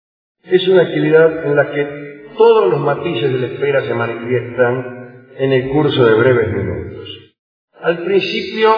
es 0.43 0.67
una 0.67 0.83
actividad 0.83 1.45
en 1.45 1.55
la 1.55 1.71
que 1.71 2.29
todos 2.37 2.69
los 2.69 2.79
matices 2.79 3.31
de 3.31 3.39
la 3.39 3.47
espera 3.47 3.83
se 3.83 3.93
manifiestan 3.93 5.27
en 5.37 5.51
el 5.51 5.69
curso 5.69 6.05
de 6.05 6.13
breves 6.15 6.53
minutos. 6.53 7.33
Al 7.81 8.03
principio 8.03 8.71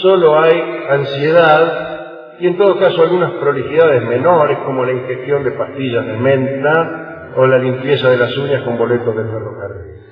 solo 0.00 0.38
hay 0.38 0.58
ansiedad 0.88 2.36
y 2.40 2.46
en 2.46 2.56
todo 2.56 2.78
caso 2.78 3.02
algunas 3.02 3.32
prolijidades 3.32 4.02
menores 4.04 4.58
como 4.64 4.84
la 4.84 4.92
ingestión 4.92 5.44
de 5.44 5.52
pastillas 5.52 6.06
de 6.06 6.16
menta 6.16 7.32
o 7.36 7.46
la 7.46 7.58
limpieza 7.58 8.08
de 8.08 8.16
las 8.16 8.36
uñas 8.36 8.62
con 8.62 8.78
boletos 8.78 9.14
de 9.14 9.24
ferrocarril. 9.24 10.09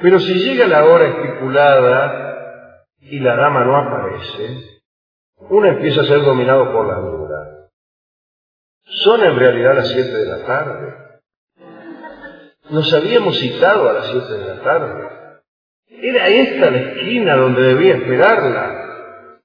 Pero 0.00 0.20
si 0.20 0.34
llega 0.34 0.66
la 0.66 0.84
hora 0.84 1.08
estipulada 1.08 2.84
y 3.00 3.18
la 3.20 3.36
dama 3.36 3.64
no 3.64 3.76
aparece, 3.76 4.80
uno 5.38 5.66
empieza 5.66 6.02
a 6.02 6.04
ser 6.04 6.20
dominado 6.20 6.72
por 6.72 6.86
la 6.86 6.94
duda. 6.94 7.68
Son 8.84 9.22
en 9.22 9.36
realidad 9.36 9.74
las 9.74 9.88
siete 9.88 10.12
de 10.12 10.26
la 10.26 10.46
tarde. 10.46 10.94
Nos 12.70 12.92
habíamos 12.92 13.38
citado 13.38 13.88
a 13.88 13.92
las 13.94 14.06
siete 14.06 14.32
de 14.34 14.54
la 14.54 14.62
tarde. 14.62 15.08
Era 15.88 16.28
esta 16.28 16.70
la 16.70 16.78
esquina 16.78 17.36
donde 17.36 17.62
debía 17.62 17.96
esperarla. 17.96 19.40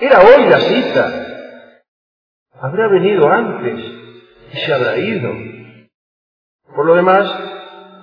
Era 0.00 0.20
hoy 0.20 0.48
la 0.48 0.60
cita. 0.60 1.26
Habrá 2.60 2.88
venido 2.88 3.28
antes 3.28 3.78
y 4.52 4.56
se 4.56 4.72
habrá 4.72 4.96
ido. 4.96 5.32
Por 6.74 6.86
lo 6.86 6.94
demás, 6.94 7.51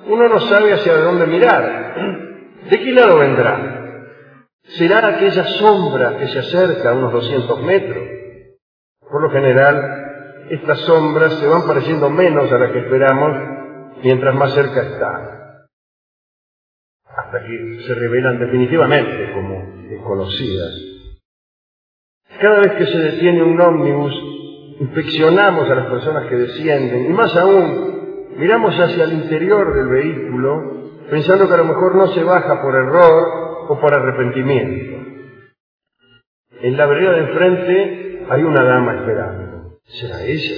uno 0.07 0.27
no 0.27 0.39
sabe 0.41 0.73
hacia 0.73 0.97
dónde 0.97 1.27
mirar. 1.27 1.95
¿De 2.69 2.79
qué 2.79 2.91
lado 2.91 3.19
vendrá? 3.19 3.79
será 4.77 5.07
aquella 5.07 5.43
sombra 5.43 6.17
que 6.17 6.27
se 6.27 6.39
acerca 6.39 6.91
a 6.91 6.93
unos 6.93 7.13
200 7.13 7.61
metros. 7.63 8.07
Por 9.09 9.23
lo 9.23 9.29
general, 9.31 10.45
estas 10.49 10.79
sombras 10.81 11.33
se 11.33 11.47
van 11.47 11.65
pareciendo 11.65 12.09
menos 12.09 12.51
a 12.51 12.57
las 12.57 12.71
que 12.71 12.79
esperamos 12.79 13.31
mientras 14.03 14.35
más 14.35 14.53
cerca 14.53 14.81
está, 14.81 15.67
hasta 17.05 17.45
que 17.45 17.83
se 17.85 17.95
revelan 17.95 18.39
definitivamente 18.39 19.33
como 19.33 19.87
desconocidas. 19.89 20.71
Cada 22.39 22.59
vez 22.59 22.73
que 22.73 22.85
se 22.85 22.97
detiene 22.99 23.43
un 23.43 23.59
ómnibus, 23.59 24.13
inspeccionamos 24.79 25.69
a 25.69 25.75
las 25.75 25.87
personas 25.87 26.27
que 26.27 26.35
descienden 26.35 27.07
y 27.07 27.09
más 27.09 27.35
aún, 27.35 27.98
miramos 28.39 28.73
hacia 28.79 29.03
el 29.03 29.13
interior 29.13 29.73
del 29.75 29.87
vehículo 29.89 30.79
pensando 31.09 31.47
que 31.47 31.53
a 31.53 31.57
lo 31.57 31.65
mejor 31.65 31.95
no 31.95 32.07
se 32.07 32.23
baja 32.23 32.61
por 32.61 32.73
error 32.73 33.65
o 33.67 33.79
por 33.79 33.93
arrepentimiento. 33.93 34.97
En 36.61 36.77
la 36.77 36.85
vereda 36.85 37.11
de 37.11 37.19
enfrente 37.19 38.25
hay 38.29 38.43
una 38.43 38.63
dama 38.63 38.95
esperando. 38.95 39.79
¿Será 39.83 40.23
ella? 40.23 40.55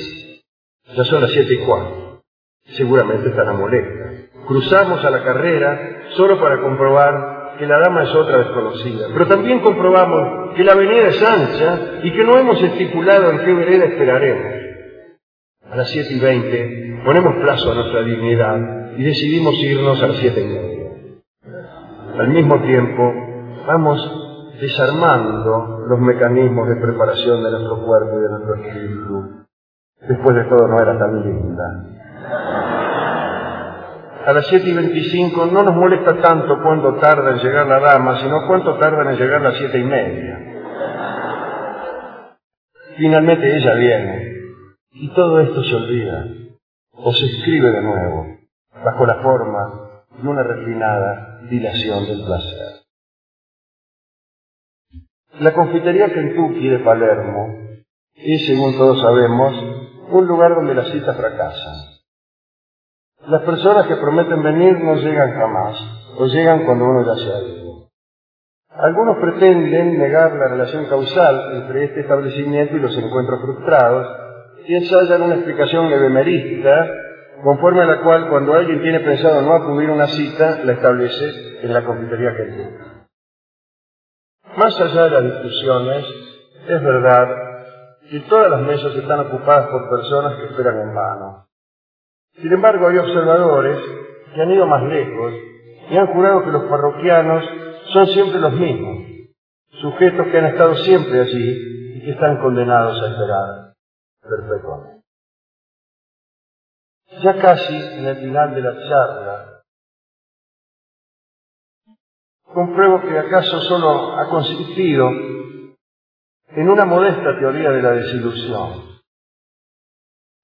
Ya 0.95 1.03
son 1.05 1.21
las 1.21 1.32
siete 1.32 1.55
y 1.55 1.65
cuarto. 1.65 2.21
Seguramente 2.65 3.29
estará 3.29 3.53
molesta. 3.53 4.11
Cruzamos 4.47 5.03
a 5.03 5.09
la 5.09 5.23
carrera 5.23 6.03
solo 6.15 6.39
para 6.39 6.61
comprobar 6.61 7.55
que 7.57 7.65
la 7.65 7.79
dama 7.79 8.03
es 8.03 8.13
otra 8.13 8.39
desconocida. 8.39 9.07
Pero 9.11 9.27
también 9.27 9.59
comprobamos 9.59 10.55
que 10.55 10.63
la 10.63 10.73
avenida 10.73 11.07
es 11.07 11.21
ancha 11.23 11.99
y 12.03 12.11
que 12.11 12.23
no 12.23 12.38
hemos 12.38 12.61
estipulado 12.61 13.32
en 13.32 13.39
qué 13.39 13.53
vereda 13.53 13.86
esperaremos. 13.86 14.53
A 15.69 15.75
las 15.75 15.89
siete 15.89 16.13
y 16.13 16.19
veinte 16.19 16.80
ponemos 17.04 17.36
plazo 17.36 17.72
a 17.72 17.76
nuestra 17.76 18.04
dignidad 18.04 18.91
y 18.97 19.04
decidimos 19.04 19.56
irnos 19.56 20.02
a 20.02 20.08
las 20.08 20.18
siete 20.18 20.41
y 20.41 20.47
media. 20.47 20.91
Al 22.20 22.28
mismo 22.30 22.62
tiempo, 22.62 23.14
vamos 23.66 24.58
desarmando 24.60 25.86
los 25.88 25.99
mecanismos 25.99 26.68
de 26.70 26.76
preparación 26.76 27.43
de 27.43 27.52
nuestro 27.52 27.86
cuerpo 27.86 28.20
y 28.20 28.22
de 28.22 28.30
nuestro 28.30 28.56
espíritu. 28.56 29.45
Después 30.08 30.36
de 30.36 30.43
todo, 30.45 30.68
no 30.68 30.82
era 30.82 30.97
tan 30.97 31.22
linda. 31.24 31.64
A 34.26 34.34
las 34.34 34.45
siete 34.47 34.70
y 34.70 34.74
veinticinco 34.74 35.47
no 35.47 35.64
nos 35.64 35.76
molesta 35.76 36.22
tanto 36.22 36.62
cuánto 36.62 36.93
tarda 36.95 37.32
en 37.32 37.39
llegar 37.39 37.66
la 37.66 37.80
dama, 37.80 38.20
sino 38.20 38.45
cuánto 38.45 38.78
tarda 38.78 39.12
en 39.12 39.18
llegar 39.18 39.41
las 39.41 39.56
siete 39.56 39.80
y 39.80 39.84
media. 39.84 40.39
Finalmente 42.97 43.58
ella 43.58 43.74
viene 43.74 44.34
y 44.91 45.10
todo 45.16 45.39
esto 45.39 45.64
se 45.64 45.76
olvida 45.76 46.26
o 46.93 47.13
se 47.13 47.25
escribe 47.25 47.71
de 47.71 47.81
nuevo 47.81 48.37
bajo 48.83 49.05
la 49.05 49.21
forma 49.21 50.03
y 50.21 50.27
una 50.27 50.43
refinada 50.43 51.39
dilación 51.49 52.05
del 52.05 52.23
placer. 52.25 52.81
La 55.39 55.53
confitería 55.53 56.13
Kentucky 56.13 56.67
de 56.67 56.79
Palermo 56.79 57.47
es, 58.15 58.45
según 58.45 58.77
todos 58.77 59.01
sabemos, 59.01 59.53
un 60.09 60.27
lugar 60.27 60.55
donde 60.55 60.75
las 60.75 60.89
citas 60.91 61.15
fracasan. 61.15 61.75
Las 63.27 63.41
personas 63.43 63.87
que 63.87 63.95
prometen 63.95 64.43
venir 64.43 64.79
no 64.79 64.95
llegan 64.95 65.31
jamás, 65.33 65.77
o 66.17 66.25
llegan 66.25 66.65
cuando 66.65 66.85
uno 66.85 67.05
ya 67.05 67.15
se 67.15 67.33
ha 67.33 67.39
ido. 67.39 67.61
Algunos 68.69 69.17
pretenden 69.17 69.97
negar 69.97 70.33
la 70.33 70.47
relación 70.47 70.85
causal 70.85 71.55
entre 71.55 71.85
este 71.85 72.01
establecimiento 72.01 72.75
y 72.75 72.79
los 72.79 72.97
encuentros 72.97 73.41
frustrados 73.41 74.20
y 74.72 74.76
ensayan 74.76 75.22
una 75.24 75.36
explicación 75.36 75.89
levemerista 75.89 76.89
conforme 77.43 77.82
a 77.82 77.88
la 77.88 78.01
cual 78.01 78.30
cuando 78.30 78.53
alguien 78.53 78.82
tiene 78.82 79.01
pensado 79.01 79.41
no 79.41 79.51
acudir 79.51 79.89
a 79.89 79.93
una 79.93 80.07
cita, 80.07 80.63
la 80.63 80.72
establece 80.72 81.59
en 81.61 81.74
la 81.74 81.84
confitería 81.84 82.34
tiene. 82.38 82.78
Más 84.55 84.80
allá 84.80 85.03
de 85.03 85.09
las 85.09 85.24
discusiones, 85.26 86.05
es 86.69 86.84
verdad 86.84 87.28
que 88.09 88.22
todas 88.22 88.49
las 88.49 88.61
mesas 88.61 88.95
están 88.95 89.19
ocupadas 89.19 89.67
por 89.67 89.89
personas 89.89 90.38
que 90.38 90.45
esperan 90.45 90.80
en 90.80 90.95
vano. 90.95 91.47
Sin 92.36 92.53
embargo, 92.53 92.88
hay 92.88 92.97
observadores 92.97 93.78
que 94.34 94.41
han 94.41 94.51
ido 94.51 94.65
más 94.67 94.84
lejos 94.84 95.34
y 95.89 95.97
han 95.97 96.07
jurado 96.07 96.45
que 96.45 96.51
los 96.51 96.63
parroquianos 96.69 97.43
son 97.91 98.07
siempre 98.07 98.39
los 98.39 98.53
mismos, 98.53 99.05
sujetos 99.82 100.28
que 100.28 100.38
han 100.38 100.45
estado 100.45 100.76
siempre 100.76 101.19
allí 101.19 101.97
y 101.97 102.05
que 102.05 102.11
están 102.11 102.38
condenados 102.38 103.01
a 103.01 103.07
esperar 103.07 103.70
perpetuamente. 104.22 105.01
Ya 107.24 107.39
casi 107.41 107.76
en 107.76 108.05
el 108.05 108.17
final 108.17 108.55
de 108.55 108.61
la 108.61 108.74
charla, 108.88 109.63
compruebo 112.53 113.01
que 113.01 113.17
acaso 113.17 113.59
solo 113.61 114.17
ha 114.17 114.30
consistido 114.30 115.09
en 115.09 116.69
una 116.69 116.86
modesta 116.86 117.38
teoría 117.39 117.72
de 117.72 117.82
la 117.82 117.91
desilusión. 117.91 118.91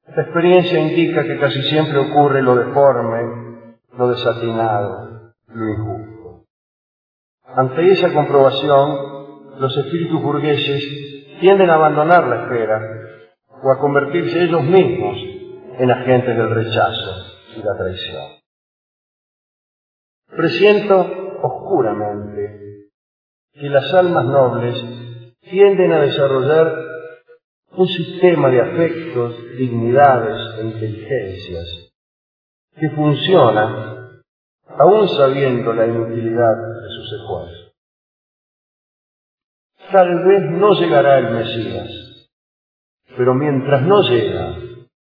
Esta 0.05 0.21
experiencia 0.21 0.80
indica 0.80 1.23
que 1.23 1.39
casi 1.39 1.61
siempre 1.63 1.97
ocurre 1.97 2.41
lo 2.41 2.55
deforme, 2.55 3.78
lo 3.97 4.09
desatinado, 4.09 5.34
lo 5.47 5.69
injusto. 5.69 6.45
Ante 7.43 7.91
esa 7.91 8.13
comprobación, 8.13 9.59
los 9.59 9.75
espíritus 9.78 10.21
burgueses 10.21 11.39
tienden 11.39 11.69
a 11.69 11.75
abandonar 11.75 12.28
la 12.28 12.43
espera 12.43 12.96
o 13.64 13.72
a 13.72 13.80
convertirse 13.80 14.43
ellos 14.43 14.64
mismos 14.64 15.18
en 15.80 15.91
agentes 15.91 16.36
del 16.36 16.49
rechazo 16.49 17.26
y 17.55 17.64
la 17.64 17.78
traición. 17.78 18.24
Presiento 20.36 20.99
oscuramente 21.41 22.89
que 23.53 23.70
las 23.70 23.93
almas 23.93 24.26
nobles 24.26 24.76
tienden 25.41 25.91
a 25.93 26.01
desarrollar 26.01 26.74
un 27.72 27.88
sistema 27.88 28.49
de 28.49 28.62
afectos, 28.62 29.36
dignidades 29.58 30.60
e 30.60 30.66
inteligencias 30.66 31.91
que 32.76 32.89
funciona 32.91 34.22
aún 34.78 35.08
sabiendo 35.10 35.74
la 35.74 35.88
inutilidad 35.88 36.55
de 36.55 36.89
sus 36.89 37.14
esfuerzos. 37.14 37.74
Tal 39.91 40.26
vez 40.26 40.41
no 40.51 40.74
llegará 40.74 41.20
el 41.20 41.32
Mesías, 41.32 41.89
pero 43.18 43.34
mientras 43.34 43.82
no 43.82 44.03
llega, 44.03 44.55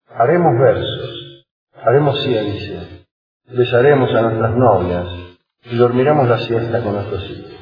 haremos 0.08 0.58
versos, 0.58 1.44
haremos 1.84 2.20
ciencia, 2.24 2.82
besaremos 3.46 4.12
a 4.12 4.22
nuestras 4.22 4.56
novias 4.56 5.06
y 5.64 5.76
dormiremos 5.76 6.28
la 6.28 6.38
siesta 6.40 6.82
con 6.82 6.94
nuestros 6.94 7.30
hijos. 7.30 7.52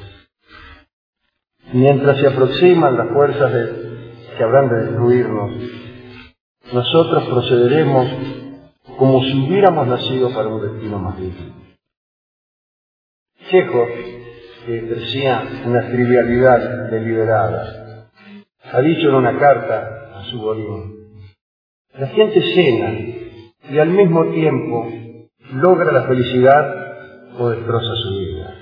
Mientras 1.71 2.17
se 2.17 2.27
aproximan 2.27 2.97
las 2.97 3.09
fuerzas 3.09 3.51
que 4.35 4.43
habrán 4.43 4.69
de 4.69 4.85
destruirnos, 4.85 5.51
nosotros 6.73 7.23
procederemos 7.25 8.07
como 8.97 9.21
si 9.23 9.47
hubiéramos 9.47 9.87
nacido 9.87 10.33
para 10.33 10.49
un 10.49 10.61
destino 10.61 10.97
más 10.97 11.17
digno. 11.19 11.53
Chejo, 13.49 13.85
que 14.65 14.81
decía 14.81 15.43
una 15.65 15.87
trivialidad 15.87 16.89
deliberada, 16.89 18.09
ha 18.71 18.81
dicho 18.81 19.09
en 19.09 19.15
una 19.15 19.37
carta 19.37 19.98
su 20.25 20.39
la 21.93 22.07
gente 22.07 22.41
cena 22.53 22.91
y 23.69 23.77
al 23.77 23.89
mismo 23.89 24.31
tiempo 24.31 24.87
logra 25.53 25.91
la 25.91 26.07
felicidad 26.07 27.35
o 27.37 27.49
destroza 27.49 27.95
su 27.95 28.09
vida. 28.19 28.55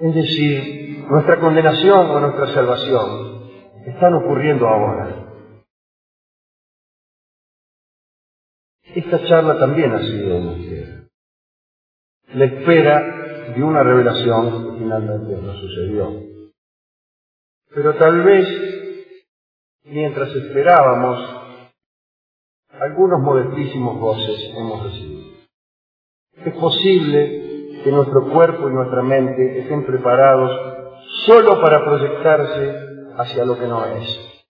Es 0.00 0.14
decir, 0.14 1.04
nuestra 1.10 1.38
condenación 1.40 2.10
o 2.10 2.20
nuestra 2.20 2.54
salvación 2.54 3.50
están 3.86 4.14
ocurriendo 4.14 4.66
ahora. 4.66 5.22
Esta 8.94 9.26
charla 9.26 9.58
también 9.58 9.92
ha 9.92 10.00
sido 10.00 10.38
espera. 10.38 11.08
La 12.34 12.44
espera 12.44 13.54
de 13.54 13.62
una 13.62 13.82
revelación 13.82 14.64
que 14.64 14.78
finalmente 14.78 15.42
no 15.42 15.54
sucedió. 15.54 16.22
Pero 17.74 17.94
tal 17.96 18.22
vez, 18.22 18.71
mientras 19.92 20.30
esperábamos, 20.30 21.18
algunos 22.80 23.20
modestísimos 23.20 23.98
goces 23.98 24.54
hemos 24.56 24.82
recibido. 24.84 25.32
Es 26.44 26.54
posible 26.54 27.82
que 27.84 27.92
nuestro 27.92 28.32
cuerpo 28.32 28.68
y 28.68 28.72
nuestra 28.72 29.02
mente 29.02 29.60
estén 29.60 29.84
preparados 29.84 30.50
solo 31.26 31.60
para 31.60 31.84
proyectarse 31.84 32.74
hacia 33.18 33.44
lo 33.44 33.58
que 33.58 33.66
no 33.66 33.84
es, 33.84 34.44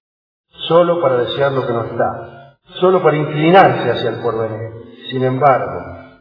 solo 0.69 1.01
para 1.03 1.25
desear 1.25 1.53
lo 1.53 1.67
que 1.67 1.73
no 1.73 1.85
está, 1.87 2.59
solo 2.81 3.03
para 3.03 3.17
inclinarse 3.17 3.91
hacia 3.91 4.11
el 4.11 4.23
porvenir. 4.23 4.71
Sin 5.11 5.25
embargo, 5.25 6.15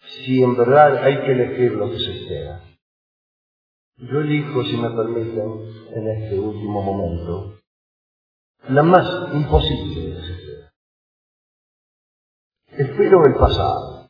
si 0.00 0.42
en 0.42 0.56
verdad 0.56 1.02
hay 1.02 1.18
que 1.22 1.32
elegir 1.32 1.72
lo 1.72 1.90
que 1.90 1.98
se 1.98 2.12
espera, 2.12 2.60
yo 3.96 4.20
elijo, 4.20 4.62
si 4.64 4.76
me 4.76 4.90
permiten, 4.90 5.50
en 5.94 6.08
este 6.08 6.38
último 6.38 6.82
momento, 6.82 7.58
la 8.68 8.82
más 8.82 9.34
imposible. 9.34 10.12
Espero 12.68 13.26
el 13.26 13.34
pasado. 13.34 14.08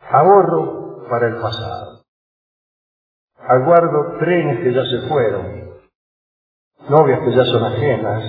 Ahorro 0.00 1.06
para 1.10 1.28
el 1.28 1.34
pasado. 1.34 2.04
Aguardo 3.36 4.18
trenes 4.18 4.60
que 4.62 4.72
ya 4.72 4.84
se 4.84 5.08
fueron, 5.08 5.78
novias 6.88 7.20
que 7.20 7.36
ya 7.36 7.44
son 7.44 7.64
ajenas, 7.64 8.24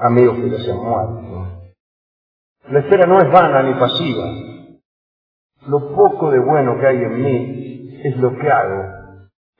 amigos 0.00 0.36
que 0.36 0.50
ya 0.50 0.58
se 0.58 0.70
han 0.72 0.78
muerto. 0.78 1.72
La 2.70 2.80
espera 2.80 3.06
no 3.06 3.18
es 3.18 3.30
vana 3.30 3.62
ni 3.62 3.74
pasiva. 3.74 4.24
Lo 5.68 5.94
poco 5.94 6.30
de 6.30 6.40
bueno 6.40 6.80
que 6.80 6.86
hay 6.86 6.96
en 6.96 7.22
mí 7.22 8.00
es 8.02 8.16
lo 8.16 8.36
que 8.36 8.50
hago, 8.50 9.01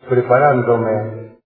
preparándome 0.09 1.39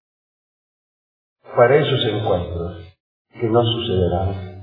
para 1.57 1.77
esos 1.77 2.05
encuentros 2.07 2.97
que 3.33 3.49
no 3.49 3.63
sucederán. 3.65 4.63